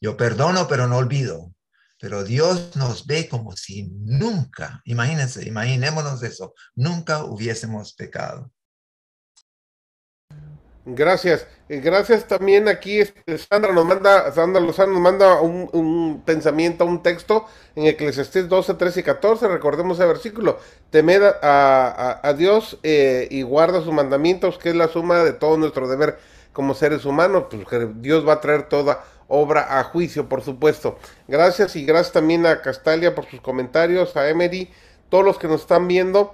Yo 0.00 0.16
perdono, 0.16 0.66
pero 0.66 0.88
no 0.88 0.96
olvido. 0.96 1.54
Pero 2.00 2.24
Dios 2.24 2.74
nos 2.74 3.06
ve 3.06 3.28
como 3.28 3.52
si 3.52 3.88
nunca, 3.92 4.82
imagínense, 4.84 5.46
imaginémonos 5.46 6.20
eso, 6.24 6.54
nunca 6.74 7.22
hubiésemos 7.22 7.92
pecado. 7.94 8.50
Gracias. 10.94 11.46
Gracias 11.68 12.26
también 12.26 12.66
aquí, 12.66 13.00
este, 13.00 13.36
Sandra 13.36 13.74
nos 13.74 13.84
manda, 13.84 14.32
Sandra 14.32 14.62
Lozano 14.62 14.94
nos 14.94 15.02
manda 15.02 15.38
un, 15.42 16.22
pensamiento, 16.24 16.86
un 16.86 17.02
texto 17.02 17.44
en 17.76 17.86
Eclesiastés 17.86 18.48
12, 18.48 18.72
13 18.72 19.00
y 19.00 19.02
14. 19.02 19.48
Recordemos 19.48 20.00
el 20.00 20.06
versículo. 20.06 20.58
Temed 20.88 21.22
a, 21.42 22.34
Dios 22.38 22.78
eh, 22.84 23.28
y 23.30 23.42
guarda 23.42 23.82
sus 23.82 23.92
mandamientos, 23.92 24.56
que 24.56 24.70
es 24.70 24.76
la 24.76 24.88
suma 24.88 25.22
de 25.24 25.34
todo 25.34 25.58
nuestro 25.58 25.88
deber 25.88 26.18
como 26.54 26.72
seres 26.72 27.04
humanos. 27.04 27.44
Pues 27.50 27.68
que 27.68 27.90
Dios 27.96 28.26
va 28.26 28.34
a 28.34 28.40
traer 28.40 28.70
toda 28.70 29.04
obra 29.26 29.78
a 29.78 29.84
juicio, 29.84 30.26
por 30.26 30.40
supuesto. 30.42 30.98
Gracias 31.26 31.76
y 31.76 31.84
gracias 31.84 32.12
también 32.14 32.46
a 32.46 32.62
Castalia 32.62 33.14
por 33.14 33.26
sus 33.26 33.42
comentarios, 33.42 34.16
a 34.16 34.30
Emery, 34.30 34.70
todos 35.10 35.24
los 35.24 35.38
que 35.38 35.48
nos 35.48 35.60
están 35.60 35.86
viendo. 35.86 36.32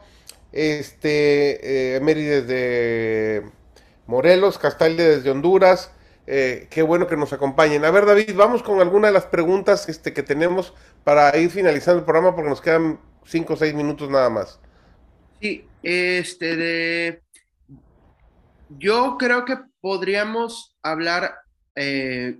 Este, 0.53 1.95
eh, 1.95 1.97
Emery 1.97 2.23
desde 2.23 3.64
Morelos, 4.07 4.59
Castalia 4.59 5.09
desde 5.09 5.31
Honduras. 5.31 5.91
Eh, 6.27 6.69
qué 6.71 6.83
bueno 6.83 7.07
que 7.07 7.17
nos 7.17 7.33
acompañen. 7.33 7.85
A 7.85 7.91
ver, 7.91 8.07
David, 8.07 8.35
vamos 8.35 8.63
con 8.63 8.81
alguna 8.81 9.09
de 9.09 9.15
las 9.15 9.27
preguntas 9.27 9.89
este, 9.89 10.13
que 10.13 10.23
tenemos 10.23 10.73
para 11.05 11.37
ir 11.37 11.51
finalizando 11.51 11.99
el 11.99 12.05
programa 12.05 12.35
porque 12.35 12.51
nos 12.51 12.61
quedan 12.61 12.99
cinco 13.27 13.55
o 13.55 13.57
seis 13.57 13.75
minutos 13.75 14.09
nada 14.09 14.31
más. 14.31 14.59
Sí, 15.41 15.67
este 15.83 16.57
de. 16.57 17.23
Yo 18.71 19.17
creo 19.19 19.45
que 19.45 19.59
podríamos 19.81 20.75
hablar 20.83 21.35
eh, 21.77 22.39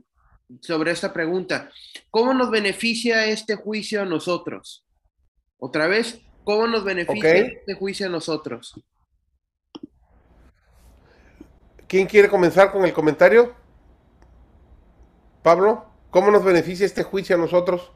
sobre 0.61 0.93
esta 0.93 1.12
pregunta. 1.12 1.71
¿Cómo 2.11 2.33
nos 2.33 2.51
beneficia 2.51 3.27
este 3.27 3.57
juicio 3.57 4.03
a 4.03 4.07
nosotros? 4.07 4.85
Otra 5.59 5.87
vez, 5.87 6.21
¿cómo 6.45 6.67
nos 6.67 6.85
beneficia 6.85 7.37
este 7.37 7.75
juicio 7.75 8.07
a 8.07 8.11
nosotros? 8.11 8.75
¿Quién 11.95 12.09
quiere 12.09 12.28
comenzar 12.28 12.72
con 12.72 12.84
el 12.84 12.92
comentario? 12.92 13.55
Pablo, 15.45 15.84
¿cómo 16.11 16.32
nos 16.32 16.42
beneficia 16.42 16.84
este 16.84 17.05
juicio 17.05 17.36
a 17.36 17.38
nosotros? 17.38 17.92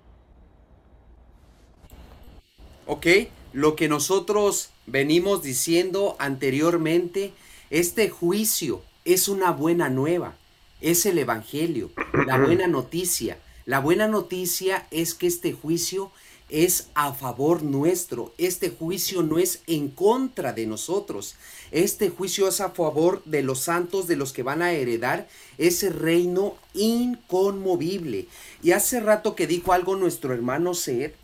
Ok, 2.87 3.07
lo 3.53 3.75
que 3.75 3.89
nosotros 3.89 4.71
venimos 4.87 5.43
diciendo 5.43 6.15
anteriormente, 6.21 7.33
este 7.71 8.09
juicio 8.09 8.83
es 9.05 9.27
una 9.27 9.51
buena 9.51 9.91
nueva, 9.91 10.37
es 10.81 11.05
el 11.05 11.19
Evangelio, 11.19 11.91
la 12.25 12.39
buena 12.39 12.69
noticia. 12.69 13.37
La 13.67 13.81
buena 13.81 14.07
noticia 14.07 14.87
es 14.93 15.15
que 15.15 15.27
este 15.27 15.53
juicio 15.55 16.13
es 16.49 16.89
a 16.95 17.13
favor 17.13 17.63
nuestro. 17.63 18.33
Este 18.39 18.71
juicio 18.71 19.23
no 19.23 19.39
es 19.39 19.63
en 19.67 19.89
contra 19.89 20.53
de 20.53 20.67
nosotros. 20.67 21.35
Este 21.71 22.09
juicio 22.09 22.49
es 22.49 22.61
a 22.61 22.71
favor 22.71 23.23
de 23.25 23.43
los 23.43 23.61
santos, 23.61 24.07
de 24.07 24.17
los 24.17 24.33
que 24.33 24.43
van 24.43 24.63
a 24.63 24.73
heredar 24.73 25.29
ese 25.59 25.91
reino 25.91 26.57
inconmovible. 26.75 28.29
Y 28.63 28.73
hace 28.73 29.01
rato 29.01 29.35
que 29.35 29.47
dijo 29.47 29.73
algo 29.73 29.97
nuestro 29.97 30.33
hermano 30.33 30.75
Seth, 30.75 31.15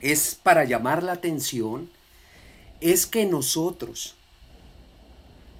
es 0.00 0.38
para 0.40 0.64
llamar 0.64 1.02
la 1.02 1.12
atención, 1.12 1.90
es 2.80 3.06
que 3.06 3.26
nosotros 3.26 4.14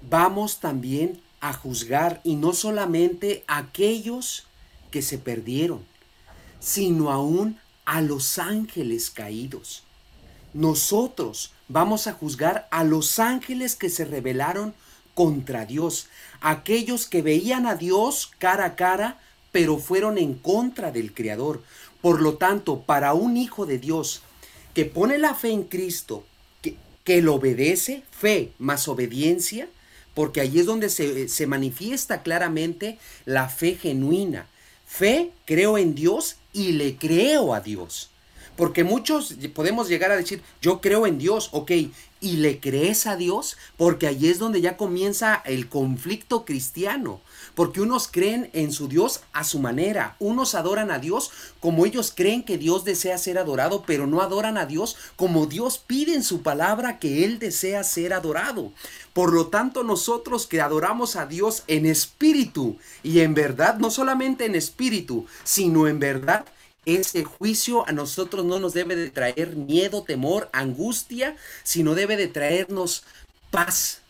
vamos 0.08 0.60
también 0.60 1.20
a 1.40 1.52
juzgar 1.52 2.20
y 2.24 2.36
no 2.36 2.52
solamente 2.52 3.44
a 3.46 3.58
aquellos 3.58 4.46
que 4.90 5.02
se 5.02 5.18
perdieron, 5.18 5.84
sino 6.58 7.10
aún 7.10 7.58
a 7.90 8.00
los 8.02 8.38
ángeles 8.38 9.10
caídos. 9.10 9.82
Nosotros 10.54 11.50
vamos 11.66 12.06
a 12.06 12.12
juzgar 12.12 12.68
a 12.70 12.84
los 12.84 13.18
ángeles 13.18 13.74
que 13.74 13.90
se 13.90 14.04
rebelaron 14.04 14.74
contra 15.12 15.66
Dios, 15.66 16.06
aquellos 16.40 17.08
que 17.08 17.20
veían 17.20 17.66
a 17.66 17.74
Dios 17.74 18.30
cara 18.38 18.64
a 18.64 18.76
cara, 18.76 19.18
pero 19.50 19.76
fueron 19.76 20.18
en 20.18 20.34
contra 20.34 20.92
del 20.92 21.12
Creador. 21.12 21.64
Por 22.00 22.22
lo 22.22 22.34
tanto, 22.34 22.82
para 22.82 23.12
un 23.12 23.36
hijo 23.36 23.66
de 23.66 23.78
Dios 23.78 24.22
que 24.72 24.84
pone 24.84 25.18
la 25.18 25.34
fe 25.34 25.50
en 25.50 25.64
Cristo, 25.64 26.24
que, 26.62 26.76
que 27.02 27.20
lo 27.20 27.34
obedece, 27.34 28.04
fe 28.12 28.52
más 28.60 28.86
obediencia, 28.86 29.68
porque 30.14 30.40
ahí 30.40 30.60
es 30.60 30.66
donde 30.66 30.90
se, 30.90 31.28
se 31.28 31.46
manifiesta 31.48 32.22
claramente 32.22 32.98
la 33.24 33.48
fe 33.48 33.74
genuina. 33.74 34.46
Fe, 34.86 35.32
creo 35.44 35.76
en 35.76 35.96
Dios 35.96 36.36
y 36.52 36.72
le 36.72 36.96
creo 36.96 37.54
a 37.54 37.60
Dios. 37.60 38.10
Porque 38.60 38.84
muchos 38.84 39.36
podemos 39.54 39.88
llegar 39.88 40.10
a 40.10 40.18
decir, 40.18 40.42
yo 40.60 40.82
creo 40.82 41.06
en 41.06 41.16
Dios, 41.16 41.48
ok, 41.52 41.70
¿y 42.20 42.36
le 42.36 42.60
crees 42.60 43.06
a 43.06 43.16
Dios? 43.16 43.56
Porque 43.78 44.06
ahí 44.06 44.26
es 44.26 44.38
donde 44.38 44.60
ya 44.60 44.76
comienza 44.76 45.40
el 45.46 45.70
conflicto 45.70 46.44
cristiano. 46.44 47.22
Porque 47.54 47.80
unos 47.80 48.06
creen 48.06 48.50
en 48.52 48.70
su 48.70 48.86
Dios 48.86 49.22
a 49.32 49.44
su 49.44 49.60
manera, 49.60 50.14
unos 50.18 50.54
adoran 50.54 50.90
a 50.90 50.98
Dios 50.98 51.30
como 51.58 51.86
ellos 51.86 52.12
creen 52.14 52.42
que 52.42 52.58
Dios 52.58 52.84
desea 52.84 53.16
ser 53.16 53.38
adorado, 53.38 53.82
pero 53.86 54.06
no 54.06 54.20
adoran 54.20 54.58
a 54.58 54.66
Dios 54.66 54.94
como 55.16 55.46
Dios 55.46 55.78
pide 55.78 56.14
en 56.14 56.22
su 56.22 56.42
palabra 56.42 56.98
que 56.98 57.24
Él 57.24 57.38
desea 57.38 57.82
ser 57.82 58.12
adorado. 58.12 58.72
Por 59.14 59.32
lo 59.32 59.46
tanto, 59.46 59.84
nosotros 59.84 60.46
que 60.46 60.60
adoramos 60.60 61.16
a 61.16 61.24
Dios 61.24 61.62
en 61.66 61.86
espíritu 61.86 62.76
y 63.02 63.20
en 63.20 63.32
verdad, 63.32 63.78
no 63.78 63.90
solamente 63.90 64.44
en 64.44 64.54
espíritu, 64.54 65.24
sino 65.44 65.88
en 65.88 65.98
verdad, 65.98 66.44
ese 66.84 67.24
juicio 67.24 67.86
a 67.88 67.92
nosotros 67.92 68.44
no 68.44 68.58
nos 68.58 68.74
debe 68.74 68.96
de 68.96 69.10
traer 69.10 69.56
miedo, 69.56 70.02
temor, 70.02 70.48
angustia, 70.52 71.36
sino 71.62 71.94
debe 71.94 72.16
de 72.16 72.28
traernos 72.28 73.04
paz, 73.50 74.02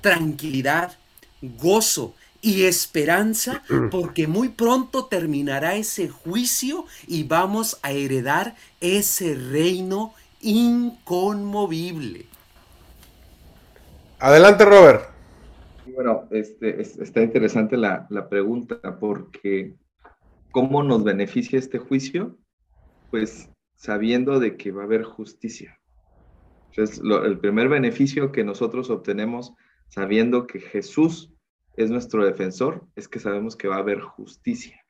tranquilidad, 0.00 0.96
gozo 1.42 2.14
y 2.40 2.64
esperanza, 2.64 3.62
porque 3.90 4.26
muy 4.26 4.48
pronto 4.48 5.06
terminará 5.06 5.74
ese 5.74 6.08
juicio 6.08 6.86
y 7.06 7.24
vamos 7.24 7.78
a 7.82 7.92
heredar 7.92 8.56
ese 8.80 9.34
reino 9.34 10.14
inconmovible. 10.40 12.26
Adelante, 14.20 14.64
Robert. 14.64 15.10
Bueno, 15.94 16.24
este, 16.30 16.80
está 16.80 17.22
interesante 17.22 17.76
la, 17.76 18.06
la 18.10 18.28
pregunta 18.28 18.98
porque 18.98 19.74
¿Cómo 20.58 20.82
nos 20.82 21.04
beneficia 21.04 21.56
este 21.56 21.78
juicio? 21.78 22.36
Pues 23.12 23.48
sabiendo 23.76 24.40
de 24.40 24.56
que 24.56 24.72
va 24.72 24.82
a 24.82 24.86
haber 24.86 25.04
justicia. 25.04 25.78
Entonces, 26.70 27.00
el 27.00 27.38
primer 27.38 27.68
beneficio 27.68 28.32
que 28.32 28.42
nosotros 28.42 28.90
obtenemos 28.90 29.54
sabiendo 29.86 30.48
que 30.48 30.58
Jesús 30.58 31.32
es 31.76 31.92
nuestro 31.92 32.24
defensor 32.26 32.84
es 32.96 33.06
que 33.06 33.20
sabemos 33.20 33.54
que 33.54 33.68
va 33.68 33.76
a 33.76 33.84
haber 33.86 34.00
justicia. 34.00 34.84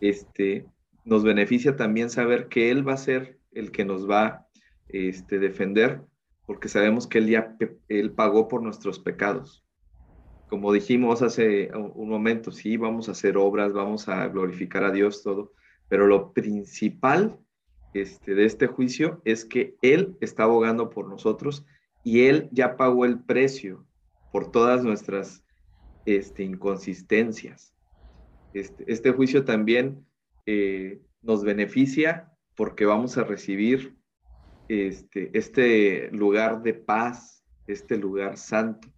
Este, 0.00 0.66
nos 1.04 1.22
beneficia 1.22 1.76
también 1.76 2.10
saber 2.10 2.48
que 2.48 2.72
Él 2.72 2.88
va 2.88 2.94
a 2.94 2.96
ser 2.96 3.38
el 3.52 3.70
que 3.70 3.84
nos 3.84 4.10
va 4.10 4.48
este, 4.88 5.38
defender 5.38 6.02
porque 6.46 6.68
sabemos 6.68 7.06
que 7.06 7.18
Él 7.18 7.28
ya 7.28 7.56
él 7.86 8.10
pagó 8.10 8.48
por 8.48 8.60
nuestros 8.60 8.98
pecados 8.98 9.64
como 10.50 10.72
dijimos 10.72 11.22
hace 11.22 11.70
un 11.72 12.08
momento, 12.08 12.50
sí, 12.50 12.76
vamos 12.76 13.08
a 13.08 13.12
hacer 13.12 13.36
obras, 13.36 13.72
vamos 13.72 14.08
a 14.08 14.26
glorificar 14.26 14.82
a 14.82 14.90
Dios, 14.90 15.22
todo, 15.22 15.52
pero 15.88 16.08
lo 16.08 16.32
principal 16.32 17.38
este, 17.94 18.34
de 18.34 18.46
este 18.46 18.66
juicio 18.66 19.22
es 19.24 19.44
que 19.44 19.76
Él 19.80 20.18
está 20.20 20.42
abogando 20.42 20.90
por 20.90 21.08
nosotros 21.08 21.64
y 22.02 22.22
Él 22.22 22.48
ya 22.50 22.76
pagó 22.76 23.04
el 23.04 23.20
precio 23.20 23.86
por 24.32 24.50
todas 24.50 24.82
nuestras 24.82 25.44
este, 26.04 26.42
inconsistencias. 26.42 27.72
Este, 28.52 28.92
este 28.92 29.12
juicio 29.12 29.44
también 29.44 30.04
eh, 30.46 31.00
nos 31.22 31.44
beneficia 31.44 32.32
porque 32.56 32.86
vamos 32.86 33.16
a 33.18 33.22
recibir 33.22 33.96
este, 34.66 35.30
este 35.32 36.10
lugar 36.10 36.62
de 36.62 36.74
paz, 36.74 37.44
este 37.68 37.96
lugar 37.96 38.36
santo 38.36 38.88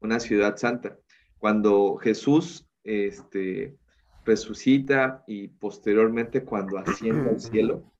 una 0.00 0.20
ciudad 0.20 0.56
santa. 0.56 0.98
Cuando 1.38 1.96
Jesús 1.96 2.66
este, 2.84 3.76
resucita 4.24 5.24
y 5.26 5.48
posteriormente 5.48 6.44
cuando 6.44 6.78
asciende 6.78 7.30
al 7.30 7.40
cielo, 7.40 7.92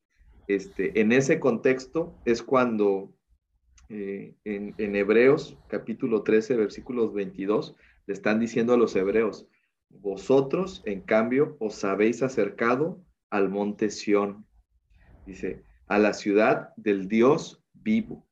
este, 0.47 1.01
en 1.01 1.13
ese 1.13 1.39
contexto 1.39 2.19
es 2.25 2.43
cuando 2.43 3.13
eh, 3.91 4.35
en, 4.45 4.75
en, 4.79 4.97
Hebreos 4.97 5.57
capítulo 5.69 6.23
13, 6.23 6.57
versículos 6.57 7.13
22, 7.13 7.75
le 8.07 8.15
están 8.15 8.41
diciendo 8.41 8.75
a 8.75 8.79
los 8.79 8.97
hebreos, 8.97 9.47
vosotros 9.91 10.83
en 10.85 11.01
cambio 11.01 11.57
os 11.61 11.85
habéis 11.85 12.23
acercado 12.23 13.03
al 13.31 13.49
monte 13.49 13.91
Sión, 13.91 14.47
dice, 15.27 15.63
a 15.87 15.99
la 15.99 16.13
ciudad 16.13 16.71
del 16.77 17.09
Dios 17.09 17.63
vivo, 17.73 18.27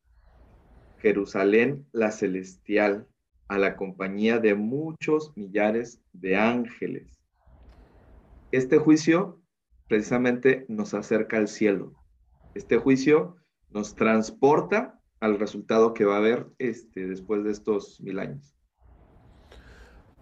Jerusalén 0.99 1.87
la 1.93 2.11
celestial, 2.11 3.07
a 3.49 3.59
la 3.59 3.77
compañía 3.77 4.39
de 4.39 4.55
muchos 4.55 5.33
millares 5.37 6.01
de 6.13 6.37
ángeles. 6.37 7.21
Este 8.53 8.79
juicio 8.79 9.41
precisamente 9.89 10.67
nos 10.69 10.95
acerca 10.95 11.37
al 11.37 11.49
cielo. 11.49 11.93
Este 12.55 12.77
juicio 12.77 13.37
nos 13.71 13.95
transporta 13.95 15.01
al 15.21 15.39
resultado 15.39 15.95
que 15.95 16.05
va 16.05 16.15
a 16.15 16.19
haber 16.19 16.47
este, 16.59 17.07
después 17.07 17.45
de 17.45 17.53
estos 17.53 18.01
mil 18.01 18.19
años. 18.19 18.55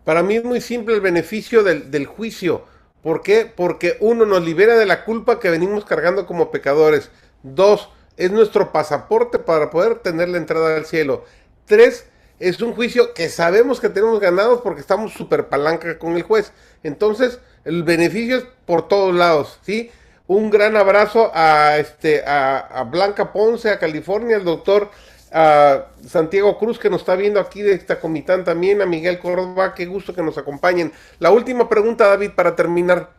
Para 0.05 0.23
mí 0.23 0.37
es 0.37 0.45
muy 0.45 0.61
simple 0.61 0.95
el 0.95 1.01
beneficio 1.01 1.63
del, 1.63 1.91
del 1.91 2.07
juicio. 2.07 2.65
¿Por 3.03 3.23
qué? 3.23 3.51
Porque 3.55 3.97
uno 4.01 4.27
nos 4.27 4.45
libera 4.45 4.77
de 4.77 4.87
la 4.87 5.05
culpa 5.05 5.41
que 5.41 5.51
venimos 5.51 5.85
cargando 5.85 6.27
como 6.27 6.51
pecadores. 6.51 7.11
Dos, 7.43 7.91
es 8.17 8.31
nuestro 8.31 8.73
pasaporte 8.73 9.39
para 9.39 9.71
poder 9.71 9.97
tener 9.97 10.29
la 10.29 10.39
entrada 10.39 10.77
al 10.77 10.85
cielo. 10.85 11.25
Tres, 11.67 12.11
es 12.49 12.61
un 12.61 12.75
juicio 12.75 13.15
que 13.15 13.29
sabemos 13.29 13.81
que 13.81 13.89
tenemos 13.89 14.21
ganados 14.21 14.61
porque 14.63 14.81
estamos 14.81 15.13
súper 15.13 15.49
palanca 15.49 15.99
con 15.99 16.17
el 16.17 16.23
juez. 16.23 16.53
Entonces, 16.83 17.41
el 17.65 17.83
beneficio 17.83 18.37
es 18.37 18.45
por 18.67 18.87
todos 18.87 19.15
lados, 19.15 19.59
¿sí? 19.63 19.91
Un 20.27 20.51
gran 20.51 20.77
abrazo 20.77 21.31
a, 21.35 21.79
este, 21.79 22.23
a, 22.27 22.87
Blanca 22.91 23.33
Ponce, 23.33 23.71
a 23.71 23.79
California, 23.79 24.37
al 24.37 24.45
doctor 24.45 24.91
a 25.37 25.91
Santiago 26.07 26.57
Cruz 26.59 26.79
que 26.79 26.89
nos 26.89 27.01
está 27.01 27.17
viendo 27.17 27.41
aquí 27.41 27.61
de 27.61 27.73
esta 27.73 27.99
comitán 27.99 28.45
también, 28.45 28.81
a 28.81 28.87
Miguel 28.87 29.19
Córdoba, 29.19 29.75
qué 29.75 29.85
gusto 29.85 30.15
que 30.15 30.23
nos 30.23 30.39
acompañen. 30.39 30.93
La 31.19 31.33
última 31.33 31.69
pregunta, 31.69 32.07
David, 32.07 32.31
para 32.37 32.55
terminar. 32.55 33.13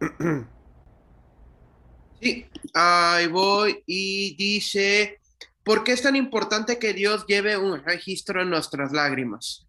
Sí, 2.22 2.46
ahí 2.74 3.28
voy 3.28 3.82
y 3.86 4.36
dice, 4.36 5.19
¿Por 5.70 5.84
qué 5.84 5.92
es 5.92 6.02
tan 6.02 6.16
importante 6.16 6.80
que 6.80 6.92
Dios 6.94 7.24
lleve 7.28 7.56
un 7.56 7.80
registro 7.84 8.42
en 8.42 8.50
nuestras 8.50 8.90
lágrimas? 8.90 9.68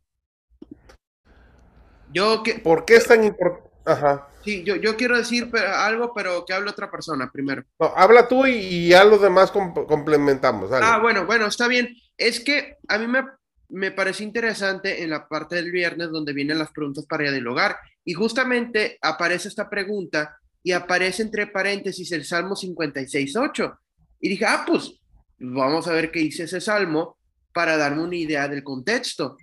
Yo 2.11 2.41
que, 2.41 2.55
¿Por 2.55 2.85
qué 2.85 2.95
es 2.95 3.05
tan 3.05 3.23
importante? 3.23 3.69
Ajá. 3.85 4.27
Sí, 4.43 4.63
yo, 4.63 4.77
yo 4.77 4.97
quiero 4.97 5.15
decir 5.15 5.51
algo, 5.55 6.11
pero 6.15 6.43
que 6.43 6.53
hable 6.53 6.71
otra 6.71 6.89
persona 6.89 7.29
primero. 7.31 7.63
habla 7.95 8.27
tú 8.27 8.47
y, 8.47 8.87
ya 8.87 9.03
los 9.03 9.21
demás 9.21 9.51
complementamos. 9.51 10.71
Ah, 10.71 10.97
bueno, 10.99 11.27
bueno, 11.27 11.45
está 11.45 11.67
bien. 11.67 11.95
Es 12.17 12.39
que 12.39 12.77
a 12.87 12.97
mí 12.97 13.05
me, 13.05 13.23
me 13.69 13.91
parece 13.91 14.23
interesante 14.23 15.03
en 15.03 15.11
la 15.11 15.27
parte 15.27 15.53
del 15.53 15.71
viernes 15.71 16.09
donde 16.09 16.33
vienen 16.33 16.57
las 16.57 16.71
preguntas 16.71 17.05
para 17.05 17.31
dialogar. 17.31 17.77
Y 18.03 18.13
justamente 18.13 18.97
aparece 19.03 19.49
esta 19.49 19.69
pregunta 19.69 20.35
y 20.63 20.71
aparece 20.71 21.21
entre 21.21 21.45
paréntesis 21.45 22.11
el 22.11 22.25
Salmo 22.25 22.55
56.8. 22.55 23.77
Y 24.19 24.29
dije, 24.29 24.45
ah, 24.47 24.63
pues 24.65 25.00
Vamos 25.41 25.87
a 25.87 25.93
ver 25.93 26.11
qué 26.11 26.19
dice 26.19 26.43
ese 26.43 26.61
salmo 26.61 27.17
para 27.53 27.77
darme 27.77 28.03
una 28.03 28.15
idea 28.15 28.47
del 28.47 28.63
contexto. 28.63 29.37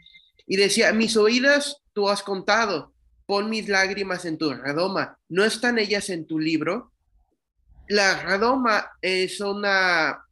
Y 0.47 0.57
decía, 0.57 0.93
mis 0.93 1.17
oídas 1.17 1.83
tú 1.93 2.09
has 2.09 2.23
contado, 2.23 2.93
pon 3.27 3.51
mis 3.51 3.69
lágrimas 3.69 4.25
en 4.25 4.39
tu 4.39 4.53
redoma, 4.53 5.19
¿no 5.29 5.45
están 5.45 5.79
ellas 5.79 6.09
en 6.09 6.27
tu 6.27 6.39
libro? 6.39 6.93
la 7.89 8.21
radoma 8.21 8.91
es 9.01 9.41
una, 9.41 10.25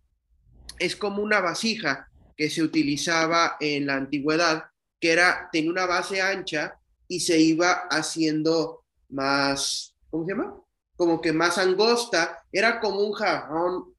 es 0.79 0.95
como 0.95 1.23
una 1.23 1.41
vasija 1.41 2.09
que 2.37 2.51
se 2.51 2.63
utilizaba 2.63 3.57
en 3.61 3.87
la 3.87 3.95
antigüedad, 3.95 4.65
que 5.01 5.13
era, 5.13 5.49
tenía 5.51 5.71
una 5.71 5.87
base 5.87 6.21
ancha 6.21 6.79
y 7.09 7.21
se 7.21 7.39
iba 7.39 7.87
haciendo 7.91 8.85
más, 9.09 9.95
¿cómo 10.11 10.27
se 10.27 10.33
llama? 10.33 10.55
Como 10.97 11.21
que 11.21 11.33
más 11.33 11.59
angosta, 11.59 12.43
era 12.53 12.81
como 12.81 13.01
un 13.01 13.13
jarrón 13.13 13.95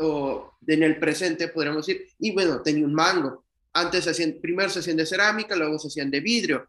o 0.00 0.54
en 0.66 0.82
el 0.82 0.98
presente, 0.98 1.48
podríamos 1.48 1.86
decir, 1.86 2.06
y 2.18 2.32
bueno, 2.32 2.60
tenía 2.62 2.84
un 2.84 2.94
mango. 2.94 3.44
Antes 3.72 4.06
hacían, 4.06 4.36
primero 4.40 4.68
se 4.68 4.80
hacían 4.80 4.96
de 4.96 5.06
cerámica, 5.06 5.56
luego 5.56 5.78
se 5.78 5.88
hacían 5.88 6.10
de 6.10 6.20
vidrio. 6.20 6.68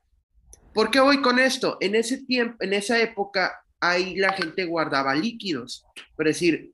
¿Por 0.73 0.91
qué 0.91 0.99
voy 0.99 1.21
con 1.21 1.39
esto? 1.39 1.77
En 1.81 1.95
ese 1.95 2.23
tiempo, 2.25 2.57
en 2.63 2.73
esa 2.73 2.99
época, 2.99 3.63
ahí 3.79 4.15
la 4.15 4.33
gente 4.33 4.65
guardaba 4.65 5.15
líquidos, 5.15 5.85
es 5.95 6.25
decir, 6.25 6.71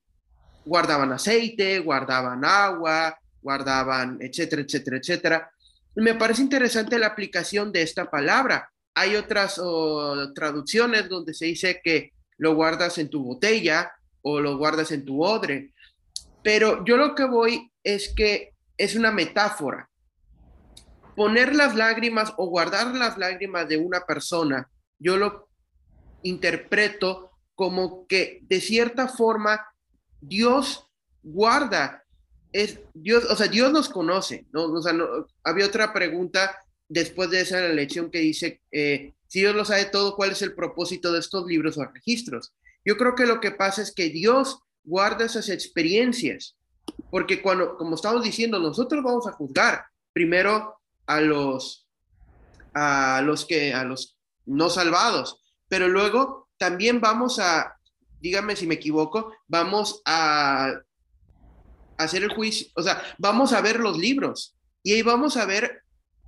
guardaban 0.66 1.12
aceite, 1.12 1.80
guardaban 1.80 2.44
agua, 2.44 3.18
guardaban, 3.42 4.18
etcétera, 4.20 4.64
etcétera, 4.64 4.98
etcétera. 4.98 5.52
me 5.96 6.16
parece 6.16 6.42
interesante 6.42 6.98
la 6.98 7.08
aplicación 7.08 7.72
de 7.72 7.84
esta 7.84 8.10
palabra. 8.10 8.70
Hay 8.96 9.16
otras 9.16 9.62
traducciones 10.34 11.08
donde 11.08 11.34
se 11.34 11.46
dice 11.46 11.80
que 11.84 12.12
lo 12.38 12.56
guardas 12.56 12.98
en 12.98 13.10
tu 13.10 13.24
botella 13.24 13.92
o 14.22 14.40
lo 14.40 14.58
guardas 14.58 14.92
en 14.92 15.06
tu 15.06 15.24
odre. 15.24 15.74
Pero 16.46 16.86
yo 16.86 16.96
lo 16.96 17.16
que 17.16 17.26
voy 17.26 17.72
es 17.84 18.14
que 18.16 18.54
es 18.78 18.96
una 18.96 19.10
metáfora. 19.12 19.90
Poner 21.16 21.56
las 21.56 21.76
lágrimas 21.76 22.36
o 22.38 22.46
guardar 22.46 22.94
las 22.94 23.18
lágrimas 23.18 23.68
de 23.68 23.78
una 23.78 24.02
persona, 24.02 24.70
yo 25.00 25.18
lo 25.18 25.50
interpreto 26.22 27.32
como 27.56 28.06
que 28.06 28.42
de 28.44 28.62
cierta 28.62 29.08
forma 29.08 29.60
Dios 30.22 30.88
guarda, 31.24 32.04
es 32.52 32.80
Dios, 32.94 33.26
o 33.26 33.36
sea, 33.36 33.48
Dios 33.48 33.72
nos 33.72 33.90
conoce, 33.90 34.46
¿no? 34.54 34.66
O 34.66 34.82
sea, 34.84 34.94
había 35.44 35.66
otra 35.66 35.94
pregunta 35.94 36.60
después 36.88 37.32
de 37.32 37.42
esa 37.42 37.60
lección 37.70 38.12
que 38.12 38.20
dice, 38.20 38.62
eh, 38.72 39.16
si 39.26 39.40
Dios 39.40 39.56
lo 39.56 39.66
sabe 39.66 39.86
todo, 39.86 40.16
¿cuál 40.16 40.34
es 40.34 40.44
el 40.44 40.54
propósito 40.54 41.12
de 41.12 41.22
estos 41.22 41.48
libros 41.48 41.80
o 41.80 41.86
registros? 41.86 42.54
Yo 42.86 42.98
creo 42.98 43.16
que 43.16 43.26
lo 43.26 43.40
que 43.40 43.50
pasa 43.50 43.82
es 43.82 43.92
que 43.92 44.10
Dios 44.10 44.60
guarda 44.86 45.26
esas 45.26 45.50
experiencias, 45.50 46.56
porque 47.10 47.42
cuando, 47.42 47.76
como 47.78 47.96
estamos 47.96 48.24
diciendo, 48.24 48.60
nosotros 48.60 49.04
vamos 49.04 49.28
a 49.28 49.34
juzgar 49.34 49.86
primero 50.14 50.80
a 51.08 51.22
los, 51.22 51.88
a 52.74 53.22
los 53.24 53.46
que, 53.46 53.74
a 53.74 53.84
los 53.84 54.18
no 54.46 54.70
salvados, 54.70 55.42
pero 55.68 55.88
luego 55.88 56.50
también 56.58 57.02
vamos 57.02 57.40
a, 57.40 57.76
dígame 58.22 58.56
si 58.56 58.68
me 58.68 58.76
equivoco, 58.76 59.34
vamos 59.48 60.02
a 60.06 60.72
hacer 61.98 62.24
el 62.24 62.34
juicio, 62.34 62.68
o 62.76 62.82
sea, 62.82 63.02
vamos 63.18 63.54
a 63.54 63.62
ver 63.62 63.80
los 63.80 63.98
libros 63.98 64.56
y 64.84 64.94
ahí 64.94 65.02
vamos 65.02 65.38
a 65.38 65.46
ver 65.46 65.82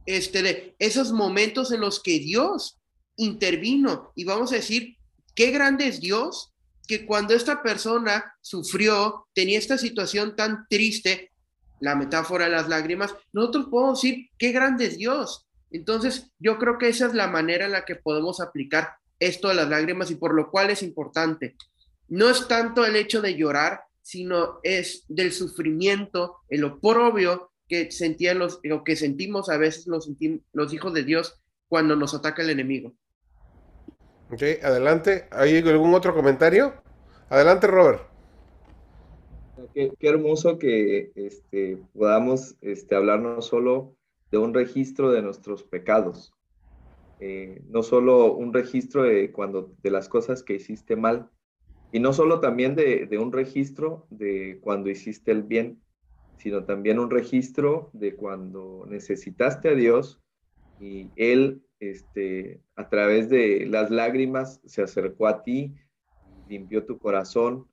este, 0.06 0.42
de 0.42 0.76
esos 0.80 1.12
momentos 1.12 1.72
en 1.72 1.82
los 1.82 2.02
que 2.02 2.20
Dios 2.20 2.80
intervino 3.18 4.12
y 4.16 4.24
vamos 4.24 4.52
a 4.52 4.56
decir, 4.56 4.98
qué 5.36 5.52
grande 5.52 5.88
es 5.88 6.00
Dios 6.00 6.54
que 6.88 7.06
cuando 7.06 7.34
esta 7.34 7.62
persona 7.62 8.34
sufrió, 8.42 9.28
tenía 9.34 9.60
esta 9.60 9.78
situación 9.78 10.36
tan 10.36 10.66
triste, 10.70 11.32
la 11.80 11.96
metáfora 11.96 12.46
de 12.46 12.52
las 12.52 12.70
lágrimas, 12.70 13.14
nosotros 13.34 13.68
podemos 13.70 14.02
decir, 14.02 14.30
qué 14.38 14.52
grande 14.52 14.86
es 14.86 14.98
Dios. 14.98 15.46
Entonces, 15.70 16.32
yo 16.40 16.58
creo 16.58 16.78
que 16.78 16.88
esa 16.88 17.08
es 17.08 17.14
la 17.14 17.28
manera 17.28 17.66
en 17.66 17.74
la 17.74 17.86
que 17.86 17.96
podemos 17.96 18.40
aplicar 18.40 18.96
esto 19.20 19.50
de 19.50 19.56
las 19.56 19.70
lágrimas 19.70 20.10
y 20.10 20.16
por 20.16 20.34
lo 20.34 20.50
cual 20.50 20.70
es 20.70 20.82
importante. 20.82 21.56
No 22.08 22.30
es 22.30 22.48
tanto 22.48 22.86
el 22.86 22.96
hecho 22.96 23.22
de 23.22 23.36
llorar, 23.36 23.82
sino 24.02 24.60
es 24.64 25.04
del 25.10 25.34
sufrimiento, 25.34 26.38
el 26.50 26.64
oprobio 26.64 27.52
que 27.68 27.90
que 27.90 28.96
sentimos 28.96 29.50
a 29.50 29.58
veces 29.58 29.88
los 29.88 30.74
hijos 30.74 30.94
de 30.94 31.04
Dios 31.04 31.42
cuando 31.68 31.98
nos 31.98 32.14
ataca 32.14 32.42
el 32.42 32.50
enemigo. 32.50 32.96
Ok, 34.32 34.42
adelante. 34.62 35.28
¿Hay 35.32 35.58
algún 35.58 35.94
otro 35.94 36.14
comentario? 36.14 36.74
Adelante, 37.30 37.68
Robert. 37.68 38.02
Qué, 39.74 39.94
hermoso 40.02 40.60
que 40.60 41.12
este, 41.16 41.78
podamos 41.94 42.58
este, 42.62 42.96
hablar 42.96 43.22
no 43.22 43.42
solo 43.42 43.96
de 44.32 44.38
un 44.38 44.54
registro 44.54 45.12
de 45.12 45.22
nuestros 45.22 45.64
pecados, 45.64 46.34
eh, 47.20 47.62
no 47.70 47.84
solo 47.84 48.34
un 48.34 48.54
registro 48.54 49.04
de, 49.04 49.32
cuando, 49.32 49.74
de 49.82 49.92
las 49.92 50.10
cosas 50.10 50.44
que 50.44 50.56
hiciste 50.56 50.96
mal, 50.96 51.30
y 51.92 52.00
no 52.00 52.12
solo 52.12 52.42
también 52.42 52.76
de, 52.76 53.06
de 53.06 53.18
un 53.18 53.32
registro 53.32 54.06
de 54.10 54.60
cuando 54.62 54.90
hiciste 54.90 55.32
el 55.32 55.44
bien, 55.44 55.82
sino 56.38 56.66
también 56.66 57.00
un 57.00 57.10
registro 57.10 57.90
de 57.94 58.16
cuando 58.16 58.86
necesitaste 58.90 59.70
a 59.70 59.76
Dios 59.76 60.20
y 60.80 61.10
Él 61.16 61.64
este, 61.80 62.62
a 62.76 62.90
través 62.90 63.30
de 63.30 63.66
las 63.68 63.92
lágrimas 63.92 64.62
se 64.66 64.82
acercó 64.82 65.28
a 65.28 65.44
ti, 65.44 65.76
limpió 66.48 66.86
tu 66.86 66.98
corazón, 66.98 67.68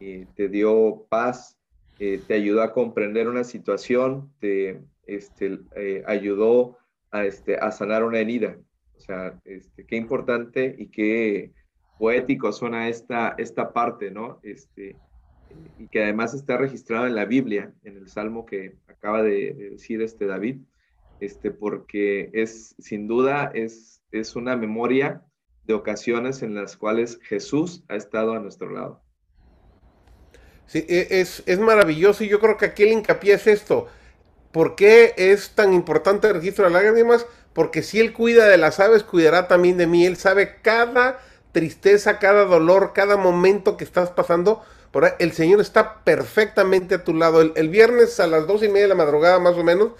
eh, 0.00 0.26
te 0.34 0.48
dio 0.48 1.06
paz, 1.08 1.58
eh, 1.98 2.20
te 2.26 2.34
ayudó 2.34 2.62
a 2.62 2.72
comprender 2.72 3.28
una 3.28 3.44
situación, 3.44 4.32
te 4.40 4.82
este, 5.06 5.58
eh, 5.76 6.02
ayudó 6.06 6.78
a, 7.10 7.24
este, 7.24 7.56
a 7.56 7.70
sanar 7.70 8.04
una 8.04 8.18
herida. 8.18 8.56
O 8.96 9.00
sea, 9.00 9.40
este, 9.44 9.84
qué 9.84 9.96
importante 9.96 10.74
y 10.78 10.86
qué 10.88 11.52
poético 11.98 12.52
suena 12.52 12.88
esta, 12.88 13.34
esta 13.38 13.72
parte, 13.72 14.10
¿no? 14.10 14.40
Este, 14.42 14.96
y 15.78 15.88
que 15.88 16.02
además 16.02 16.34
está 16.34 16.56
registrado 16.56 17.06
en 17.06 17.14
la 17.14 17.26
Biblia, 17.26 17.72
en 17.84 17.96
el 17.96 18.08
salmo 18.08 18.46
que 18.46 18.76
acaba 18.86 19.22
de, 19.22 19.52
de 19.52 19.70
decir 19.70 20.00
este 20.00 20.26
David 20.26 20.58
este, 21.22 21.52
porque 21.52 22.30
es, 22.32 22.74
sin 22.80 23.06
duda, 23.06 23.52
es, 23.54 24.02
es 24.10 24.34
una 24.34 24.56
memoria 24.56 25.22
de 25.62 25.74
ocasiones 25.74 26.42
en 26.42 26.56
las 26.56 26.76
cuales 26.76 27.20
Jesús 27.22 27.84
ha 27.88 27.94
estado 27.94 28.32
a 28.34 28.40
nuestro 28.40 28.70
lado. 28.70 29.00
Sí, 30.66 30.84
e, 30.88 31.20
es, 31.20 31.44
es 31.46 31.60
maravilloso 31.60 32.24
y 32.24 32.28
yo 32.28 32.40
creo 32.40 32.56
que 32.56 32.66
aquí 32.66 32.82
el 32.82 32.92
hincapié 32.92 33.34
es 33.34 33.46
esto. 33.46 33.86
¿Por 34.50 34.74
qué 34.74 35.14
es 35.16 35.50
tan 35.50 35.72
importante 35.72 36.26
el 36.26 36.34
registro 36.34 36.64
de 36.64 36.72
lágrimas? 36.72 37.24
Porque 37.52 37.82
si 37.82 38.00
Él 38.00 38.12
cuida 38.12 38.48
de 38.48 38.58
las 38.58 38.80
aves, 38.80 39.04
cuidará 39.04 39.46
también 39.46 39.76
de 39.76 39.86
mí. 39.86 40.04
Él 40.04 40.16
sabe 40.16 40.56
cada 40.60 41.20
tristeza, 41.52 42.18
cada 42.18 42.46
dolor, 42.46 42.94
cada 42.94 43.16
momento 43.16 43.76
que 43.76 43.84
estás 43.84 44.10
pasando. 44.10 44.60
Por 44.90 45.14
el 45.20 45.32
Señor 45.32 45.60
está 45.60 46.02
perfectamente 46.02 46.96
a 46.96 47.04
tu 47.04 47.14
lado. 47.14 47.42
El, 47.42 47.52
el, 47.54 47.68
viernes 47.68 48.18
a 48.18 48.26
las 48.26 48.48
dos 48.48 48.64
y 48.64 48.68
media 48.68 48.82
de 48.82 48.88
la 48.88 48.94
madrugada, 48.96 49.38
más 49.38 49.54
o 49.54 49.62
menos, 49.62 49.92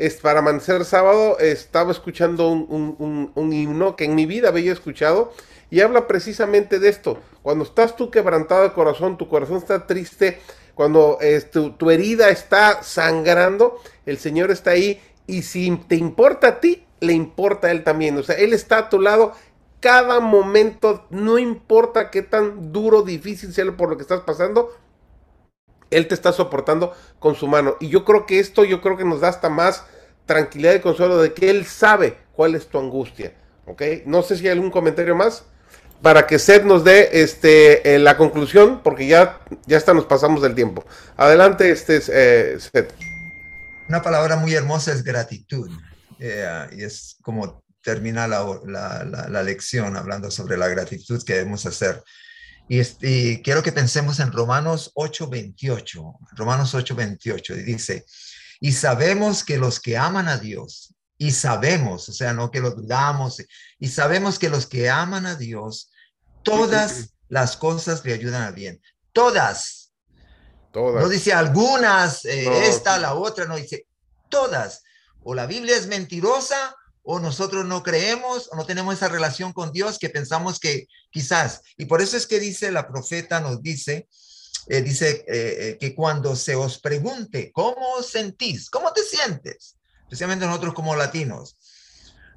es, 0.00 0.16
para 0.16 0.38
amanecer 0.38 0.86
sábado 0.86 1.38
estaba 1.38 1.92
escuchando 1.92 2.48
un, 2.48 3.52
himno 3.52 3.96
que 3.96 4.06
en 4.06 4.14
mi 4.14 4.24
vida 4.24 4.48
había 4.48 4.72
escuchado 4.72 5.34
y 5.68 5.80
habla 5.82 6.06
precisamente 6.06 6.78
de 6.78 6.88
esto. 6.88 7.18
Cuando 7.42 7.64
estás 7.64 7.96
tú 7.96 8.10
quebrantado 8.10 8.62
de 8.62 8.72
corazón, 8.72 9.18
tu 9.18 9.28
corazón 9.28 9.58
está 9.58 9.86
triste, 9.86 10.40
cuando 10.74 11.18
tu, 11.52 11.90
herida 11.90 12.30
está 12.30 12.82
sangrando, 12.82 13.78
el 14.06 14.16
Señor 14.16 14.50
está 14.50 14.70
ahí 14.70 15.02
y 15.26 15.42
si 15.42 15.70
te 15.86 15.96
importa 15.96 16.48
a 16.48 16.60
ti, 16.60 16.82
le 17.00 17.12
importa 17.12 17.66
a 17.66 17.70
Él 17.70 17.84
también. 17.84 18.16
O 18.16 18.22
sea, 18.22 18.36
Él 18.36 18.54
está 18.54 18.78
a 18.78 18.88
tu 18.88 19.00
lado 19.00 19.34
cada 19.80 20.20
momento, 20.20 21.04
no 21.10 21.38
importa 21.38 22.10
qué 22.10 22.22
tan 22.22 22.72
duro, 22.72 23.02
difícil 23.02 23.52
sea 23.52 23.70
por 23.76 23.90
lo 23.90 23.98
que 23.98 24.02
estás 24.02 24.22
pasando, 24.22 24.74
él 25.90 26.08
te 26.08 26.14
está 26.14 26.32
soportando 26.32 26.94
con 27.18 27.34
su 27.34 27.46
mano. 27.46 27.76
Y 27.80 27.88
yo 27.88 28.04
creo 28.04 28.26
que 28.26 28.38
esto, 28.38 28.64
yo 28.64 28.80
creo 28.80 28.96
que 28.96 29.04
nos 29.04 29.20
da 29.20 29.28
hasta 29.28 29.48
más 29.48 29.84
tranquilidad 30.26 30.74
y 30.74 30.80
consuelo 30.80 31.18
de 31.18 31.32
que 31.32 31.50
Él 31.50 31.66
sabe 31.66 32.18
cuál 32.32 32.54
es 32.54 32.68
tu 32.68 32.78
angustia. 32.78 33.34
¿Ok? 33.66 33.82
No 34.06 34.22
sé 34.22 34.36
si 34.36 34.46
hay 34.46 34.52
algún 34.52 34.70
comentario 34.70 35.14
más 35.14 35.44
para 36.02 36.26
que 36.26 36.38
Seth 36.38 36.64
nos 36.64 36.82
dé 36.82 37.22
este, 37.22 37.94
eh, 37.94 37.98
la 37.98 38.16
conclusión, 38.16 38.80
porque 38.82 39.06
ya, 39.06 39.40
ya 39.66 39.76
hasta 39.76 39.92
nos 39.92 40.06
pasamos 40.06 40.40
del 40.42 40.54
tiempo. 40.54 40.84
Adelante, 41.16 41.70
este, 41.70 42.00
eh, 42.08 42.58
Seth. 42.58 42.94
Una 43.88 44.02
palabra 44.02 44.36
muy 44.36 44.54
hermosa 44.54 44.92
es 44.92 45.02
gratitud. 45.02 45.70
Eh, 46.18 46.68
y 46.72 46.84
es 46.84 47.16
como 47.22 47.62
termina 47.82 48.28
la, 48.28 48.44
la, 48.66 49.28
la, 49.28 49.42
lección 49.42 49.96
hablando 49.96 50.30
sobre 50.30 50.58
la 50.58 50.68
gratitud 50.68 51.22
que 51.24 51.34
debemos 51.34 51.64
hacer. 51.64 52.02
Y, 52.68 53.42
quiero 53.42 53.62
que 53.62 53.72
pensemos 53.72 54.20
en 54.20 54.32
Romanos 54.32 54.92
8:28. 54.94 56.18
Romanos 56.32 56.74
8:28 56.74 57.58
y 57.58 57.62
dice, 57.62 58.04
y 58.60 58.72
sabemos 58.72 59.42
que 59.44 59.58
los 59.58 59.80
que 59.80 59.96
aman 59.96 60.28
a 60.28 60.38
Dios, 60.38 60.94
y 61.18 61.32
sabemos, 61.32 62.08
o 62.08 62.12
sea, 62.12 62.32
no 62.32 62.50
que 62.50 62.60
lo 62.60 62.70
dudamos, 62.70 63.42
y 63.78 63.88
sabemos 63.88 64.38
que 64.38 64.48
los 64.48 64.66
que 64.66 64.88
aman 64.88 65.26
a 65.26 65.34
Dios, 65.34 65.90
todas 66.42 67.14
las 67.28 67.56
cosas 67.56 68.04
le 68.04 68.12
ayudan 68.12 68.42
a 68.42 68.50
bien. 68.50 68.80
Todas. 69.12 69.92
Todas. 70.72 71.02
No 71.02 71.08
dice 71.08 71.32
algunas, 71.32 72.24
eh, 72.24 72.68
esta, 72.68 72.98
la 72.98 73.14
otra, 73.14 73.46
no 73.46 73.56
dice 73.56 73.86
todas. 74.28 74.82
O 75.22 75.34
la 75.34 75.46
Biblia 75.46 75.76
es 75.76 75.86
mentirosa 75.86 76.76
o 77.02 77.18
nosotros 77.18 77.64
no 77.64 77.82
creemos 77.82 78.48
o 78.52 78.56
no 78.56 78.66
tenemos 78.66 78.94
esa 78.94 79.08
relación 79.08 79.52
con 79.52 79.72
Dios 79.72 79.98
que 79.98 80.10
pensamos 80.10 80.58
que 80.58 80.86
quizás. 81.10 81.62
Y 81.76 81.86
por 81.86 82.02
eso 82.02 82.16
es 82.16 82.26
que 82.26 82.40
dice 82.40 82.70
la 82.70 82.86
profeta, 82.88 83.40
nos 83.40 83.62
dice, 83.62 84.08
eh, 84.66 84.82
dice 84.82 85.24
eh, 85.26 85.26
eh, 85.28 85.78
que 85.80 85.94
cuando 85.94 86.36
se 86.36 86.54
os 86.54 86.78
pregunte, 86.78 87.50
¿cómo 87.52 87.94
os 87.98 88.10
sentís? 88.10 88.68
¿Cómo 88.70 88.92
te 88.92 89.02
sientes? 89.02 89.76
Especialmente 90.02 90.46
nosotros 90.46 90.74
como 90.74 90.94
latinos. 90.94 91.56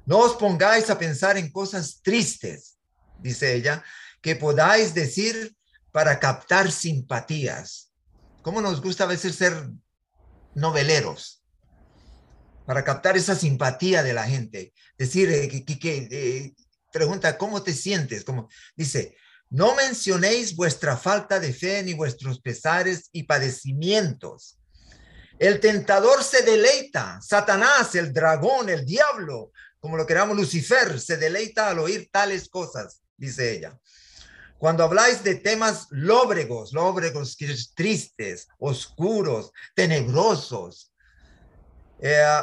No 0.06 0.18
os 0.18 0.36
pongáis 0.36 0.90
a 0.90 0.98
pensar 0.98 1.38
en 1.38 1.50
cosas 1.50 2.00
tristes, 2.02 2.76
dice 3.20 3.54
ella, 3.54 3.84
que 4.20 4.36
podáis 4.36 4.94
decir 4.94 5.54
para 5.92 6.18
captar 6.18 6.70
simpatías. 6.70 7.90
¿Cómo 8.42 8.60
nos 8.60 8.82
gusta 8.82 9.04
a 9.04 9.08
veces 9.08 9.36
ser 9.36 9.70
noveleros? 10.54 11.43
Para 12.66 12.84
captar 12.84 13.16
esa 13.16 13.34
simpatía 13.34 14.02
de 14.02 14.12
la 14.12 14.24
gente. 14.24 14.72
Decir, 14.96 15.28
que, 15.78 16.54
pregunta, 16.92 17.36
¿cómo 17.36 17.62
te 17.62 17.72
sientes? 17.74 18.24
Como 18.24 18.48
dice, 18.76 19.16
no 19.50 19.74
mencionéis 19.74 20.56
vuestra 20.56 20.96
falta 20.96 21.38
de 21.38 21.52
fe 21.52 21.82
ni 21.82 21.94
vuestros 21.94 22.40
pesares 22.40 23.08
y 23.12 23.24
padecimientos. 23.24 24.58
El 25.38 25.60
tentador 25.60 26.22
se 26.22 26.42
deleita, 26.42 27.20
Satanás, 27.20 27.94
el 27.96 28.12
dragón, 28.12 28.68
el 28.68 28.86
diablo, 28.86 29.50
como 29.84 29.98
lo 29.98 30.06
queramos, 30.06 30.34
Lucifer, 30.34 30.98
se 30.98 31.18
deleita 31.18 31.68
al 31.68 31.78
oír 31.78 32.08
tales 32.10 32.48
cosas, 32.48 33.02
dice 33.18 33.52
ella. 33.52 33.78
Cuando 34.56 34.82
habláis 34.82 35.22
de 35.22 35.34
temas 35.34 35.88
lóbregos, 35.90 36.72
lóbregos, 36.72 37.36
tristes, 37.74 38.48
oscuros, 38.58 39.52
tenebrosos, 39.74 40.93
eh, 42.00 42.42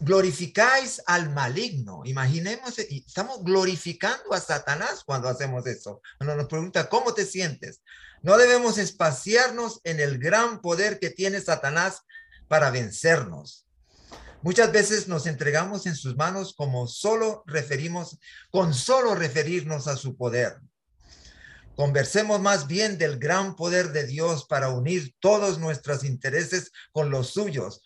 glorificáis 0.00 1.00
al 1.06 1.30
maligno. 1.30 2.02
Imaginemos, 2.04 2.78
estamos 2.78 3.42
glorificando 3.44 4.32
a 4.32 4.40
Satanás 4.40 5.02
cuando 5.04 5.28
hacemos 5.28 5.66
eso. 5.66 6.00
Cuando 6.18 6.36
nos 6.36 6.48
pregunta, 6.48 6.88
¿cómo 6.88 7.14
te 7.14 7.24
sientes? 7.24 7.82
No 8.22 8.36
debemos 8.36 8.78
espaciarnos 8.78 9.80
en 9.84 10.00
el 10.00 10.18
gran 10.18 10.60
poder 10.60 10.98
que 10.98 11.10
tiene 11.10 11.40
Satanás 11.40 12.02
para 12.48 12.70
vencernos. 12.70 13.66
Muchas 14.42 14.72
veces 14.72 15.06
nos 15.06 15.26
entregamos 15.26 15.86
en 15.86 15.94
sus 15.94 16.16
manos 16.16 16.52
como 16.56 16.88
solo 16.88 17.44
referimos, 17.46 18.18
con 18.50 18.74
solo 18.74 19.14
referirnos 19.14 19.86
a 19.86 19.96
su 19.96 20.16
poder. 20.16 20.58
Conversemos 21.76 22.40
más 22.40 22.66
bien 22.66 22.98
del 22.98 23.18
gran 23.18 23.54
poder 23.54 23.92
de 23.92 24.04
Dios 24.04 24.44
para 24.46 24.68
unir 24.68 25.14
todos 25.20 25.58
nuestros 25.58 26.02
intereses 26.02 26.72
con 26.90 27.10
los 27.10 27.30
suyos, 27.30 27.82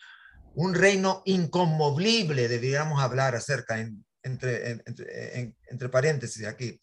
un 0.56 0.74
reino 0.74 1.22
inconmovible, 1.26 2.48
deberíamos 2.48 3.02
hablar 3.02 3.36
acerca, 3.36 3.78
entre, 4.22 4.82
entre, 4.82 5.88
paréntesis 5.90 6.46
aquí. 6.46 6.80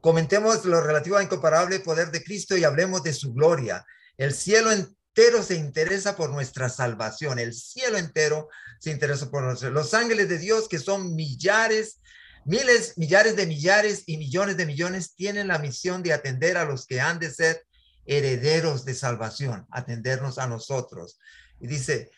Comentemos 0.00 0.64
lo 0.64 0.80
relativo 0.80 1.16
al 1.16 1.24
incomparable 1.24 1.80
poder 1.80 2.12
de 2.12 2.22
Cristo 2.22 2.56
y 2.56 2.62
hablemos 2.62 3.02
de 3.02 3.12
su 3.12 3.34
gloria. 3.34 3.84
El 4.16 4.32
cielo 4.32 4.70
entero 4.70 5.42
se 5.42 5.56
interesa 5.56 6.14
por 6.14 6.30
nuestra 6.30 6.68
salvación. 6.68 7.40
El 7.40 7.52
cielo 7.52 7.98
entero 7.98 8.48
se 8.78 8.92
interesa 8.92 9.28
por 9.28 9.42
nosotros. 9.42 9.72
Los 9.72 9.92
ángeles 9.92 10.28
de 10.28 10.38
Dios, 10.38 10.68
que 10.68 10.78
son 10.78 11.16
millares, 11.16 12.00
miles, 12.44 12.96
millares 12.96 13.34
de 13.34 13.46
millares 13.46 14.04
y 14.06 14.18
millones 14.18 14.56
de 14.56 14.66
millones, 14.66 15.16
tienen 15.16 15.48
la 15.48 15.58
misión 15.58 16.04
de 16.04 16.12
atender 16.12 16.58
a 16.58 16.64
los 16.64 16.86
que 16.86 17.00
han 17.00 17.18
de 17.18 17.32
ser 17.32 17.64
herederos 18.06 18.84
de 18.84 18.94
salvación, 18.94 19.66
atendernos 19.72 20.38
a 20.38 20.46
nosotros. 20.46 21.18
Y 21.64 21.66
dice, 21.66 22.10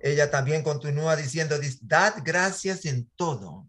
ella 0.00 0.30
también 0.30 0.62
continúa 0.62 1.16
diciendo, 1.16 1.58
dad 1.80 2.16
gracias 2.22 2.84
en 2.84 3.08
todo. 3.16 3.66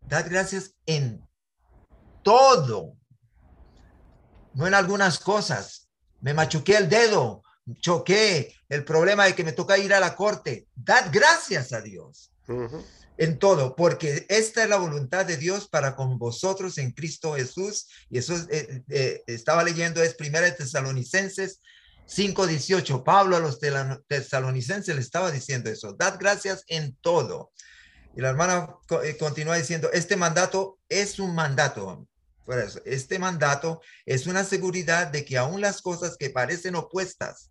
Dad 0.00 0.26
gracias 0.28 0.74
en 0.84 1.24
todo. 2.24 2.96
No 4.54 4.66
en 4.66 4.74
algunas 4.74 5.20
cosas. 5.20 5.88
Me 6.20 6.34
machuqué 6.34 6.76
el 6.76 6.88
dedo, 6.88 7.44
choqué, 7.78 8.52
el 8.68 8.84
problema 8.84 9.26
de 9.26 9.36
que 9.36 9.44
me 9.44 9.52
toca 9.52 9.78
ir 9.78 9.94
a 9.94 10.00
la 10.00 10.16
corte. 10.16 10.66
Dad 10.74 11.10
gracias 11.12 11.72
a 11.72 11.80
Dios. 11.80 12.32
En 13.16 13.38
todo, 13.38 13.76
porque 13.76 14.26
esta 14.28 14.64
es 14.64 14.68
la 14.68 14.78
voluntad 14.78 15.24
de 15.24 15.36
Dios 15.36 15.68
para 15.68 15.94
con 15.94 16.18
vosotros 16.18 16.78
en 16.78 16.90
Cristo 16.90 17.34
Jesús. 17.34 17.86
Y 18.10 18.18
eso 18.18 18.34
eh, 18.50 18.82
eh, 18.88 19.22
estaba 19.28 19.62
leyendo, 19.62 20.02
es 20.02 20.14
Primera 20.14 20.46
de 20.46 20.52
Tesalonicenses 20.52 21.60
5.18, 22.08 23.02
Pablo 23.04 23.36
a 23.36 23.40
los 23.40 23.58
tesalonicenses 24.08 24.94
le 24.94 25.00
estaba 25.00 25.30
diciendo 25.30 25.70
eso, 25.70 25.94
dad 25.94 26.16
gracias 26.18 26.64
en 26.66 26.96
todo. 27.00 27.52
Y 28.14 28.20
la 28.20 28.30
hermana 28.30 28.76
eh, 29.04 29.16
continúa 29.16 29.56
diciendo, 29.56 29.90
este 29.92 30.16
mandato 30.16 30.78
es 30.88 31.18
un 31.18 31.34
mandato. 31.34 32.06
Este 32.84 33.18
mandato 33.18 33.80
es 34.04 34.26
una 34.26 34.44
seguridad 34.44 35.06
de 35.06 35.24
que 35.24 35.38
aún 35.38 35.60
las 35.60 35.80
cosas 35.80 36.16
que 36.18 36.28
parecen 36.28 36.74
opuestas, 36.74 37.50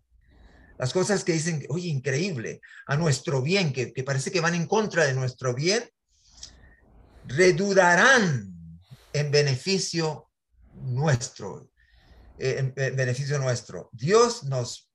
las 0.78 0.92
cosas 0.92 1.24
que 1.24 1.32
dicen, 1.32 1.66
oye, 1.70 1.88
increíble, 1.88 2.60
a 2.86 2.96
nuestro 2.96 3.42
bien, 3.42 3.72
que, 3.72 3.92
que 3.92 4.04
parece 4.04 4.30
que 4.30 4.40
van 4.40 4.54
en 4.54 4.66
contra 4.66 5.04
de 5.04 5.14
nuestro 5.14 5.54
bien, 5.54 5.88
redurarán 7.24 8.52
en 9.12 9.30
beneficio 9.30 10.28
nuestro, 10.74 11.70
en, 12.38 12.74
beneficio 12.74 13.38
nuestro. 13.38 13.88
Dios 13.92 14.44
nos, 14.44 14.90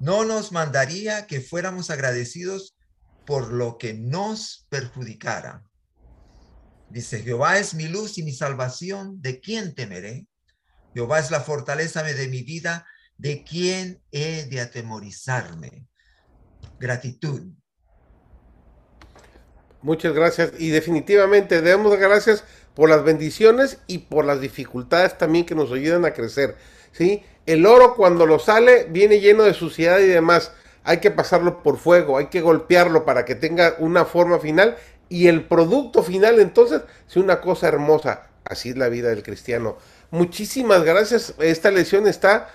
no 0.00 0.24
nos 0.24 0.52
mandaría 0.52 1.26
que 1.26 1.40
fuéramos 1.40 1.90
agradecidos 1.90 2.76
por 3.24 3.52
lo 3.52 3.78
que 3.78 3.94
nos 3.94 4.66
perjudicara. 4.68 5.64
Dice, 6.88 7.22
Jehová 7.22 7.58
es 7.58 7.74
mi 7.74 7.88
luz 7.88 8.18
y 8.18 8.22
mi 8.22 8.32
salvación, 8.32 9.20
¿de 9.20 9.40
quién 9.40 9.74
temeré? 9.74 10.26
Jehová 10.94 11.18
es 11.18 11.30
la 11.30 11.40
fortaleza 11.40 12.02
de 12.02 12.28
mi 12.28 12.42
vida, 12.42 12.86
¿de 13.18 13.44
quién 13.44 14.00
he 14.12 14.44
de 14.44 14.60
atemorizarme? 14.60 15.86
Gratitud. 16.78 17.52
Muchas 19.82 20.14
gracias. 20.14 20.52
Y 20.58 20.70
definitivamente 20.70 21.60
debemos 21.60 21.98
gracias 21.98 22.44
por 22.74 22.88
las 22.88 23.04
bendiciones 23.04 23.78
y 23.86 23.98
por 23.98 24.24
las 24.24 24.40
dificultades 24.40 25.16
también 25.16 25.46
que 25.46 25.54
nos 25.54 25.72
ayudan 25.72 26.04
a 26.04 26.12
crecer. 26.12 26.56
¿Sí? 26.96 27.22
El 27.46 27.66
oro 27.66 27.94
cuando 27.94 28.26
lo 28.26 28.38
sale 28.38 28.86
viene 28.90 29.20
lleno 29.20 29.44
de 29.44 29.54
suciedad 29.54 29.98
y 30.00 30.06
demás. 30.06 30.52
Hay 30.84 30.98
que 30.98 31.10
pasarlo 31.10 31.62
por 31.62 31.78
fuego, 31.78 32.18
hay 32.18 32.26
que 32.26 32.40
golpearlo 32.40 33.04
para 33.04 33.24
que 33.24 33.34
tenga 33.34 33.76
una 33.78 34.04
forma 34.04 34.38
final 34.38 34.76
y 35.08 35.28
el 35.28 35.44
producto 35.44 36.02
final 36.02 36.40
entonces 36.40 36.82
es 37.08 37.16
una 37.16 37.40
cosa 37.40 37.68
hermosa. 37.68 38.28
Así 38.44 38.70
es 38.70 38.76
la 38.76 38.88
vida 38.88 39.08
del 39.08 39.22
cristiano. 39.22 39.76
Muchísimas 40.10 40.84
gracias. 40.84 41.34
Esta 41.38 41.70
lección 41.70 42.06
está 42.06 42.48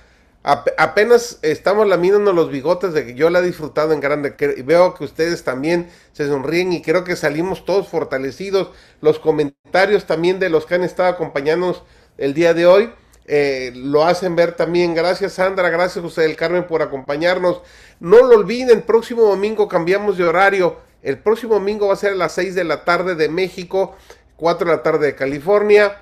apenas 0.44 1.38
estamos 1.44 1.88
laminando 1.88 2.34
los 2.34 2.50
bigotes 2.50 2.94
de 2.94 3.06
que 3.06 3.14
yo 3.14 3.30
la 3.30 3.40
he 3.40 3.44
disfrutado 3.44 3.94
en 3.94 4.00
grande. 4.00 4.36
veo 4.66 4.96
que 4.96 5.04
ustedes 5.04 5.44
también 5.44 5.90
se 6.14 6.28
sonríen 6.28 6.74
y 6.74 6.82
creo 6.82 7.04
que 7.04 7.16
salimos 7.16 7.66
todos 7.66 7.88
fortalecidos. 7.88 8.72
Los 9.02 9.20
comentarios 9.20 10.06
también 10.06 10.40
de 10.40 10.50
los 10.50 10.66
que 10.66 10.76
han 10.76 10.84
estado 10.84 11.10
acompañándonos 11.10 11.84
el 12.18 12.34
día 12.34 12.54
de 12.54 12.66
hoy 12.66 12.92
eh, 13.26 13.72
lo 13.76 14.04
hacen 14.04 14.36
ver 14.36 14.54
también. 14.56 14.94
Gracias 14.94 15.34
Sandra, 15.34 15.70
gracias 15.70 16.04
José 16.04 16.22
del 16.22 16.36
Carmen 16.36 16.66
por 16.66 16.82
acompañarnos. 16.82 17.62
No 18.00 18.18
lo 18.18 18.36
olviden, 18.36 18.82
próximo 18.82 19.24
domingo 19.24 19.68
cambiamos 19.68 20.18
de 20.18 20.26
horario. 20.26 20.78
El 21.02 21.18
próximo 21.18 21.56
domingo 21.56 21.88
va 21.88 21.94
a 21.94 21.98
ser 21.98 22.14
a 22.14 22.16
las 22.16 22.34
6 22.34 22.56
de 22.56 22.64
la 22.64 22.84
tarde 22.86 23.16
de 23.16 23.30
México, 23.30 23.96
4 24.38 24.68
de 24.70 24.76
la 24.76 24.84
tarde 24.84 25.08
de 25.08 25.16
California. 25.16 25.98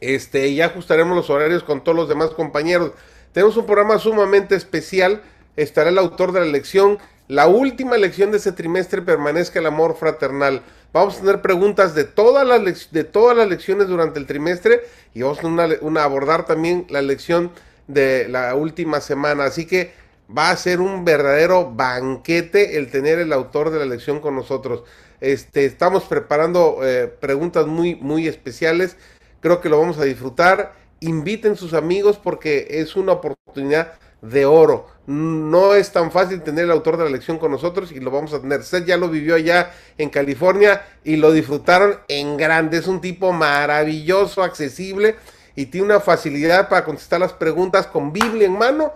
Este, 0.00 0.52
ya 0.54 0.66
ajustaremos 0.66 1.16
los 1.16 1.30
horarios 1.30 1.62
con 1.62 1.82
todos 1.82 1.96
los 1.96 2.08
demás 2.08 2.30
compañeros. 2.30 2.92
Tenemos 3.32 3.56
un 3.56 3.66
programa 3.66 3.98
sumamente 3.98 4.54
especial. 4.54 5.22
Estará 5.56 5.90
el 5.90 5.98
autor 5.98 6.32
de 6.32 6.40
la 6.40 6.46
lección. 6.46 6.98
La 7.28 7.46
última 7.46 7.96
lección 7.96 8.30
de 8.30 8.38
ese 8.38 8.52
trimestre 8.52 9.00
permanezca 9.00 9.58
el 9.58 9.66
amor 9.66 9.96
fraternal. 9.96 10.62
Vamos 10.92 11.16
a 11.16 11.20
tener 11.20 11.40
preguntas 11.40 11.94
de 11.94 12.04
todas 12.04 12.46
las, 12.46 12.92
de 12.92 13.04
todas 13.04 13.34
las 13.34 13.48
lecciones 13.48 13.88
durante 13.88 14.18
el 14.18 14.26
trimestre 14.26 14.82
y 15.14 15.22
vamos 15.22 15.38
a 15.42 16.04
abordar 16.04 16.44
también 16.44 16.86
la 16.90 17.00
lección 17.00 17.50
de 17.88 18.28
la 18.28 18.54
última 18.54 19.00
semana. 19.00 19.44
Así 19.44 19.66
que 19.66 19.92
va 20.36 20.50
a 20.50 20.56
ser 20.56 20.80
un 20.80 21.06
verdadero 21.06 21.72
banquete 21.72 22.76
el 22.76 22.90
tener 22.90 23.18
el 23.18 23.32
autor 23.32 23.70
de 23.70 23.78
la 23.78 23.86
lección 23.86 24.20
con 24.20 24.34
nosotros. 24.34 24.84
Este, 25.22 25.64
estamos 25.64 26.04
preparando 26.04 26.80
eh, 26.82 27.06
preguntas 27.06 27.66
muy, 27.66 27.94
muy 27.94 28.28
especiales. 28.28 28.98
Creo 29.40 29.62
que 29.62 29.70
lo 29.70 29.80
vamos 29.80 29.98
a 29.98 30.04
disfrutar. 30.04 30.74
Inviten 31.00 31.56
sus 31.56 31.72
amigos 31.72 32.18
porque 32.18 32.66
es 32.68 32.96
una 32.96 33.12
oportunidad 33.12 33.94
de 34.22 34.46
oro. 34.46 34.86
No 35.06 35.74
es 35.74 35.92
tan 35.92 36.10
fácil 36.10 36.42
tener 36.42 36.64
el 36.64 36.70
autor 36.70 36.96
de 36.96 37.04
la 37.04 37.10
lección 37.10 37.38
con 37.38 37.50
nosotros 37.50 37.92
y 37.92 38.00
lo 38.00 38.10
vamos 38.10 38.32
a 38.32 38.40
tener. 38.40 38.62
Seth 38.62 38.86
ya 38.86 38.96
lo 38.96 39.10
vivió 39.10 39.34
allá 39.34 39.72
en 39.98 40.08
California 40.08 40.82
y 41.04 41.16
lo 41.16 41.32
disfrutaron 41.32 41.98
en 42.08 42.36
grande. 42.36 42.78
Es 42.78 42.86
un 42.86 43.00
tipo 43.00 43.32
maravilloso, 43.32 44.42
accesible 44.42 45.16
y 45.56 45.66
tiene 45.66 45.86
una 45.86 46.00
facilidad 46.00 46.68
para 46.68 46.84
contestar 46.84 47.20
las 47.20 47.32
preguntas 47.32 47.86
con 47.86 48.12
Biblia 48.12 48.46
en 48.46 48.56
mano 48.56 48.92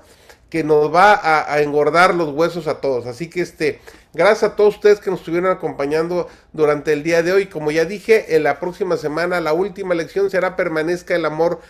que 0.49 0.63
nos 0.63 0.95
va 0.95 1.21
a, 1.53 1.61
engordar 1.61 2.15
los 2.15 2.31
huesos 2.31 2.69
a 2.69 2.81
todos. 2.81 3.07
Así 3.07 3.29
que 3.29 3.41
este, 3.41 3.81
gracias 4.15 4.53
a 4.53 4.57
todos 4.57 4.77
ustedes 4.77 5.01
que 5.01 5.11
nos 5.11 5.19
estuvieron 5.19 5.51
acompañando 5.51 6.29
durante 6.53 6.93
el 6.93 7.03
día 7.03 7.25
de 7.25 7.33
hoy. 7.33 7.47
Como 7.47 7.73
ya 7.73 7.85
dije, 7.85 8.37
en 8.37 8.45
la 8.45 8.61
próxima 8.61 8.97
semana 8.97 9.41
la 9.41 9.53
última 9.53 9.95
lección 9.95 10.31
será 10.31 10.55
permanezca 10.55 11.17
el 11.17 11.25
amor 11.25 11.61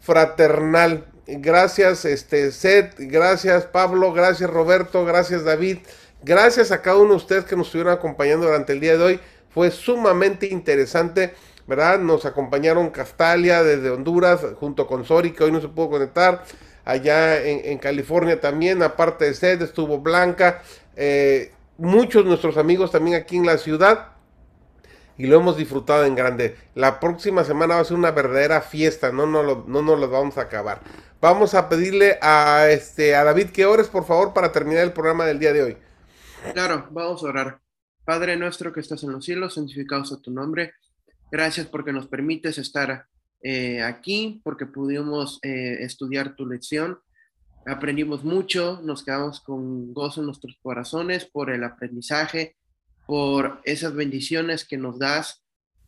fraternal. 0.00 1.04
Gracias, 1.30 2.06
este, 2.06 2.50
Seth, 2.52 2.94
gracias, 2.96 3.66
Pablo, 3.66 4.14
gracias, 4.14 4.48
Roberto, 4.48 5.04
gracias, 5.04 5.44
David. 5.44 5.76
Gracias 6.22 6.72
a 6.72 6.80
cada 6.80 6.96
uno 6.96 7.10
de 7.10 7.16
ustedes 7.16 7.44
que 7.44 7.54
nos 7.54 7.66
estuvieron 7.66 7.92
acompañando 7.92 8.46
durante 8.46 8.72
el 8.72 8.80
día 8.80 8.96
de 8.96 9.04
hoy. 9.04 9.20
Fue 9.50 9.70
sumamente 9.70 10.46
interesante, 10.46 11.34
¿verdad? 11.66 11.98
Nos 11.98 12.24
acompañaron 12.24 12.88
Castalia 12.88 13.62
desde 13.62 13.90
Honduras 13.90 14.40
junto 14.58 14.86
con 14.86 15.04
Sori, 15.04 15.32
que 15.32 15.44
hoy 15.44 15.52
no 15.52 15.60
se 15.60 15.68
pudo 15.68 15.90
conectar 15.90 16.44
allá 16.86 17.44
en, 17.44 17.76
California 17.76 18.40
también, 18.40 18.82
aparte 18.82 19.26
de 19.26 19.34
Sed, 19.34 19.60
estuvo 19.60 19.98
Blanca, 19.98 20.62
eh, 20.96 21.52
muchos 21.76 22.24
de 22.24 22.30
nuestros 22.30 22.56
amigos 22.56 22.90
también 22.90 23.20
aquí 23.20 23.36
en 23.36 23.44
la 23.44 23.58
ciudad 23.58 24.12
y 25.18 25.26
lo 25.26 25.36
hemos 25.36 25.56
disfrutado 25.56 26.06
en 26.06 26.14
grande. 26.14 26.56
La 26.74 27.00
próxima 27.00 27.44
semana 27.44 27.74
va 27.74 27.80
a 27.80 27.84
ser 27.84 27.96
una 27.96 28.12
verdadera 28.12 28.62
fiesta, 28.62 29.12
no, 29.12 29.26
no, 29.26 29.42
no 29.42 29.82
nos 29.82 30.00
lo 30.00 30.08
vamos 30.08 30.38
a 30.38 30.42
acabar. 30.42 30.80
Vamos 31.20 31.54
a 31.54 31.68
pedirle 31.68 32.16
a, 32.22 32.68
este, 32.70 33.16
a 33.16 33.24
David 33.24 33.50
que 33.50 33.66
ores, 33.66 33.88
por 33.88 34.06
favor, 34.06 34.32
para 34.32 34.52
terminar 34.52 34.84
el 34.84 34.92
programa 34.92 35.26
del 35.26 35.40
día 35.40 35.52
de 35.52 35.62
hoy. 35.64 35.76
Claro, 36.54 36.86
vamos 36.92 37.24
a 37.24 37.26
orar. 37.26 37.60
Padre 38.04 38.36
nuestro 38.36 38.72
que 38.72 38.80
estás 38.80 39.02
en 39.02 39.12
los 39.12 39.24
cielos, 39.24 39.54
santificado 39.54 40.04
sea 40.04 40.18
tu 40.18 40.30
nombre. 40.30 40.72
Gracias 41.30 41.66
porque 41.66 41.92
nos 41.92 42.06
permites 42.06 42.56
estar 42.56 43.06
eh, 43.42 43.82
aquí 43.82 44.40
porque 44.44 44.66
pudimos 44.66 45.40
eh, 45.42 45.78
estudiar 45.80 46.36
tu 46.36 46.46
lección. 46.46 47.00
Aprendimos 47.66 48.24
mucho, 48.24 48.80
nos 48.82 49.04
quedamos 49.04 49.40
con 49.40 49.92
gozo 49.92 50.20
en 50.20 50.26
nuestros 50.26 50.56
corazones 50.62 51.26
por 51.26 51.50
el 51.50 51.64
aprendizaje, 51.64 52.56
por 53.08 53.62
esas 53.64 53.94
bendiciones 53.94 54.66
que 54.66 54.76
nos 54.76 54.98
das, 54.98 55.42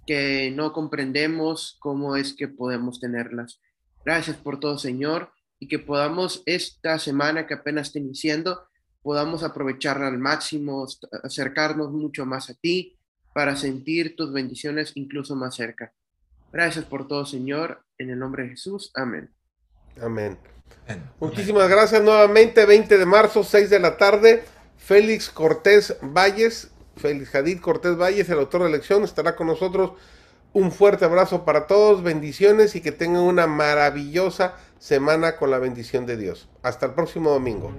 que 0.07 0.51
no 0.57 0.73
comprendemos 0.73 1.77
cómo 1.79 2.17
es 2.17 2.33
que 2.33 2.49
podemos 2.49 2.99
tenerlas. 2.99 3.61
Gracias 4.07 4.39
por 4.39 4.59
todo, 4.59 4.79
Señor, 4.79 5.31
y 5.59 5.69
que 5.69 5.79
podamos 5.79 6.43
esta 6.47 6.99
semana 6.99 7.47
que 7.47 7.53
apenas 7.53 7.89
está 7.89 7.99
iniciando, 7.99 8.63
podamos 9.03 9.43
aprovecharla 9.43 10.09
al 10.09 10.17
máximo, 10.17 10.87
acercarnos 11.23 11.93
mucho 11.93 12.25
más 12.25 12.49
a 12.49 12.55
ti 12.55 12.97
para 13.35 13.55
sentir 13.55 14.17
tus 14.17 14.33
bendiciones 14.33 14.93
incluso 14.95 15.37
más 15.37 15.55
cerca. 15.57 15.93
Gracias 16.51 16.87
por 16.87 17.07
todo, 17.07 17.27
Señor. 17.27 17.85
En 17.99 18.09
el 18.09 18.19
nombre 18.19 18.45
de 18.45 18.49
Jesús. 18.49 18.93
Amén. 18.95 19.29
Amén. 20.01 20.39
Muchísimas 21.21 21.69
gracias 21.69 22.03
nuevamente. 22.03 22.65
20 22.65 22.97
de 22.97 23.05
marzo, 23.05 23.45
6 23.45 23.69
de 23.69 23.79
la 23.79 23.99
tarde. 23.99 24.43
Félix 24.79 25.29
Cortés 25.29 25.99
Valles, 26.01 26.71
Félix 26.97 27.31
Jadid 27.31 27.61
Cortés 27.61 27.97
Valles, 27.97 28.29
el 28.29 28.39
autor 28.39 28.63
de 28.63 28.69
elección, 28.69 29.05
estará 29.05 29.37
con 29.37 29.47
nosotros. 29.47 29.93
Un 30.53 30.73
fuerte 30.73 31.05
abrazo 31.05 31.45
para 31.45 31.67
todos, 31.67 32.03
bendiciones 32.03 32.75
y 32.75 32.81
que 32.81 32.91
tengan 32.91 33.23
una 33.23 33.47
maravillosa 33.47 34.55
semana 34.79 35.37
con 35.37 35.51
la 35.51 35.59
bendición 35.59 36.07
de 36.07 36.17
Dios. 36.17 36.49
Hasta 36.63 36.87
el 36.87 36.93
próximo 36.93 37.31
domingo. 37.31 37.73